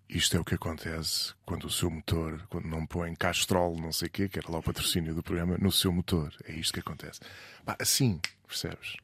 isto 0.08 0.36
é 0.36 0.40
o 0.40 0.44
que 0.44 0.54
acontece 0.54 1.34
quando 1.44 1.64
o 1.64 1.70
seu 1.70 1.90
motor, 1.90 2.46
quando 2.48 2.66
não 2.66 2.86
põe 2.86 3.14
Castrol, 3.14 3.76
não 3.80 3.92
sei 3.92 4.08
o 4.08 4.10
quê, 4.10 4.28
que 4.28 4.38
era 4.38 4.50
lá 4.50 4.58
o 4.58 4.62
patrocínio 4.62 5.14
do 5.14 5.22
programa, 5.22 5.56
no 5.58 5.72
seu 5.72 5.92
motor. 5.92 6.34
É 6.46 6.52
isto 6.52 6.74
que 6.74 6.80
acontece. 6.80 7.20
Bah, 7.64 7.76
assim, 7.78 8.20
percebes? 8.46 8.96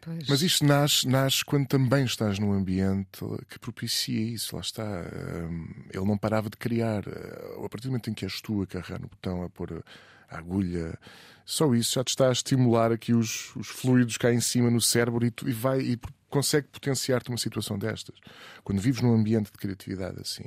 Pois. 0.00 0.28
Mas 0.28 0.42
isto 0.42 0.64
nasce, 0.64 1.06
nasce 1.06 1.44
quando 1.44 1.66
também 1.66 2.04
estás 2.04 2.38
num 2.38 2.52
ambiente 2.52 3.20
que 3.48 3.58
propicia 3.58 4.20
isso, 4.20 4.56
lá 4.56 4.62
está. 4.62 4.82
Hum, 4.82 5.68
ele 5.92 6.06
não 6.06 6.16
parava 6.16 6.48
de 6.48 6.56
criar. 6.56 7.04
A 7.06 7.68
partir 7.68 7.86
do 7.86 7.90
momento 7.90 8.10
em 8.10 8.14
que 8.14 8.24
és 8.24 8.40
tu 8.40 8.62
a 8.62 8.66
carregar 8.66 8.98
no 8.98 9.08
botão, 9.08 9.42
a 9.42 9.50
pôr 9.50 9.84
agulha, 10.30 10.98
só 11.44 11.74
isso 11.74 11.94
já 11.94 12.04
te 12.04 12.10
está 12.10 12.28
a 12.28 12.32
estimular 12.32 12.92
aqui 12.92 13.12
os, 13.12 13.54
os 13.56 13.66
fluidos 13.66 14.16
cá 14.16 14.32
em 14.32 14.40
cima 14.40 14.70
no 14.70 14.80
cérebro 14.80 15.26
e, 15.26 15.30
tu, 15.30 15.48
e 15.48 15.52
vai 15.52 15.80
e 15.80 15.98
consegue 16.28 16.68
potenciar-te 16.68 17.28
uma 17.28 17.36
situação 17.36 17.76
destas. 17.76 18.16
Quando 18.62 18.80
vives 18.80 19.02
num 19.02 19.12
ambiente 19.12 19.50
de 19.50 19.58
criatividade 19.58 20.20
assim. 20.20 20.44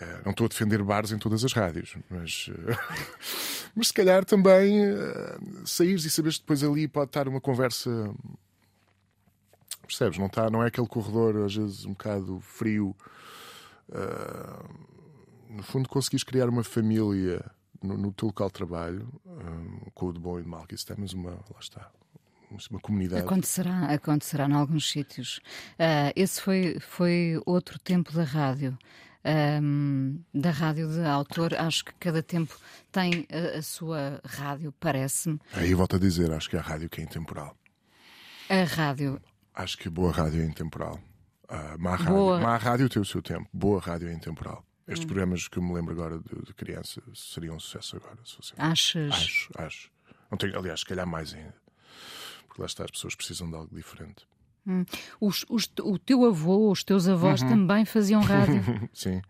Uh, 0.00 0.22
não 0.24 0.30
estou 0.30 0.46
a 0.46 0.48
defender 0.48 0.82
bares 0.82 1.12
em 1.12 1.18
todas 1.18 1.44
as 1.44 1.52
rádios, 1.52 1.96
mas, 2.08 2.48
uh, 2.48 2.78
mas 3.74 3.88
se 3.88 3.92
calhar 3.92 4.24
também 4.24 4.88
uh, 4.88 5.66
saíres 5.66 6.04
e 6.04 6.10
saberes 6.10 6.38
que 6.38 6.44
depois 6.44 6.62
ali 6.62 6.88
pode 6.88 7.08
estar 7.08 7.28
uma 7.28 7.40
conversa. 7.40 7.90
Percebes? 9.82 10.16
Não, 10.16 10.26
está, 10.26 10.48
não 10.48 10.62
é 10.62 10.68
aquele 10.68 10.86
corredor, 10.86 11.44
às 11.44 11.54
vezes, 11.54 11.84
um 11.84 11.90
bocado 11.90 12.40
frio. 12.40 12.96
no 15.48 15.62
fundo, 15.64 15.88
conseguires 15.88 16.22
criar 16.22 16.48
uma 16.48 16.62
família 16.62 17.44
no, 17.82 17.96
no 17.96 18.12
teu 18.12 18.28
local 18.28 18.48
de 18.48 18.54
trabalho, 18.54 19.08
um, 19.26 19.90
com 19.94 20.06
o 20.06 20.12
de 20.12 20.20
bom 20.20 20.38
e 20.38 20.42
de 20.42 20.48
mal 20.48 20.66
que 20.66 20.74
isso 20.74 20.86
temos 20.86 21.12
uma, 21.12 21.30
lá 21.30 21.60
está, 21.60 21.90
uma 22.70 22.80
comunidade. 22.80 23.22
Acontecerá, 23.22 23.86
acontecerá 23.86 24.46
em 24.48 24.52
alguns 24.52 24.90
sítios. 24.90 25.40
Uh, 25.78 26.12
esse 26.14 26.40
foi, 26.40 26.78
foi 26.80 27.40
outro 27.46 27.78
tempo 27.78 28.12
da 28.12 28.24
rádio. 28.24 28.76
Um, 29.62 30.18
da 30.32 30.50
rádio 30.50 30.88
de 30.88 31.04
autor, 31.04 31.54
acho 31.54 31.84
que 31.84 31.92
cada 32.00 32.22
tempo 32.22 32.58
tem 32.90 33.26
a, 33.30 33.58
a 33.58 33.62
sua 33.62 34.18
rádio, 34.24 34.72
parece-me. 34.80 35.38
Aí 35.52 35.74
volto 35.74 35.96
a 35.96 35.98
dizer, 35.98 36.32
acho 36.32 36.48
que 36.48 36.56
é 36.56 36.58
a 36.58 36.62
rádio 36.62 36.88
que 36.88 37.02
é 37.02 37.04
intemporal. 37.04 37.54
A 38.48 38.64
rádio. 38.64 39.20
Acho 39.54 39.76
que 39.76 39.90
boa 39.90 40.10
rádio 40.10 40.40
é 40.40 40.46
intemporal. 40.46 40.98
Uh, 41.50 41.78
má, 41.78 41.98
boa. 41.98 42.38
Rádio, 42.38 42.48
má 42.48 42.56
rádio 42.56 42.88
tem 42.88 43.02
o 43.02 43.04
seu 43.04 43.20
tempo, 43.20 43.46
boa 43.52 43.78
rádio 43.78 44.08
é 44.08 44.12
intemporal. 44.14 44.64
Estes 44.90 45.04
hum. 45.04 45.06
programas 45.06 45.46
que 45.46 45.56
eu 45.56 45.62
me 45.62 45.72
lembro 45.72 45.92
agora 45.92 46.18
de, 46.18 46.42
de 46.44 46.52
criança 46.52 47.00
seriam 47.14 47.54
um 47.54 47.60
sucesso 47.60 47.96
agora. 47.96 48.18
Se 48.24 48.34
fosse... 48.34 48.52
Achas? 48.58 49.12
Acho, 49.12 49.50
acho. 49.56 49.90
Não 50.28 50.36
tenho, 50.36 50.58
aliás, 50.58 50.80
se 50.80 50.86
calhar 50.86 51.06
mais 51.06 51.32
ainda. 51.32 51.54
Porque 52.48 52.60
lá 52.60 52.66
está, 52.66 52.84
as 52.84 52.90
pessoas 52.90 53.14
precisam 53.14 53.48
de 53.48 53.56
algo 53.56 53.74
diferente. 53.74 54.26
Hum. 54.66 54.84
Os, 55.20 55.46
os, 55.48 55.70
o 55.80 55.96
teu 55.96 56.24
avô, 56.26 56.72
os 56.72 56.82
teus 56.82 57.06
avós 57.06 57.40
uhum. 57.40 57.48
também 57.48 57.84
faziam 57.84 58.20
rádio? 58.20 58.62
Sim. 58.92 59.22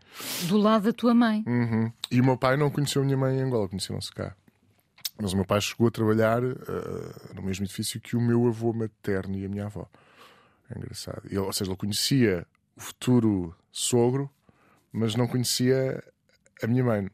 Do 0.49 0.57
lado 0.57 0.85
da 0.85 0.93
tua 0.95 1.15
mãe? 1.15 1.45
Uhum. 1.47 1.93
E 2.11 2.21
o 2.21 2.25
meu 2.25 2.39
pai 2.39 2.57
não 2.57 2.71
conheceu 2.71 3.03
a 3.03 3.05
minha 3.05 3.19
mãe 3.19 3.37
em 3.37 3.43
Angola, 3.43 3.69
conheceram-se 3.69 4.11
cá. 4.13 4.35
Mas 5.21 5.35
o 5.35 5.37
meu 5.37 5.45
pai 5.45 5.61
chegou 5.61 5.89
a 5.89 5.91
trabalhar 5.91 6.43
uh, 6.43 7.35
no 7.35 7.43
mesmo 7.43 7.67
edifício 7.67 8.01
que 8.01 8.17
o 8.17 8.21
meu 8.21 8.47
avô 8.49 8.73
materno 8.73 9.37
e 9.37 9.45
a 9.45 9.49
minha 9.49 9.67
avó. 9.67 9.87
É 10.71 10.79
engraçado. 10.79 11.23
Ele, 11.27 11.39
ou 11.39 11.53
seja, 11.53 11.71
ele 11.71 11.77
conhecia 11.77 12.47
o 12.75 12.81
futuro 12.81 13.55
sogro 13.71 14.31
mas 14.93 15.15
não 15.15 15.27
conhecia 15.27 16.03
a 16.63 16.67
minha 16.67 16.85
mãe. 16.85 17.09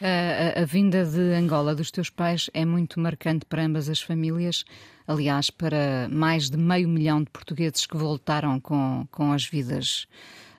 A, 0.00 0.60
a, 0.60 0.62
a, 0.62 0.64
vinda 0.64 1.04
de 1.04 1.34
Angola 1.34 1.74
dos 1.74 1.90
teus 1.90 2.08
pais 2.10 2.48
é 2.54 2.64
muito 2.64 3.00
marcante 3.00 3.44
para 3.44 3.64
ambas 3.64 3.88
as 3.88 4.00
famílias, 4.00 4.64
aliás, 5.06 5.50
para 5.50 6.08
mais 6.10 6.48
de 6.48 6.56
meio 6.56 6.88
milhão 6.88 7.22
de 7.22 7.30
portugueses 7.30 7.86
que 7.86 7.96
voltaram 7.96 8.60
com, 8.60 9.06
com 9.10 9.32
as 9.32 9.46
vidas 9.46 10.06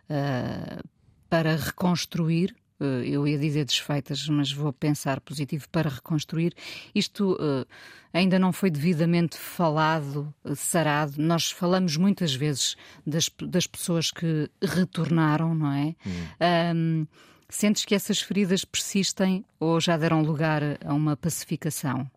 uh, 0.10 0.84
para 1.30 1.56
reconstruir. 1.56 2.56
Uh, 2.80 3.04
eu 3.06 3.26
ia 3.26 3.38
dizer 3.38 3.64
desfeitas, 3.64 4.28
mas 4.28 4.52
vou 4.52 4.74
pensar 4.74 5.22
positivo 5.22 5.68
para 5.70 5.90
reconstruir. 5.90 6.54
Isto 6.94 7.34
uh, 7.34 7.66
ainda 8.14 8.38
não 8.38 8.52
foi 8.52 8.70
devidamente 8.70 9.38
falado, 9.38 10.34
sarado. 10.56 11.14
Nós 11.18 11.52
falamos 11.52 11.96
muitas 11.96 12.36
vezes 12.36 12.76
das, 13.06 13.30
das 13.42 13.66
pessoas 13.66 14.12
que 14.12 14.50
retornaram, 14.62 15.56
não 15.56 15.72
é? 15.72 15.96
Hum. 16.06 16.76
Um, 16.76 17.08
sentes 17.50 17.86
que 17.86 17.96
essas 17.96 18.20
feridas 18.20 18.66
persistem 18.66 19.46
ou 19.60 19.80
já 19.80 19.96
deram 19.96 20.22
lugar 20.22 20.62
a 20.84 20.94
uma 20.94 21.16
pacificação? 21.16 22.10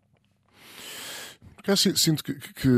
Porque 1.55 1.75
sinto 1.75 2.23
que, 2.23 2.33
que, 2.33 2.69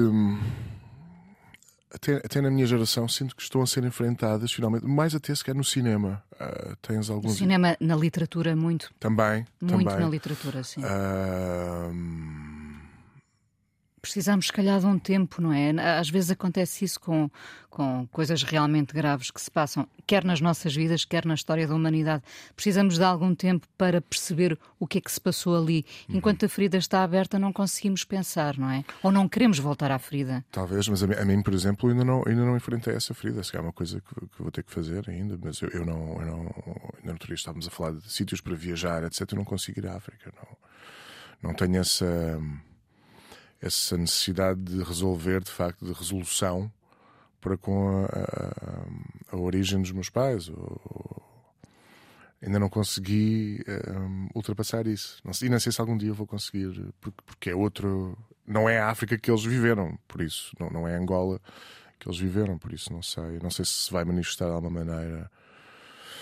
até, 1.93 2.15
até 2.17 2.41
na 2.41 2.49
minha 2.49 2.65
geração, 2.65 3.07
sinto 3.07 3.35
que 3.35 3.41
estão 3.41 3.61
a 3.61 3.67
ser 3.67 3.83
enfrentadas 3.83 4.51
finalmente, 4.51 4.85
mais 4.85 5.13
até 5.13 5.33
sequer 5.35 5.53
no 5.53 5.63
cinema. 5.63 6.23
Uh, 6.33 6.75
tens 6.81 7.09
alguns. 7.09 7.31
No 7.31 7.37
cinema, 7.37 7.77
na 7.79 7.95
literatura, 7.95 8.55
muito. 8.55 8.91
Também. 8.99 9.45
Muito 9.61 9.89
também. 9.89 10.03
na 10.03 10.09
literatura, 10.09 10.63
sim. 10.63 10.81
Uh, 10.81 12.50
Precisamos, 14.01 14.47
se 14.47 14.53
calhar, 14.53 14.79
de 14.79 14.85
um 14.85 14.97
tempo, 14.97 15.41
não 15.41 15.53
é? 15.53 15.71
Às 15.99 16.09
vezes 16.09 16.31
acontece 16.31 16.83
isso 16.83 16.99
com, 16.99 17.29
com 17.69 18.07
coisas 18.07 18.41
realmente 18.41 18.93
graves 18.93 19.29
que 19.29 19.39
se 19.39 19.51
passam, 19.51 19.87
quer 20.07 20.25
nas 20.25 20.41
nossas 20.41 20.75
vidas, 20.75 21.05
quer 21.05 21.25
na 21.25 21.35
história 21.35 21.67
da 21.67 21.75
humanidade. 21.75 22.23
Precisamos 22.55 22.95
de 22.95 23.03
algum 23.03 23.35
tempo 23.35 23.67
para 23.77 24.01
perceber 24.01 24.57
o 24.79 24.87
que 24.87 24.97
é 24.97 25.01
que 25.01 25.11
se 25.11 25.21
passou 25.21 25.55
ali. 25.55 25.85
Uhum. 26.09 26.17
Enquanto 26.17 26.45
a 26.45 26.49
ferida 26.49 26.77
está 26.77 27.03
aberta, 27.03 27.37
não 27.37 27.53
conseguimos 27.53 28.03
pensar, 28.03 28.57
não 28.57 28.71
é? 28.71 28.83
Ou 29.03 29.11
não 29.11 29.29
queremos 29.29 29.59
voltar 29.59 29.91
à 29.91 29.99
ferida. 29.99 30.43
Talvez, 30.51 30.87
mas 30.87 31.03
a 31.03 31.25
mim, 31.25 31.41
por 31.43 31.53
exemplo, 31.53 31.89
ainda 31.89 32.03
não, 32.03 32.23
ainda 32.25 32.43
não 32.43 32.57
enfrentei 32.57 32.95
essa 32.95 33.13
ferida. 33.13 33.43
Se 33.43 33.55
é 33.55 33.59
uma 33.59 33.71
coisa 33.71 34.01
que, 34.01 34.15
que, 34.15 34.41
vou 34.41 34.51
ter 34.51 34.63
que 34.63 34.71
fazer 34.71 35.07
ainda, 35.09 35.37
mas 35.41 35.61
eu, 35.61 35.69
eu 35.69 35.85
não, 35.85 36.19
eu 36.19 36.25
não. 36.25 36.91
Ainda 37.03 37.13
dia 37.25 37.35
estávamos 37.35 37.67
a 37.67 37.69
falar 37.69 37.93
de 37.93 38.11
sítios 38.11 38.41
para 38.41 38.55
viajar, 38.55 39.03
etc. 39.03 39.31
Eu 39.31 39.37
não 39.37 39.45
consigo 39.45 39.79
ir 39.79 39.87
à 39.87 39.95
África. 39.95 40.33
Não, 40.35 41.49
não 41.49 41.55
tenho 41.55 41.77
essa 41.77 42.39
essa 43.61 43.97
necessidade 43.97 44.59
de 44.61 44.83
resolver, 44.83 45.43
de 45.43 45.51
facto, 45.51 45.85
de 45.85 45.93
resolução 45.93 46.71
para 47.39 47.57
com 47.57 48.05
a, 48.05 48.05
a, 48.05 49.35
a 49.35 49.37
origem 49.37 49.81
dos 49.81 49.91
meus 49.91 50.09
pais. 50.09 50.49
Ou, 50.49 51.21
ainda 52.41 52.59
não 52.59 52.69
consegui 52.69 53.63
um, 53.95 54.29
ultrapassar 54.35 54.87
isso. 54.87 55.21
Não 55.23 55.31
e 55.41 55.49
não 55.49 55.59
sei 55.59 55.71
se 55.71 55.79
algum 55.79 55.95
dia 55.95 56.09
eu 56.09 56.15
vou 56.15 56.25
conseguir, 56.25 56.91
porque, 56.99 57.21
porque 57.25 57.49
é 57.51 57.55
outro. 57.55 58.17
Não 58.47 58.67
é 58.67 58.79
a 58.79 58.89
África 58.89 59.17
que 59.17 59.29
eles 59.29 59.43
viveram, 59.43 59.97
por 60.07 60.21
isso. 60.21 60.53
Não, 60.59 60.69
não 60.69 60.87
é 60.87 60.95
Angola 60.95 61.39
que 61.99 62.07
eles 62.07 62.19
viveram, 62.19 62.57
por 62.57 62.73
isso 62.73 62.91
não 62.91 63.03
sei. 63.03 63.39
Não 63.41 63.51
sei 63.51 63.63
se 63.63 63.91
vai 63.91 64.03
manifestar 64.03 64.47
de 64.47 64.53
alguma 64.53 64.83
maneira. 64.83 65.29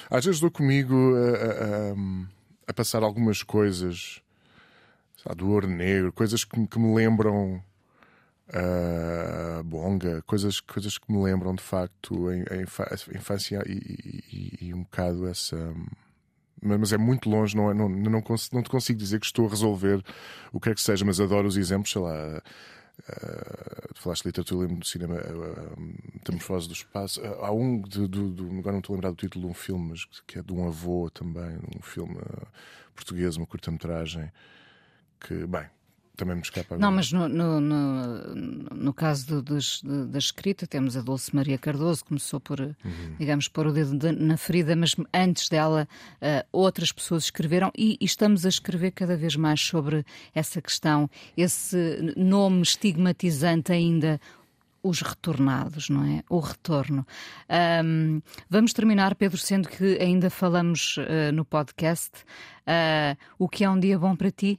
Às 0.10 0.26
vezes 0.26 0.42
dou 0.42 0.52
comigo 0.52 1.16
a, 1.16 1.30
a, 1.30 2.72
a 2.72 2.74
passar 2.74 3.02
algumas 3.02 3.44
coisas 3.44 4.22
sabe, 5.24 5.36
do 5.38 5.50
ouro 5.50 5.68
negro, 5.68 6.12
coisas 6.12 6.44
que, 6.44 6.68
que 6.68 6.80
me 6.80 6.94
lembram 6.94 7.64
uh, 8.50 9.64
bonga, 9.64 10.22
coisas, 10.24 10.60
coisas 10.60 10.98
que 10.98 11.12
me 11.12 11.22
lembram 11.24 11.56
de 11.56 11.64
facto 11.64 12.28
a, 12.30 13.16
infância 13.16 13.64
e, 13.66 14.22
e, 14.32 14.68
e, 14.68 14.74
um 14.74 14.84
bocado 14.84 15.28
essa. 15.28 15.74
Mas 16.62 16.92
é 16.92 16.98
muito 16.98 17.30
longe, 17.30 17.56
não, 17.56 17.72
é, 17.72 17.74
não, 17.74 17.88
não, 17.88 18.22
consigo, 18.22 18.56
não 18.58 18.64
te 18.64 18.70
consigo 18.70 19.00
dizer 19.00 19.20
que 19.20 19.26
estou 19.26 19.48
a 19.48 19.50
resolver 19.50 20.04
o 20.52 20.60
que 20.60 20.70
é 20.70 20.76
que 20.76 20.82
seja, 20.82 21.06
mas 21.06 21.20
adoro 21.20 21.48
os 21.48 21.58
exemplos, 21.58 21.92
sei 21.92 22.02
lá. 22.02 22.42
Uh, 23.00 23.96
falaste 23.96 24.24
de 24.24 24.28
literatura, 24.28 24.60
lembro 24.60 24.82
do 24.82 24.86
cinema, 24.86 25.16
uh, 25.16 25.82
Metamorfose 26.16 26.68
do 26.68 26.74
Espaço. 26.74 27.22
Uh, 27.22 27.46
há 27.46 27.50
um, 27.50 27.82
de, 27.82 28.06
do, 28.06 28.30
do, 28.30 28.60
agora 28.60 28.74
não 28.74 28.80
estou 28.80 28.94
a 28.94 28.96
lembrar 28.98 29.12
do 29.12 29.16
título 29.16 29.46
de 29.46 29.52
um 29.52 29.54
filme, 29.54 29.92
mas 29.92 30.04
que 30.28 30.38
é 30.38 30.42
de 30.42 30.52
um 30.52 30.68
avô 30.68 31.10
também, 31.10 31.58
um 31.78 31.82
filme 31.82 32.18
uh, 32.18 32.48
português, 32.94 33.38
uma 33.38 33.48
curta-metragem 33.48 34.30
que, 35.20 35.46
bem, 35.46 35.66
também 36.20 36.36
me 36.36 36.42
escapa. 36.42 36.78
Não, 36.78 36.92
mas 36.92 37.14
no, 37.14 37.30
no, 37.30 37.62
no, 37.62 38.36
no 38.36 38.94
caso 38.94 39.42
do, 39.42 39.42
do, 39.42 40.08
da 40.08 40.20
escrita, 40.20 40.68
temos 40.68 40.98
a 40.98 41.02
Dulce 41.02 41.34
Maria 41.34 41.58
Cardoso, 41.58 42.04
começou 42.04 42.42
por, 42.42 42.60
uhum. 42.60 43.16
digamos, 43.18 43.48
pôr 43.48 43.68
o 43.68 43.72
dedo 43.72 43.98
de, 43.98 44.12
na 44.12 44.36
ferida, 44.36 44.76
mas 44.76 44.98
antes 45.14 45.48
dela 45.48 45.88
uh, 46.16 46.46
outras 46.52 46.92
pessoas 46.92 47.24
escreveram 47.24 47.72
e, 47.78 47.98
e, 48.02 48.06
estamos 48.06 48.46
a 48.46 48.50
escrever 48.50 48.92
cada 48.92 49.16
vez 49.16 49.38
mais 49.38 49.62
sobre 49.62 50.04
essa 50.36 50.62
questão, 50.62 51.10
esse 51.38 52.14
nome 52.18 52.62
estigmatizante 52.62 53.72
ainda. 53.72 54.20
Os 54.82 55.02
retornados, 55.02 55.90
não 55.90 56.06
é? 56.06 56.24
O 56.30 56.40
retorno. 56.40 57.06
Um, 57.84 58.22
vamos 58.50 58.72
terminar, 58.72 59.14
Pedro, 59.14 59.38
sendo 59.38 59.68
que 59.68 59.98
ainda 60.00 60.30
falamos 60.30 60.96
uh, 60.96 61.34
no 61.34 61.44
podcast. 61.44 62.12
Uh, 62.62 63.18
o 63.38 63.50
que 63.50 63.66
é 63.66 63.70
um 63.70 63.78
dia 63.78 64.00
bom 64.00 64.16
para 64.16 64.32
ti? 64.32 64.58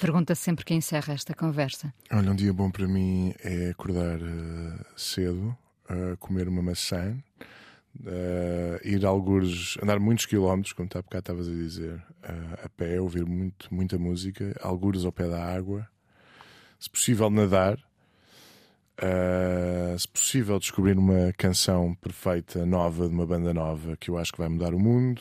Pergunta 0.00 0.34
sempre 0.34 0.64
que 0.64 0.74
encerra 0.74 1.14
esta 1.14 1.34
conversa. 1.34 1.92
Olha, 2.10 2.30
um 2.30 2.34
dia 2.34 2.52
bom 2.52 2.70
para 2.70 2.86
mim 2.86 3.34
é 3.42 3.70
acordar 3.70 4.18
uh, 4.20 4.84
cedo, 4.96 5.56
uh, 5.90 6.16
comer 6.18 6.48
uma 6.48 6.62
maçã, 6.62 7.16
uh, 8.00 8.86
ir 8.86 9.04
a 9.04 9.08
alguns, 9.08 9.76
andar 9.82 9.98
muitos 9.98 10.26
quilómetros, 10.26 10.72
como 10.72 10.88
há 10.94 11.02
bocado 11.02 11.18
estavas 11.18 11.48
a 11.48 11.50
dizer, 11.50 12.02
a 12.64 12.68
pé, 12.68 13.00
ouvir 13.00 13.24
muito, 13.26 13.72
muita 13.74 13.98
música, 13.98 14.54
algures 14.62 15.04
ao 15.04 15.12
pé 15.12 15.28
da 15.28 15.44
água, 15.44 15.88
se 16.78 16.88
possível 16.88 17.28
nadar, 17.28 17.78
se 19.98 20.08
possível 20.08 20.58
descobrir 20.58 20.96
uma 20.96 21.32
canção 21.36 21.94
perfeita, 21.94 22.64
nova, 22.64 23.08
de 23.08 23.14
uma 23.14 23.26
banda 23.26 23.52
nova, 23.52 23.96
que 23.96 24.10
eu 24.10 24.16
acho 24.16 24.32
que 24.32 24.38
vai 24.38 24.48
mudar 24.48 24.72
o 24.72 24.78
mundo. 24.78 25.20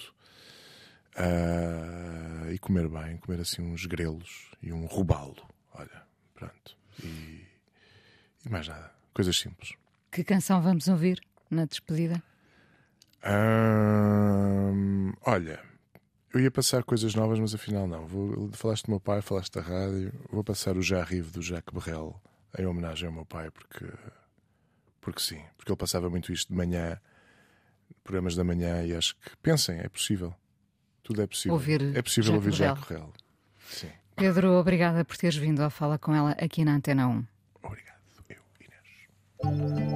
Uh, 1.15 2.51
e 2.51 2.59
comer 2.59 2.87
bem, 2.87 3.17
comer 3.17 3.41
assim 3.41 3.61
uns 3.61 3.85
grelos 3.85 4.51
e 4.61 4.71
um 4.71 4.85
robalo. 4.85 5.35
Olha, 5.73 6.03
pronto. 6.33 6.77
E, 7.03 7.45
e 8.45 8.49
mais 8.49 8.67
nada. 8.67 8.91
Coisas 9.13 9.37
simples. 9.37 9.73
Que 10.11 10.23
canção 10.23 10.61
vamos 10.61 10.87
ouvir 10.87 11.21
na 11.49 11.65
despedida? 11.65 12.21
Uh, 13.23 15.13
olha, 15.25 15.59
eu 16.33 16.39
ia 16.39 16.51
passar 16.51 16.83
coisas 16.83 17.15
novas, 17.15 17.39
mas 17.39 17.53
afinal 17.53 17.87
não. 17.87 18.05
Vou, 18.05 18.49
falaste 18.53 18.85
do 18.85 18.91
meu 18.91 18.99
pai, 18.99 19.21
falaste 19.21 19.53
da 19.53 19.61
rádio. 19.61 20.13
Vou 20.31 20.43
passar 20.43 20.77
o 20.77 20.81
Já 20.81 21.03
Rive 21.03 21.31
do 21.31 21.41
Jacques 21.41 21.73
Berrel 21.73 22.21
em 22.57 22.65
homenagem 22.65 23.07
ao 23.07 23.13
meu 23.13 23.25
pai, 23.25 23.51
porque, 23.51 23.85
porque 25.01 25.21
sim. 25.21 25.41
Porque 25.57 25.71
ele 25.71 25.77
passava 25.77 26.09
muito 26.09 26.31
isto 26.31 26.49
de 26.49 26.55
manhã, 26.55 26.99
programas 28.03 28.35
da 28.35 28.43
manhã, 28.43 28.83
e 28.83 28.95
acho 28.95 29.15
que, 29.17 29.35
pensem, 29.37 29.79
é 29.79 29.89
possível. 29.89 30.33
Tudo 31.09 31.23
é 31.23 31.27
possível. 31.27 31.53
Ouvir 31.53 31.81
é 31.97 32.03
possível 32.03 32.33
Jacques 32.33 32.45
ouvir 32.45 32.55
Jacques. 32.55 32.97
Sim. 33.67 33.89
Pedro, 34.15 34.51
obrigada 34.51 35.03
por 35.03 35.17
teres 35.17 35.35
vindo 35.35 35.59
a 35.61 35.71
falar 35.71 35.97
com 35.97 36.13
ela 36.13 36.33
aqui 36.33 36.63
na 36.63 36.75
Antena 36.75 37.07
1. 37.07 37.25
Obrigado, 37.63 37.97
eu, 38.29 38.37
Inês. 38.61 39.89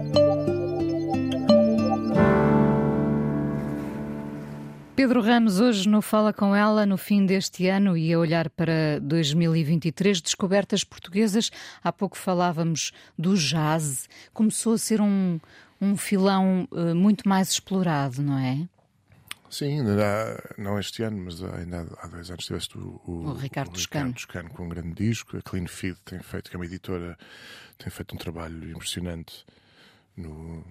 Pedro 4.96 5.22
Ramos, 5.22 5.60
hoje 5.60 5.88
no 5.88 6.02
Fala 6.02 6.34
com 6.34 6.56
ela, 6.56 6.84
no 6.84 6.98
fim 6.98 7.28
deste 7.28 7.68
ano 7.68 7.96
e 7.96 8.12
a 8.12 8.18
olhar 8.18 8.50
para 8.50 9.00
2023, 9.00 10.20
descobertas 10.20 10.84
portuguesas. 10.84 11.52
Há 11.84 11.94
pouco 11.94 12.18
falávamos 12.18 12.92
do 13.16 13.38
jazz. 13.38 14.10
Começou 14.34 14.74
a 14.74 14.78
ser 14.80 15.00
um, 15.00 15.40
um 15.80 15.96
filão 15.96 16.68
uh, 16.72 16.96
muito 16.96 17.30
mais 17.30 17.52
explorado, 17.52 18.24
não 18.24 18.40
é? 18.40 18.68
Sim, 19.54 19.82
ainda 19.82 20.04
há, 20.04 20.60
não 20.60 20.80
este 20.80 21.04
ano, 21.04 21.26
mas 21.26 21.44
ainda 21.44 21.88
há 22.00 22.08
dois 22.08 22.32
anos 22.32 22.44
tiveste 22.44 22.76
o, 22.76 23.00
o, 23.06 23.12
o 23.28 23.34
Ricardo, 23.34 23.70
o 23.70 23.74
Toscano. 23.74 24.08
Ricardo 24.08 24.16
Toscano 24.16 24.50
com 24.50 24.66
um 24.66 24.70
grande 24.70 24.96
disco. 24.96 25.38
A 25.38 25.44
Clean 25.44 25.68
Feed 25.68 25.96
tem 26.04 26.20
feito, 26.24 26.50
que 26.50 26.56
é 26.56 26.60
uma 26.60 26.66
editora, 26.66 27.16
tem 27.78 27.92
feito 27.92 28.16
um 28.16 28.18
trabalho 28.18 28.72
impressionante 28.72 29.46
no, 30.18 30.66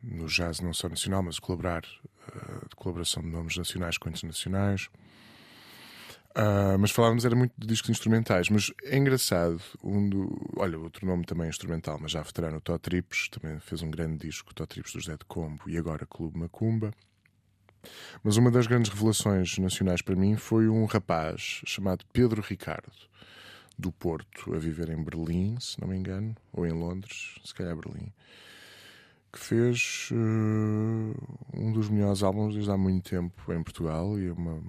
no 0.00 0.28
jazz, 0.28 0.60
não 0.60 0.72
só 0.72 0.88
nacional, 0.88 1.24
mas 1.24 1.40
colaborar, 1.40 1.82
uh, 1.82 2.68
de 2.68 2.76
colaboração 2.76 3.20
de 3.20 3.30
nomes 3.30 3.56
nacionais 3.56 3.98
com 3.98 4.08
internacionais. 4.08 4.88
Uh, 6.36 6.78
mas 6.78 6.92
falávamos 6.92 7.24
era 7.24 7.34
muito 7.34 7.52
de 7.58 7.66
discos 7.66 7.90
instrumentais, 7.90 8.48
mas 8.48 8.72
é 8.84 8.96
engraçado. 8.96 9.60
Um 9.82 10.08
do, 10.08 10.52
olha, 10.56 10.78
outro 10.78 11.04
nome 11.04 11.24
também 11.24 11.48
instrumental, 11.48 11.98
mas 12.00 12.12
já 12.12 12.22
veterano, 12.22 12.58
o 12.58 12.60
Tó 12.60 12.78
Trips, 12.78 13.28
também 13.28 13.58
fez 13.58 13.82
um 13.82 13.90
grande 13.90 14.18
disco, 14.18 14.54
Tó 14.54 14.64
Trips 14.66 14.92
do 14.92 15.00
José 15.00 15.16
de 15.16 15.24
Combo 15.24 15.64
e 15.66 15.76
agora 15.76 16.06
Clube 16.06 16.38
Macumba. 16.38 16.94
Mas 18.22 18.36
uma 18.36 18.50
das 18.50 18.66
grandes 18.66 18.90
revelações 18.92 19.58
nacionais 19.58 20.02
para 20.02 20.16
mim 20.16 20.36
foi 20.36 20.68
um 20.68 20.84
rapaz 20.84 21.62
chamado 21.64 22.04
Pedro 22.12 22.42
Ricardo, 22.42 22.92
do 23.78 23.92
Porto, 23.92 24.54
a 24.54 24.58
viver 24.58 24.90
em 24.90 25.02
Berlim, 25.02 25.56
se 25.60 25.80
não 25.80 25.88
me 25.88 25.96
engano, 25.96 26.34
ou 26.52 26.66
em 26.66 26.72
Londres, 26.72 27.36
se 27.44 27.54
calhar 27.54 27.76
Berlim, 27.76 28.12
que 29.32 29.38
fez 29.38 30.10
uh, 30.10 31.54
um 31.54 31.72
dos 31.72 31.88
melhores 31.88 32.22
álbuns 32.22 32.54
desde 32.54 32.70
há 32.70 32.76
muito 32.76 33.10
tempo 33.10 33.52
em 33.52 33.62
Portugal 33.62 34.18
e 34.18 34.26
é 34.26 34.32
uma 34.32 34.60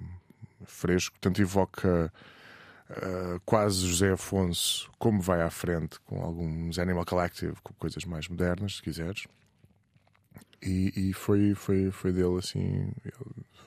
fresco, 0.64 1.16
tanto 1.20 1.42
evoca 1.42 2.12
uh, 2.90 3.40
quase 3.44 3.86
José 3.86 4.12
Afonso 4.12 4.90
como 4.98 5.20
vai 5.20 5.42
à 5.42 5.50
frente 5.50 5.98
com 6.00 6.22
alguns 6.22 6.78
Animal 6.78 7.04
Collective, 7.04 7.56
com 7.62 7.74
coisas 7.74 8.04
mais 8.04 8.28
modernas, 8.28 8.76
se 8.76 8.82
quiseres. 8.82 9.26
E, 10.62 10.92
e, 11.08 11.12
foi, 11.12 11.54
foi, 11.54 11.90
foi 11.90 12.12
dele 12.12 12.38
assim. 12.38 12.92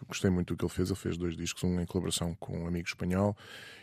gostei 0.07 0.29
muito 0.29 0.53
do 0.53 0.57
que 0.57 0.65
ele 0.65 0.71
fez. 0.73 0.89
Ele 0.89 0.99
fez 0.99 1.17
dois 1.17 1.35
discos, 1.35 1.63
um 1.63 1.79
em 1.81 1.85
colaboração 1.85 2.35
com 2.35 2.63
um 2.63 2.67
amigo 2.67 2.87
espanhol 2.87 3.35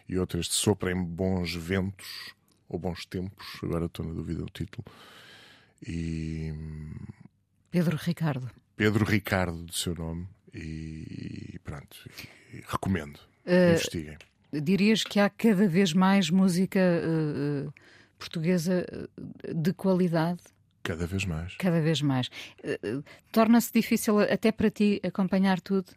e 0.08 0.18
outro 0.18 0.38
este 0.40 0.54
Sopra 0.54 0.92
em 0.92 1.02
Bons 1.02 1.54
Ventos 1.54 2.34
ou 2.68 2.78
Bons 2.78 3.04
Tempos. 3.06 3.58
Agora 3.62 3.86
estou 3.86 4.06
na 4.06 4.12
dúvida 4.12 4.42
do 4.42 4.50
título. 4.50 4.84
E. 5.86 6.52
Pedro 7.70 7.96
Ricardo. 7.96 8.50
Pedro 8.76 9.04
Ricardo, 9.04 9.64
do 9.64 9.72
seu 9.72 9.94
nome. 9.94 10.28
E, 10.54 11.58
pronto, 11.62 11.96
e 12.52 12.62
recomendo. 12.66 13.18
Uh, 13.46 13.72
Investiguem. 13.72 14.18
Dirias 14.52 15.04
que 15.04 15.20
há 15.20 15.30
cada 15.30 15.68
vez 15.68 15.92
mais 15.92 16.28
música 16.28 16.80
uh, 16.80 17.72
portuguesa 18.18 18.84
de 19.54 19.72
qualidade? 19.72 20.42
Cada 20.82 21.06
vez 21.06 21.24
mais. 21.24 21.56
Cada 21.56 21.80
vez 21.80 22.02
mais. 22.02 22.28
Uh, 22.64 23.04
Torna-se 23.30 23.72
difícil 23.72 24.18
até 24.20 24.50
para 24.50 24.70
ti 24.70 25.00
acompanhar 25.04 25.60
tudo? 25.60 25.92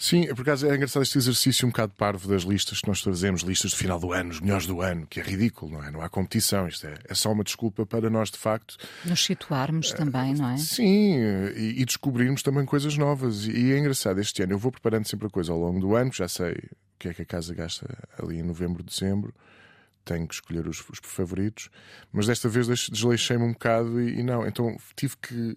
Sim, 0.00 0.34
por 0.34 0.40
acaso 0.40 0.66
é 0.66 0.74
engraçado 0.74 1.02
este 1.02 1.18
exercício 1.18 1.68
um 1.68 1.70
bocado 1.70 1.92
parvo 1.94 2.26
das 2.26 2.42
listas 2.42 2.80
que 2.80 2.88
nós 2.88 3.02
fazemos, 3.02 3.42
listas 3.42 3.72
de 3.72 3.76
final 3.76 4.00
do 4.00 4.14
ano, 4.14 4.30
os 4.30 4.40
melhores 4.40 4.66
do 4.66 4.80
ano, 4.80 5.06
que 5.06 5.20
é 5.20 5.22
ridículo, 5.22 5.72
não 5.72 5.84
é? 5.84 5.90
Não 5.90 6.00
há 6.00 6.08
competição, 6.08 6.66
isto 6.66 6.86
é, 6.86 6.94
é 7.06 7.14
só 7.14 7.30
uma 7.30 7.44
desculpa 7.44 7.84
para 7.84 8.08
nós, 8.08 8.30
de 8.30 8.38
facto. 8.38 8.78
Nos 9.04 9.22
situarmos 9.22 9.90
uh, 9.90 9.96
também, 9.96 10.32
não 10.32 10.48
é? 10.48 10.56
Sim, 10.56 11.18
e, 11.54 11.82
e, 11.82 11.84
descobrirmos 11.84 12.42
também 12.42 12.64
coisas 12.64 12.96
novas. 12.96 13.44
E 13.44 13.72
é 13.72 13.78
engraçado, 13.78 14.18
este 14.20 14.42
ano 14.42 14.54
eu 14.54 14.58
vou 14.58 14.72
preparando 14.72 15.06
sempre 15.06 15.26
a 15.26 15.30
coisa 15.30 15.52
ao 15.52 15.58
longo 15.58 15.78
do 15.78 15.94
ano, 15.94 16.10
já 16.10 16.26
sei 16.26 16.52
o 16.52 16.98
que 16.98 17.08
é 17.10 17.12
que 17.12 17.20
a 17.20 17.26
casa 17.26 17.54
gasta 17.54 17.86
ali 18.18 18.38
em 18.38 18.42
novembro, 18.42 18.82
dezembro 18.82 19.34
tenho 20.10 20.26
que 20.26 20.34
escolher 20.34 20.66
os, 20.66 20.80
os 20.88 20.98
favoritos, 21.04 21.70
mas 22.12 22.26
desta 22.26 22.48
vez 22.48 22.66
desleixei-me 22.66 23.44
um 23.44 23.52
bocado 23.52 24.00
e, 24.00 24.18
e, 24.18 24.22
não, 24.24 24.44
então 24.44 24.76
tive 24.96 25.16
que 25.16 25.56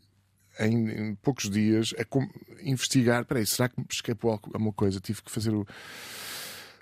em, 0.60 0.90
em 0.90 1.16
poucos 1.16 1.50
dias 1.50 1.96
a 1.98 2.06
com, 2.06 2.30
investigar. 2.62 3.26
Peraí, 3.26 3.46
será 3.46 3.68
que 3.68 3.80
me 3.80 3.86
escapou 3.90 4.32
alguma 4.32 4.72
coisa? 4.72 5.00
Tive 5.00 5.24
que 5.24 5.32
fazer 5.32 5.52
o, 5.52 5.66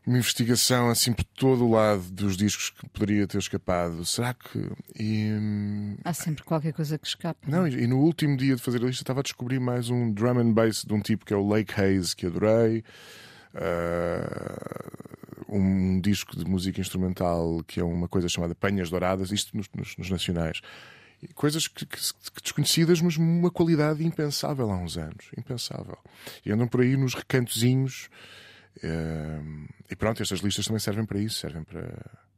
uma 0.05 0.17
investigação 0.17 0.89
assim 0.89 1.13
por 1.13 1.24
todo 1.24 1.65
o 1.65 1.72
lado 1.72 2.03
dos 2.11 2.36
discos 2.36 2.72
que 2.72 2.89
poderia 2.89 3.26
ter 3.26 3.38
escapado. 3.38 4.03
Será 4.03 4.34
que. 4.34 4.59
E, 4.99 5.32
hum, 5.32 5.95
Há 6.03 6.13
sempre 6.13 6.43
qualquer 6.43 6.74
coisa 6.74 6.97
que 6.97 7.07
escapa. 7.07 7.39
Não, 7.47 7.65
e, 7.65 7.84
e, 7.84 7.88
no 7.88 7.99
último 7.99 8.36
dia 8.36 8.57
de 8.57 8.61
fazer 8.61 8.82
a 8.84 8.88
lista 8.88 9.03
estava 9.03 9.22
a 9.22 9.24
descobrir 9.24 9.61
mais 9.61 9.89
um 9.89 10.11
drum 10.11 10.39
and 10.39 10.51
bass 10.51 10.84
de 10.84 10.93
um 10.93 10.99
tipo 10.99 11.26
que 11.26 11.34
é 11.34 11.38
o 11.38 11.47
Lake 11.47 11.74
Haze, 11.80 12.13
que 12.13 12.26
adorei. 12.26 12.84
Uh, 13.53 15.20
um 15.48 16.00
disco 16.00 16.36
de 16.36 16.46
música 16.46 16.80
instrumental 16.80 17.64
que 17.68 17.80
é 17.80 17.84
uma 17.84 18.08
coisa 18.08 18.28
chamada 18.30 18.56
Penhas 18.56 18.89
Douradas, 18.89 19.32
isto 19.32 19.56
nos, 19.56 19.68
nos, 19.76 19.98
nos 19.98 20.10
nacionais 20.10 20.62
coisas 21.36 21.68
que, 21.68 21.86
que, 21.86 21.98
que, 21.98 22.42
desconhecidas, 22.42 23.02
mas 23.02 23.18
uma 23.18 23.52
qualidade 23.52 24.04
impensável 24.04 24.72
há 24.72 24.78
uns 24.78 24.98
anos. 24.98 25.30
Impensável. 25.38 25.98
E 26.46 26.52
andam 26.52 26.68
por 26.68 26.82
aí 26.82 26.98
nos 26.98 27.14
recantozinhos. 27.14 28.10
Uh, 28.78 29.68
e 29.89 29.96
pronto, 29.96 30.22
estas 30.22 30.39
listas 30.39 30.66
também 30.66 30.80
servem 30.80 31.06
para 31.06 31.20
isso. 31.20 31.39
Servem 31.39 31.64
para. 31.64 31.89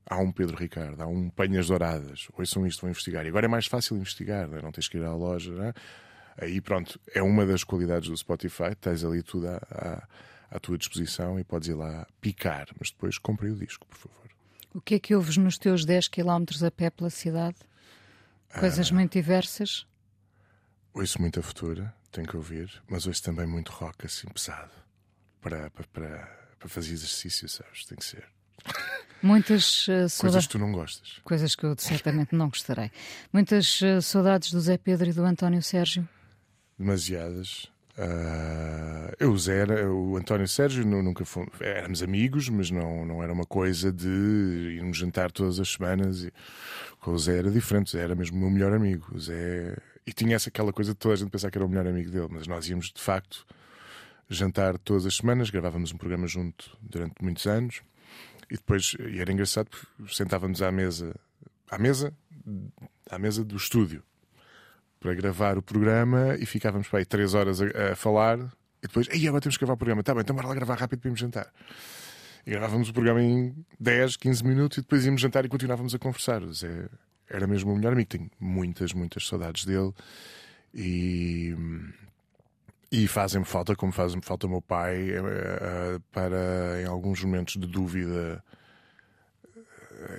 Há 0.06 0.18
um 0.18 0.34
Pedro 0.34 0.58
Ricardo, 0.58 1.02
há 1.02 1.08
um 1.08 1.30
Penhas 1.30 1.68
Douradas. 1.68 2.28
Ouçam 2.38 2.68
isto, 2.68 2.82
vão 2.82 2.90
investigar. 2.90 3.26
E 3.26 3.30
agora 3.30 3.46
é 3.46 3.50
mais 3.50 3.68
fácil 3.68 3.96
investigar, 3.96 4.50
não, 4.50 4.58
é? 4.58 4.62
não 4.62 4.72
tens 4.72 4.90
que 4.90 4.98
ir 4.98 5.04
à 5.04 5.14
loja. 5.14 5.54
Né? 5.54 5.74
Aí 6.38 6.60
pronto, 6.60 7.00
é 7.14 7.22
uma 7.22 7.46
das 7.46 7.64
qualidades 7.64 8.10
do 8.10 8.18
Spotify. 8.18 8.76
Tens 8.80 9.04
ali 9.06 9.24
tudo 9.24 9.48
à, 9.48 10.04
à, 10.54 10.60
tua 10.60 10.78
disposição 10.78 11.40
e 11.40 11.44
podes 11.44 11.70
ir 11.70 11.74
lá 11.74 12.08
picar. 12.22 12.68
Mas 12.80 12.92
depois 12.92 13.18
comprei 13.18 13.52
o 13.52 13.56
disco, 13.56 13.86
por 13.88 13.98
favor. 13.98 14.30
O 14.74 14.82
que 14.82 14.96
é 14.96 15.00
que 15.00 15.16
ouves 15.16 15.38
nos 15.38 15.58
teus 15.58 15.86
10 15.86 16.08
km 16.08 16.66
a 16.66 16.72
pé 16.72 16.90
pela 16.90 17.10
cidade? 17.10 17.58
Coisas 18.60 18.92
ah, 18.92 18.94
muito 18.94 19.14
diversas? 19.14 19.86
Ouço 20.94 21.20
muita 21.20 21.42
futura, 21.42 21.94
tenho 22.12 22.28
que 22.28 22.38
ouvir, 22.38 22.82
mas 22.88 23.08
ouço 23.08 23.24
também 23.24 23.48
muito 23.48 23.72
rock 23.72 24.06
assim 24.06 24.28
pesado 24.28 24.72
para, 25.42 25.70
para, 25.72 25.88
para, 25.88 26.48
para 26.58 26.70
fazer 26.70 26.94
exercício, 26.94 27.48
sabes? 27.50 27.86
Tem 27.86 27.98
que 27.98 28.06
ser. 28.06 28.26
Muitas 29.22 29.88
uh, 29.88 30.08
coisas 30.20 30.46
que 30.46 30.52
tu 30.52 30.60
não 30.60 30.72
gostas. 30.72 31.20
Coisas 31.24 31.56
que 31.56 31.66
eu 31.66 31.76
certamente 31.78 32.36
não 32.36 32.50
gostarei. 32.50 32.92
Muitas 33.32 33.82
uh, 33.82 34.02
saudades 34.02 34.52
do 34.52 34.60
Zé 34.60 34.78
Pedro 34.78 35.10
e 35.10 35.14
do 35.14 35.24
António 35.24 35.62
Sérgio? 35.62 36.08
Demasiadas. 36.78 37.72
Uh, 37.96 39.14
eu, 39.20 39.38
Zé, 39.38 39.66
o 39.88 40.18
António 40.18 40.48
Sérgio 40.48 40.86
nunca 40.86 41.24
fomos, 41.26 41.50
éramos 41.62 42.02
amigos, 42.02 42.50
mas 42.50 42.72
não, 42.72 43.06
não 43.06 43.22
era 43.22 43.32
uma 43.32 43.46
coisa 43.46 43.92
de 43.92 44.08
irmos 44.78 44.98
jantar 44.98 45.32
todas 45.32 45.60
as 45.60 45.70
semanas. 45.70 46.24
E, 46.24 46.34
com 47.00 47.12
o 47.12 47.20
Zé 47.20 47.38
era 47.38 47.52
diferente, 47.52 47.88
o 47.88 47.92
Zé 47.92 48.04
era 48.04 48.16
mesmo 48.16 48.38
o 48.38 48.40
meu 48.40 48.50
melhor 48.50 48.74
amigo. 48.74 49.08
O 49.14 49.20
Zé... 49.20 49.78
E 50.06 50.12
tinha 50.12 50.36
essa 50.36 50.50
aquela 50.50 50.74
coisa 50.74 50.92
de 50.92 50.98
toda 50.98 51.14
a 51.14 51.18
gente 51.18 51.30
pensar 51.30 51.50
que 51.50 51.58
era 51.58 51.66
o 51.66 51.70
melhor 51.70 51.88
amigo 51.88 52.12
dele, 52.12 52.28
mas 52.30 52.48
nós 52.48 52.68
íamos 52.68 52.92
de 52.92 53.02
facto 53.02 53.46
jantar 54.30 54.78
todas 54.80 55.06
as 55.06 55.16
semanas, 55.16 55.50
gravávamos 55.50 55.94
um 55.94 55.98
programa 55.98 56.28
junto 56.28 56.76
durante 56.82 57.22
muitos 57.22 57.46
anos 57.46 57.82
e 58.50 58.56
depois 58.56 58.96
e 59.00 59.20
era 59.20 59.32
engraçado 59.32 59.70
porque 59.70 60.14
sentávamos 60.14 60.62
à 60.62 60.72
mesa 60.72 61.16
à 61.70 61.78
mesa 61.78 62.14
à 63.10 63.18
mesa 63.18 63.44
do 63.44 63.56
estúdio 63.56 64.04
para 65.04 65.14
gravar 65.14 65.58
o 65.58 65.62
programa 65.62 66.38
e 66.40 66.46
ficávamos 66.46 66.88
para 66.88 67.00
aí 67.00 67.06
três 67.06 67.34
horas 67.34 67.62
a, 67.62 67.92
a 67.92 67.96
falar 67.96 68.40
e 68.40 68.88
depois, 68.88 69.08
aí 69.12 69.28
agora 69.28 69.42
temos 69.42 69.58
que 69.58 69.62
gravar 69.62 69.74
o 69.74 69.78
programa. 69.78 70.02
Tá 70.02 70.14
bem, 70.14 70.22
então 70.22 70.34
bora 70.34 70.48
lá 70.48 70.56
gravar 70.56 70.76
rápido 70.76 71.00
para 71.00 71.10
irmos 71.10 71.20
jantar. 71.20 71.52
E 72.46 72.52
gravávamos 72.52 72.90
o 72.90 72.94
programa 72.94 73.22
em 73.22 73.54
10, 73.80 74.16
15 74.16 74.44
minutos 74.46 74.78
e 74.78 74.82
depois 74.82 75.06
íamos 75.06 75.22
jantar 75.22 75.46
e 75.46 75.50
continuávamos 75.50 75.94
a 75.94 76.00
conversar. 76.00 76.42
Era 77.30 77.46
mesmo 77.46 77.72
o 77.72 77.76
melhor 77.76 77.94
amigo. 77.94 78.10
Tenho 78.10 78.30
muitas, 78.40 78.94
muitas 78.94 79.28
saudades 79.28 79.66
dele 79.66 79.94
e, 80.74 81.54
e 82.92 83.08
fazem-me 83.08 83.46
falta, 83.46 83.76
como 83.76 83.92
faz-me 83.92 84.22
falta 84.22 84.48
o 84.48 84.50
meu 84.50 84.62
pai, 84.62 85.12
eh, 85.12 85.18
eh, 85.18 86.00
para 86.12 86.82
em 86.82 86.86
alguns 86.86 87.24
momentos 87.24 87.56
de 87.56 87.68
dúvida 87.68 88.44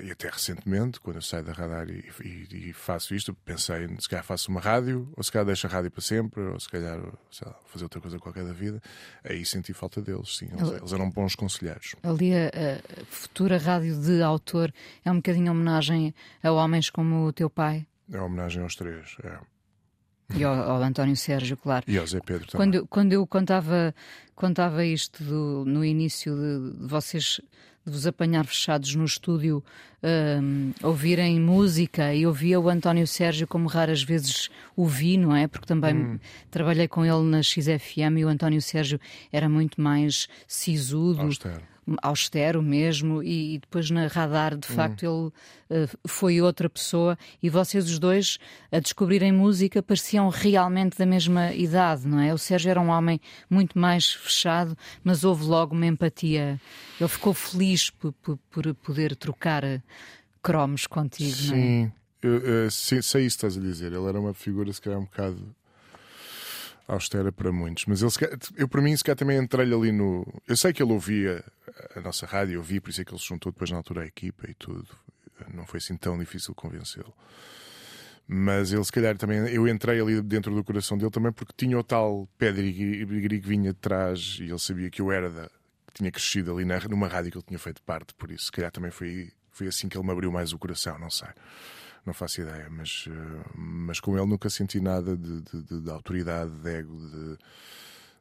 e 0.03 0.11
até 0.11 0.29
recentemente, 0.29 1.01
quando 1.01 1.17
eu 1.17 1.23
saio 1.23 1.45
da 1.45 1.53
radar 1.53 1.89
e, 1.89 2.05
e, 2.23 2.71
e, 2.71 2.73
faço 2.73 3.15
isto, 3.15 3.35
pensei, 3.35 3.89
se 3.99 4.09
calhar 4.09 4.25
faço 4.25 4.51
uma 4.51 4.61
rádio, 4.61 5.09
ou 5.17 5.23
se 5.23 5.31
calhar 5.31 5.47
deixo 5.47 5.67
a 5.67 5.71
rádio 5.71 5.91
para 5.91 6.01
sempre, 6.01 6.43
ou 6.43 6.59
se 6.59 6.69
calhar 6.69 6.99
lá, 6.99 7.57
fazer 7.67 7.85
outra 7.85 8.01
coisa 8.01 8.19
qualquer 8.19 8.45
da 8.45 8.53
vida. 8.53 8.81
Aí 9.23 9.45
senti 9.45 9.73
falta 9.73 10.01
deles, 10.01 10.37
sim. 10.37 10.49
Eles, 10.53 10.71
eles 10.71 10.93
eram 10.93 11.11
bons 11.11 11.35
conselheiros. 11.35 11.95
Ali 12.03 12.35
a, 12.35 12.49
a, 12.49 13.05
futura 13.07 13.59
rádio 13.59 13.99
de 14.01 14.23
autor 14.23 14.73
é 15.05 15.11
um 15.11 15.17
bocadinho 15.17 15.53
homenagem 15.53 16.15
a 16.43 16.51
homens 16.51 16.91
como 16.91 17.27
o 17.27 17.33
teu 17.33 17.51
pai? 17.51 17.87
É 18.11 18.17
uma 18.17 18.27
homenagem 18.27 18.63
aos 18.63 18.75
três, 18.75 19.17
é. 19.23 19.39
E 20.35 20.43
ao, 20.43 20.55
ao, 20.55 20.83
António 20.83 21.17
Sérgio, 21.17 21.57
claro. 21.57 21.85
E 21.87 21.99
ao 21.99 22.07
Zé 22.07 22.19
Pedro 22.25 22.47
também. 22.49 22.71
Quando, 22.73 22.87
quando 22.87 23.13
eu 23.13 23.27
contava, 23.27 23.95
contava 24.35 24.85
isto 24.85 25.23
do, 25.23 25.65
no 25.67 25.85
início 25.85 26.35
de, 26.35 26.79
de 26.79 26.87
vocês 26.87 27.41
de 27.85 27.93
vos 27.93 28.07
apanhar 28.07 28.45
fechados 28.47 28.95
no 28.95 29.05
estúdio, 29.05 29.63
um, 30.03 30.73
ouvirem 30.83 31.41
música 31.41 32.15
e 32.15 32.27
ouvia 32.27 32.59
o 32.59 32.69
António 32.69 33.07
Sérgio 33.07 33.47
como 33.47 33.69
raras 33.69 34.03
vezes 34.03 34.49
o 34.75 34.87
vi, 34.87 35.17
não 35.17 35.35
é? 35.35 35.47
Porque 35.47 35.67
também 35.67 35.95
hum. 35.95 36.19
trabalhei 36.51 36.89
com 36.89 37.05
ele 37.05 37.23
na 37.25 37.43
XFM 37.43 38.19
e 38.19 38.25
o 38.25 38.29
António 38.29 38.63
Sérgio 38.63 38.99
era 39.33 39.49
muito 39.49 39.81
mais 39.81 40.29
sisudo. 40.47 41.23
Austero 41.23 41.74
austero 42.03 42.63
mesmo, 42.63 43.23
e, 43.23 43.55
e, 43.55 43.59
depois 43.59 43.91
na 43.91 44.07
radar, 44.07 44.57
de 44.57 44.67
facto, 44.67 45.07
hum. 45.07 45.33
ele 45.71 45.85
uh, 45.85 45.99
foi 46.07 46.41
outra 46.41 46.69
pessoa. 46.69 47.19
E 47.43 47.49
vocês 47.49 47.85
os 47.87 47.99
dois, 47.99 48.39
a 48.73 48.79
descobrirem 48.79 49.33
música, 49.33 49.83
pareciam 49.83 50.29
realmente 50.29 50.97
da 50.99 51.07
mesma 51.07 51.53
idade, 51.53 52.07
não 52.07 52.21
é? 52.21 52.33
O 52.33 52.39
Sérgio 52.39 52.71
era 52.71 52.81
um 52.81 52.89
homem 52.89 53.21
muito 53.49 53.79
mais 53.79 54.13
fechado, 54.13 54.77
mas 55.03 55.25
houve 55.25 55.45
logo 55.45 55.75
uma 55.75 55.87
empatia. 55.87 56.61
Ele 57.01 57.09
ficou 57.09 57.35
feliz 57.35 57.91
por, 57.91 58.13
por, 58.13 58.39
por 58.51 58.75
poder 58.75 59.17
trocar 59.17 59.65
eh, 59.65 59.83
cromos 60.43 60.87
contigo, 60.87 61.37
Sim. 61.37 61.49
não 61.49 61.57
é? 61.57 61.61
Sim, 61.61 61.93
eu, 62.23 62.71
sei, 62.71 63.03
sei 63.03 63.27
isso 63.27 63.39
que 63.39 63.47
estás 63.47 63.59
a 63.59 63.61
dizer. 63.61 63.93
Ele 63.93 64.07
era 64.09 64.19
uma 64.19 64.33
figura, 64.33 64.73
se 64.73 64.81
calhar, 64.81 64.99
um 64.99 65.05
bocado 65.05 65.55
austera 66.87 67.33
para 67.33 67.51
muitos. 67.51 67.87
Mas 67.87 68.03
ele, 68.03 68.11
eu, 68.57 68.69
para 68.69 68.83
mim, 68.83 68.97
se 68.97 69.03
calhar 69.03 69.17
também 69.17 69.39
entrei 69.39 69.73
ali 69.73 69.93
no. 69.93 70.27
Eu 70.47 70.57
sei 70.57 70.73
que 70.73 70.83
ele 70.83 70.93
ouvia 70.93 71.45
a 71.95 72.01
nossa 72.01 72.27
rádio, 72.27 72.55
eu 72.55 72.63
vi, 72.63 72.81
por 72.81 72.91
isso 72.91 73.01
é 73.01 73.05
que 73.05 73.13
ele 73.13 73.21
se 73.21 73.27
juntou 73.27 73.53
depois 73.53 73.71
na 73.71 73.77
altura 73.77 74.03
à 74.03 74.07
equipa 74.07 74.51
e 74.51 74.55
tudo. 74.55 74.89
Não 75.53 75.67
foi 75.67 75.79
assim 75.79 75.97
tão 75.97 76.19
difícil 76.19 76.55
convencê-lo. 76.55 77.13
Mas 78.27 78.73
ele, 78.73 78.85
se 78.85 78.93
calhar, 78.93 79.17
também. 79.17 79.39
Eu 79.53 79.69
entrei 79.69 80.01
ali 80.01 80.23
dentro 80.23 80.55
do 80.55 80.65
coração 80.65 80.97
dele 80.97 81.11
também 81.11 81.33
porque 81.33 81.53
tinha 81.57 81.79
o 81.79 81.85
tal 81.85 82.29
pedigree 82.39 83.41
que 83.41 83.49
vinha 83.49 83.73
de 83.73 83.79
trás 83.79 84.39
e 84.41 84.45
ele 84.45 84.59
sabia 84.59 84.91
que 84.91 85.03
eu 85.03 85.13
era 85.13 85.29
da. 85.31 85.47
que 85.87 85.95
tinha 85.95 86.11
crescido 86.11 86.53
ali 86.53 86.65
na, 86.65 86.81
numa 86.89 87.09
rádio 87.09 87.33
que 87.33 87.39
ele 87.39 87.45
tinha 87.47 87.59
feito 87.59 87.83
parte, 87.83 88.15
por 88.15 88.31
isso, 88.31 88.47
se 88.47 88.53
calhar, 88.53 88.71
também 88.71 88.91
foi, 88.91 89.31
foi 89.51 89.67
assim 89.67 89.89
que 89.89 89.97
ele 89.99 90.07
me 90.07 90.13
abriu 90.13 90.33
mais 90.33 90.53
o 90.53 90.59
coração, 90.59 90.99
não 90.99 91.11
sei 91.11 91.29
não 92.07 92.13
faço 92.13 92.41
ideia, 92.41 92.69
mas, 92.71 93.07
eh, 93.09 93.51
mas 93.55 94.01
com 94.01 94.17
ele 94.17 94.27
nunca 94.27 94.51
senti 94.51 94.81
nada 94.81 95.17
de, 95.17 95.41
de, 95.41 95.63
de, 95.63 95.81
de 95.81 95.91
autoridade, 95.91 96.51
de 96.51 96.71
ego, 96.71 96.97
de, 97.09 97.39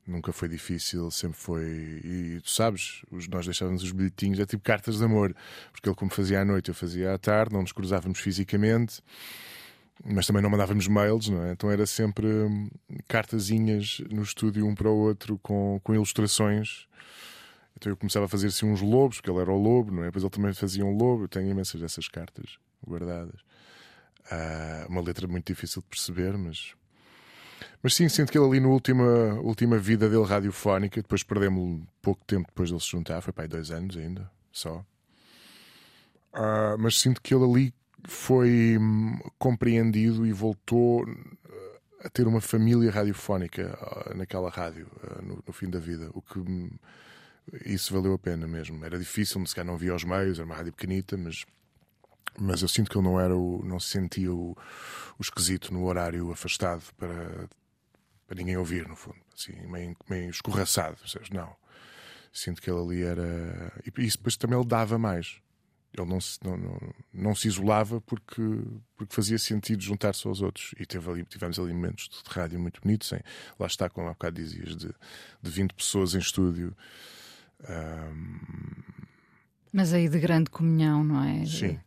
nunca 0.08 0.32
foi 0.32 0.48
difícil, 0.48 1.10
sempre 1.12 1.38
foi. 1.38 2.02
E 2.04 2.42
tu 2.42 2.50
sabes, 2.50 3.02
nós 3.30 3.46
deixávamos 3.46 3.84
os 3.84 3.92
bilhetinhos, 3.92 4.40
é 4.40 4.46
tipo 4.46 4.64
cartas 4.64 4.98
de 4.98 5.04
amor, 5.04 5.36
porque 5.72 5.90
ele, 5.90 5.96
como 5.96 6.12
fazia 6.12 6.42
à 6.42 6.46
noite, 6.46 6.70
eu 6.70 6.76
fazia 6.76 7.14
à 7.14 7.18
tarde, 7.18 7.54
não 7.54 7.62
nos 7.62 7.72
cruzávamos 7.72 8.20
fisicamente, 8.20 9.02
mas 10.04 10.28
também 10.28 10.42
não 10.42 10.50
mandávamos 10.50 10.88
mails, 10.88 11.30
não 11.30 11.44
é? 11.44 11.52
Então 11.52 11.72
era 11.72 11.86
sempre 11.86 12.28
hum, 12.28 12.70
cartazinhas 13.08 14.02
no 14.10 14.24
estúdio, 14.24 14.68
um 14.68 14.76
para 14.76 14.90
o 14.90 14.96
outro, 14.98 15.40
com, 15.40 15.80
com 15.84 15.94
ilustrações. 15.94 16.88
Então 17.78 17.92
eu 17.92 17.98
começava 17.98 18.26
a 18.26 18.30
fazer 18.30 18.48
assim 18.48 18.66
uns 18.66 18.82
lobos, 18.82 19.18
porque 19.18 19.30
ele 19.30 19.40
era 19.40 19.52
o 19.52 19.58
lobo, 19.58 19.92
não 19.92 20.04
é? 20.04 20.06
Depois 20.08 20.24
ele 20.24 20.32
também 20.32 20.54
fazia 20.54 20.86
um 20.86 20.96
lobo. 20.96 21.24
Eu 21.24 21.28
tenho 21.28 21.50
imensas 21.50 21.80
dessas 21.82 22.08
cartas 22.08 22.58
guardadas. 22.86 23.42
Uh, 24.32 24.90
uma 24.90 25.02
letra 25.02 25.28
muito 25.28 25.48
difícil 25.48 25.82
de 25.82 25.88
perceber, 25.88 26.38
mas. 26.38 26.74
Mas 27.82 27.94
sim, 27.96 28.08
sinto 28.08 28.32
que 28.32 28.38
ele 28.38 28.48
ali 28.48 28.60
na 28.60 28.68
última, 28.68 29.34
última 29.42 29.78
vida 29.78 30.10
dele 30.10 30.24
radiofónica, 30.24 31.02
depois 31.02 31.24
perdemos 31.24 31.82
pouco 32.02 32.24
tempo 32.26 32.48
depois 32.48 32.70
de 32.70 32.76
ele 32.76 32.82
se 32.82 32.90
juntar, 32.90 33.22
foi 33.22 33.34
para 33.34 33.44
aí 33.44 33.48
dois 33.48 33.72
anos 33.72 33.98
ainda, 33.98 34.30
só. 34.52 34.86
Uh, 36.34 36.78
mas 36.80 37.00
sinto 37.00 37.22
que 37.22 37.34
ele 37.34 37.44
ali 37.44 37.74
foi 38.06 38.78
hum, 38.80 39.20
compreendido 39.38 40.26
e 40.26 40.32
voltou 40.32 41.06
a 42.04 42.10
ter 42.10 42.28
uma 42.28 42.42
família 42.42 42.92
radiofónica 42.92 43.78
ah, 43.82 44.14
naquela 44.14 44.50
rádio 44.50 44.88
ah, 45.04 45.22
no, 45.22 45.42
no 45.46 45.54
fim 45.54 45.70
da 45.70 45.80
vida, 45.80 46.10
o 46.14 46.22
que 46.22 46.40
hum, 46.40 46.70
isso 47.66 47.94
valeu 47.94 48.14
a 48.14 48.20
pena 48.20 48.46
mesmo. 48.48 48.84
Era 48.84 49.00
difícil, 49.00 49.46
se 49.46 49.56
calhar 49.56 49.72
não 49.72 49.78
via 49.78 49.96
os 49.96 50.04
meios, 50.04 50.38
era 50.38 50.46
uma 50.46 50.56
rádio 50.56 50.74
pequenita, 50.74 51.18
mas 51.18 51.46
mas 52.38 52.62
eu 52.62 52.68
sinto 52.68 52.90
que 52.90 52.98
ele 52.98 53.06
não 53.06 53.20
era 53.20 53.36
o, 53.36 53.64
não 53.64 53.80
se 53.80 53.90
sentia 53.90 54.34
o, 54.34 54.58
o 55.18 55.22
esquisito 55.22 55.74
no 55.74 55.86
horário 55.86 56.32
afastado 56.32 56.84
para, 56.98 57.48
para 58.28 58.36
ninguém 58.36 58.58
ouvir, 58.58 58.88
no 58.88 58.96
fundo, 58.96 59.18
assim, 59.36 59.54
meio, 59.68 59.96
meio 60.10 60.30
escorraçado. 60.30 60.98
Não. 61.32 61.56
Sinto 62.32 62.62
que 62.62 62.70
ele 62.70 62.80
ali 62.80 63.04
era. 63.04 63.72
E 63.86 64.06
isso 64.06 64.18
depois 64.18 64.36
também 64.36 64.58
ele 64.58 64.68
dava 64.68 64.98
mais. 64.98 65.40
Ele 65.96 66.10
não 66.10 66.20
se, 66.20 66.40
não, 66.44 66.58
não, 66.58 66.94
não 67.14 67.36
se 67.36 67.48
isolava 67.48 68.02
porque, 68.02 68.42
porque 68.98 69.14
fazia 69.14 69.38
sentido 69.38 69.84
juntar-se 69.84 70.28
aos 70.28 70.42
outros. 70.42 70.74
E 70.80 70.86
teve 70.88 71.08
ali, 71.12 71.24
tivemos 71.26 71.60
ali 71.60 71.72
momentos 71.72 72.10
de 72.10 72.30
rádio 72.32 72.60
muito 72.60 72.82
bonitos. 72.82 73.12
Hein? 73.12 73.22
Lá 73.60 73.68
está, 73.68 73.88
como 73.88 74.08
há 74.08 74.14
bocado 74.14 74.42
dizias, 74.42 74.76
de, 74.76 74.88
de 75.40 75.52
20 75.52 75.74
pessoas 75.74 76.16
em 76.16 76.20
estúdio. 76.20 76.76
Um... 77.70 78.40
Mas 79.72 79.94
aí 79.94 80.10
de 80.10 80.20
grande 80.20 80.50
comunhão, 80.50 81.04
não 81.04 81.24
é? 81.24 81.46
Sim. 81.46 81.80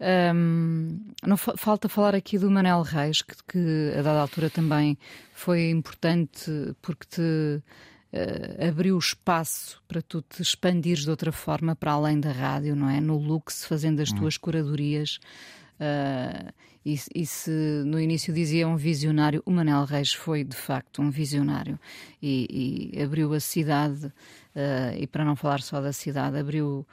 Um, 0.00 1.00
não 1.24 1.36
falta 1.36 1.88
falar 1.88 2.14
aqui 2.14 2.38
do 2.38 2.50
Manel 2.50 2.82
Reis, 2.82 3.22
que, 3.22 3.34
que, 3.48 3.92
a 3.96 4.02
dada 4.02 4.20
altura 4.20 4.50
também 4.50 4.98
foi 5.32 5.70
importante 5.70 6.50
porque 6.82 7.06
te 7.06 7.20
uh, 7.22 8.68
abriu 8.68 8.98
espaço 8.98 9.80
para 9.86 10.02
tu 10.02 10.20
te 10.22 10.42
expandires 10.42 11.04
de 11.04 11.10
outra 11.10 11.30
forma 11.30 11.76
para 11.76 11.92
além 11.92 12.18
da 12.18 12.32
rádio, 12.32 12.74
não 12.74 12.88
é? 12.88 13.00
No 13.00 13.16
Lux, 13.16 13.64
fazendo 13.64 14.00
as 14.00 14.10
hum. 14.12 14.16
tuas 14.16 14.36
curadorias. 14.36 15.18
Uh, 15.74 16.52
e, 16.84 16.98
e, 17.14 17.24
se 17.26 17.50
no 17.86 17.98
início 17.98 18.32
dizia 18.32 18.68
um 18.68 18.76
visionário, 18.76 19.42
o 19.46 19.50
Manel 19.50 19.84
Reis 19.84 20.12
foi 20.12 20.44
de 20.44 20.56
facto 20.56 21.00
um 21.00 21.10
visionário 21.10 21.80
e, 22.22 22.92
e 22.94 23.02
abriu 23.02 23.32
a 23.32 23.40
cidade, 23.40 24.06
uh, 24.06 24.94
e 24.98 25.06
para 25.06 25.24
não 25.24 25.34
falar 25.34 25.62
só 25.62 25.80
da 25.80 25.92
cidade, 25.92 26.36
abriu 26.36 26.86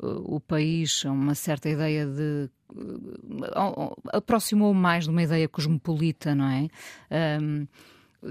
o 0.00 0.40
país 0.40 1.04
a 1.04 1.10
uma 1.10 1.34
certa 1.34 1.68
ideia 1.68 2.06
de 2.06 2.50
aproximou 4.12 4.74
mais 4.74 5.04
de 5.04 5.10
uma 5.10 5.22
ideia 5.22 5.48
cosmopolita, 5.48 6.34
não 6.34 6.46
é? 6.46 6.68
Um, 7.40 7.66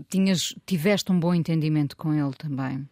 tinhas, 0.09 0.53
tiveste 0.65 1.11
um 1.11 1.19
bom 1.19 1.33
entendimento 1.33 1.97
com 1.97 2.13
ele 2.13 2.33
também? 2.33 2.87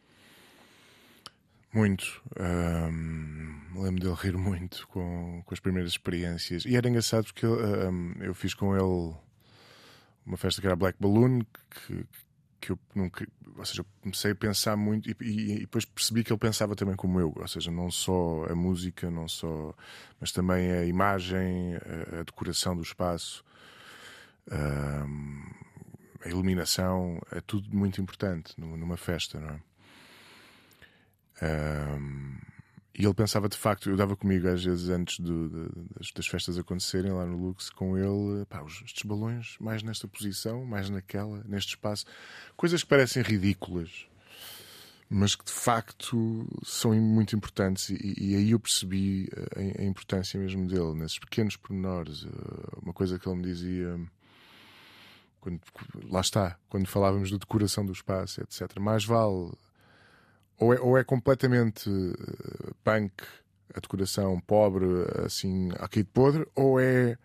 Muito. 1.74 2.22
Um, 2.40 3.82
lembro 3.84 4.02
dele 4.02 4.16
rir 4.16 4.38
muito 4.38 4.88
com, 4.88 5.44
com 5.46 5.54
as 5.54 5.60
primeiras 5.60 5.92
experiências. 5.92 6.66
E 6.66 6.76
era 6.76 6.88
engraçado 6.88 7.26
porque 7.26 7.46
um, 7.46 8.14
eu 8.22 8.34
fiz 8.34 8.54
com 8.54 8.76
ele 8.76 9.14
uma 10.26 10.38
festa 10.38 10.62
que 10.62 10.68
era 10.68 10.76
Black 10.76 10.98
Balloon, 11.00 11.42
que, 11.70 12.06
que 12.66 12.72
eu 12.72 12.80
nunca. 12.96 13.28
Ou 13.58 13.64
seja, 13.66 13.86
comecei 14.02 14.32
a 14.32 14.36
pensar 14.36 14.76
muito 14.76 15.10
e, 15.10 15.16
e, 15.22 15.52
e, 15.54 15.60
depois 15.60 15.86
percebi 15.86 16.24
que 16.24 16.34
ele 16.34 16.40
pensava 16.40 16.76
também 16.76 16.96
como 16.96 17.20
eu. 17.20 17.34
Ou 17.36 17.48
seja, 17.48 17.72
não 17.72 17.92
só 17.92 18.46
a 18.50 18.56
música, 18.56 19.10
não 19.10 19.28
só. 19.28 19.74
mas 20.20 20.32
também 20.32 20.72
a 20.72 20.86
imagem, 20.86 21.76
a, 21.76 22.22
a 22.22 22.24
decoração 22.24 22.76
do 22.76 22.82
espaço, 22.82 23.44
a, 24.50 25.06
a, 26.26 26.30
iluminação. 26.30 27.22
É 27.32 27.40
tudo 27.40 27.70
muito 27.76 28.02
importante 28.02 28.60
numa 28.60 28.98
festa, 28.98 29.40
não 29.40 29.50
é? 29.50 29.60
E 32.98 33.04
ele 33.04 33.14
pensava 33.14 33.50
de 33.50 33.58
facto, 33.58 33.90
eu 33.90 33.98
dava 33.98 34.16
comigo 34.16 34.48
às 34.48 34.64
vezes 34.64 34.90
antes 34.90 35.20
do, 35.20 35.50
de, 35.50 36.14
das, 36.16 36.28
festas 36.28 36.58
acontecerem 36.58 37.12
lá 37.12 37.26
no 37.26 37.38
Lux 37.38 37.70
com 37.70 37.98
ele, 37.98 38.46
pá, 38.46 38.64
estes 38.64 39.04
balões 39.04 39.58
mais 39.60 39.84
nesta 39.84 40.08
posição, 40.08 40.66
mais 40.66 40.90
naquela, 40.90 41.44
neste 41.46 41.72
espaço, 41.72 42.06
coisas 42.56 42.84
que 42.84 42.90
parecem 42.90 43.22
ridículas, 43.22 44.08
mas 45.10 45.36
que 45.36 45.44
de 45.44 45.52
facto 45.52 46.48
são 46.64 46.94
muito 46.94 47.36
importantes. 47.36 47.90
E, 47.90 48.16
e 48.18 48.36
aí 48.36 48.52
eu 48.52 48.60
percebi 48.60 49.30
a, 49.56 49.82
a, 49.82 49.86
importância 49.86 50.40
mesmo 50.40 50.68
dele, 50.68 50.94
nesses 50.96 51.20
pequenos 51.20 51.56
pormenores. 51.58 52.26
Eh, 52.26 52.80
uma 52.82 52.94
coisa 52.94 53.20
que 53.20 53.28
ele 53.28 53.38
me 53.38 53.44
dizia. 53.44 54.00
Quando, 55.40 55.62
lá 56.10 56.22
está, 56.22 56.58
quando 56.68 56.88
falávamos 56.88 57.30
de 57.30 57.38
decoração 57.38 57.86
do 57.86 57.92
espaço, 57.92 58.42
etc. 58.42 58.80
Mais 58.80 59.06
vale 59.06 59.52
ou 60.58 60.74
é, 60.74 60.80
ou 60.80 60.98
é 60.98 61.04
completamente 61.04 61.90
uh, 61.90 62.76
punk, 62.84 63.14
a 63.74 63.80
decoração 63.80 64.40
pobre, 64.40 64.86
assim, 65.26 65.70
aqui 65.80 66.00
de 66.00 66.10
podre, 66.10 66.48
ou 66.56 66.80
é 66.80 67.18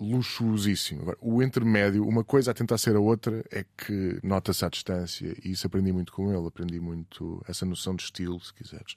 luxuosíssimo. 0.00 1.16
O 1.20 1.42
intermédio, 1.42 2.06
uma 2.06 2.24
coisa 2.24 2.50
a 2.50 2.54
tentar 2.54 2.78
ser 2.78 2.96
a 2.96 3.00
outra, 3.00 3.44
é 3.50 3.64
que 3.76 4.18
nota-se 4.22 4.64
à 4.64 4.68
distância, 4.68 5.34
e 5.42 5.52
isso 5.52 5.66
aprendi 5.66 5.92
muito 5.92 6.12
com 6.12 6.32
ele, 6.32 6.46
aprendi 6.46 6.78
muito 6.80 7.42
essa 7.48 7.64
noção 7.64 7.94
de 7.94 8.02
estilo, 8.02 8.40
se 8.40 8.52
quiseres. 8.52 8.96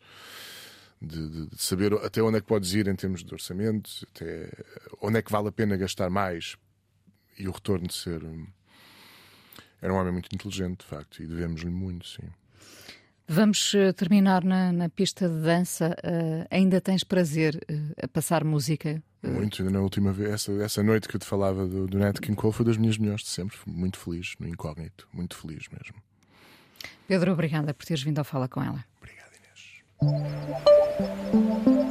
De, 1.01 1.29
de, 1.29 1.47
de, 1.47 1.61
saber 1.61 1.93
até 1.93 2.21
onde 2.21 2.37
é 2.37 2.41
que 2.41 2.47
podes 2.47 2.73
ir 2.73 2.87
em 2.87 2.95
termos 2.95 3.23
de 3.23 3.33
orçamento, 3.33 3.89
até 4.13 4.51
onde 5.01 5.17
é 5.17 5.21
que 5.21 5.31
vale 5.31 5.47
a 5.47 5.51
pena 5.51 5.75
gastar 5.75 6.09
mais 6.09 6.55
e 7.39 7.47
o 7.47 7.51
retorno 7.51 7.87
de 7.87 7.93
ser. 7.93 8.21
Era 9.81 9.93
um 9.93 9.97
homem 9.97 10.13
muito 10.13 10.29
inteligente, 10.33 10.81
de 10.81 10.85
facto, 10.85 11.23
e 11.23 11.25
devemos-lhe 11.25 11.71
muito, 11.71 12.07
sim. 12.07 12.29
Vamos 13.33 13.73
uh, 13.75 13.93
terminar 13.93 14.43
na, 14.43 14.73
na, 14.73 14.89
pista 14.89 15.29
de 15.29 15.41
dança. 15.41 15.95
Uh, 16.03 16.45
ainda 16.51 16.81
tens 16.81 17.01
prazer 17.01 17.55
uh, 17.55 17.93
a 18.03 18.07
passar 18.09 18.43
música? 18.43 19.01
Muito, 19.23 19.63
na 19.71 19.79
última 19.79 20.11
vez, 20.11 20.31
essa, 20.31 20.51
essa 20.61 20.83
noite 20.83 21.07
que 21.07 21.15
eu 21.15 21.19
te 21.19 21.25
falava 21.25 21.65
do, 21.65 21.87
do 21.87 21.97
Nat 21.97 22.19
King 22.19 22.35
Cole 22.35 22.51
foi 22.51 22.65
das 22.65 22.75
minhas 22.75 22.97
melhores 22.97 23.23
de 23.23 23.29
sempre. 23.29 23.57
Muito 23.65 23.97
feliz, 23.97 24.33
no 24.37 24.49
incógnito, 24.49 25.07
muito 25.13 25.37
feliz 25.37 25.69
mesmo. 25.69 25.95
Pedro, 27.07 27.31
obrigada 27.31 27.73
por 27.73 27.85
teres 27.85 28.03
vindo 28.03 28.19
ao 28.19 28.25
Fala 28.25 28.49
com 28.49 28.61
ela. 28.61 28.83
Obrigado, 28.99 29.31
Inês. 30.01 31.90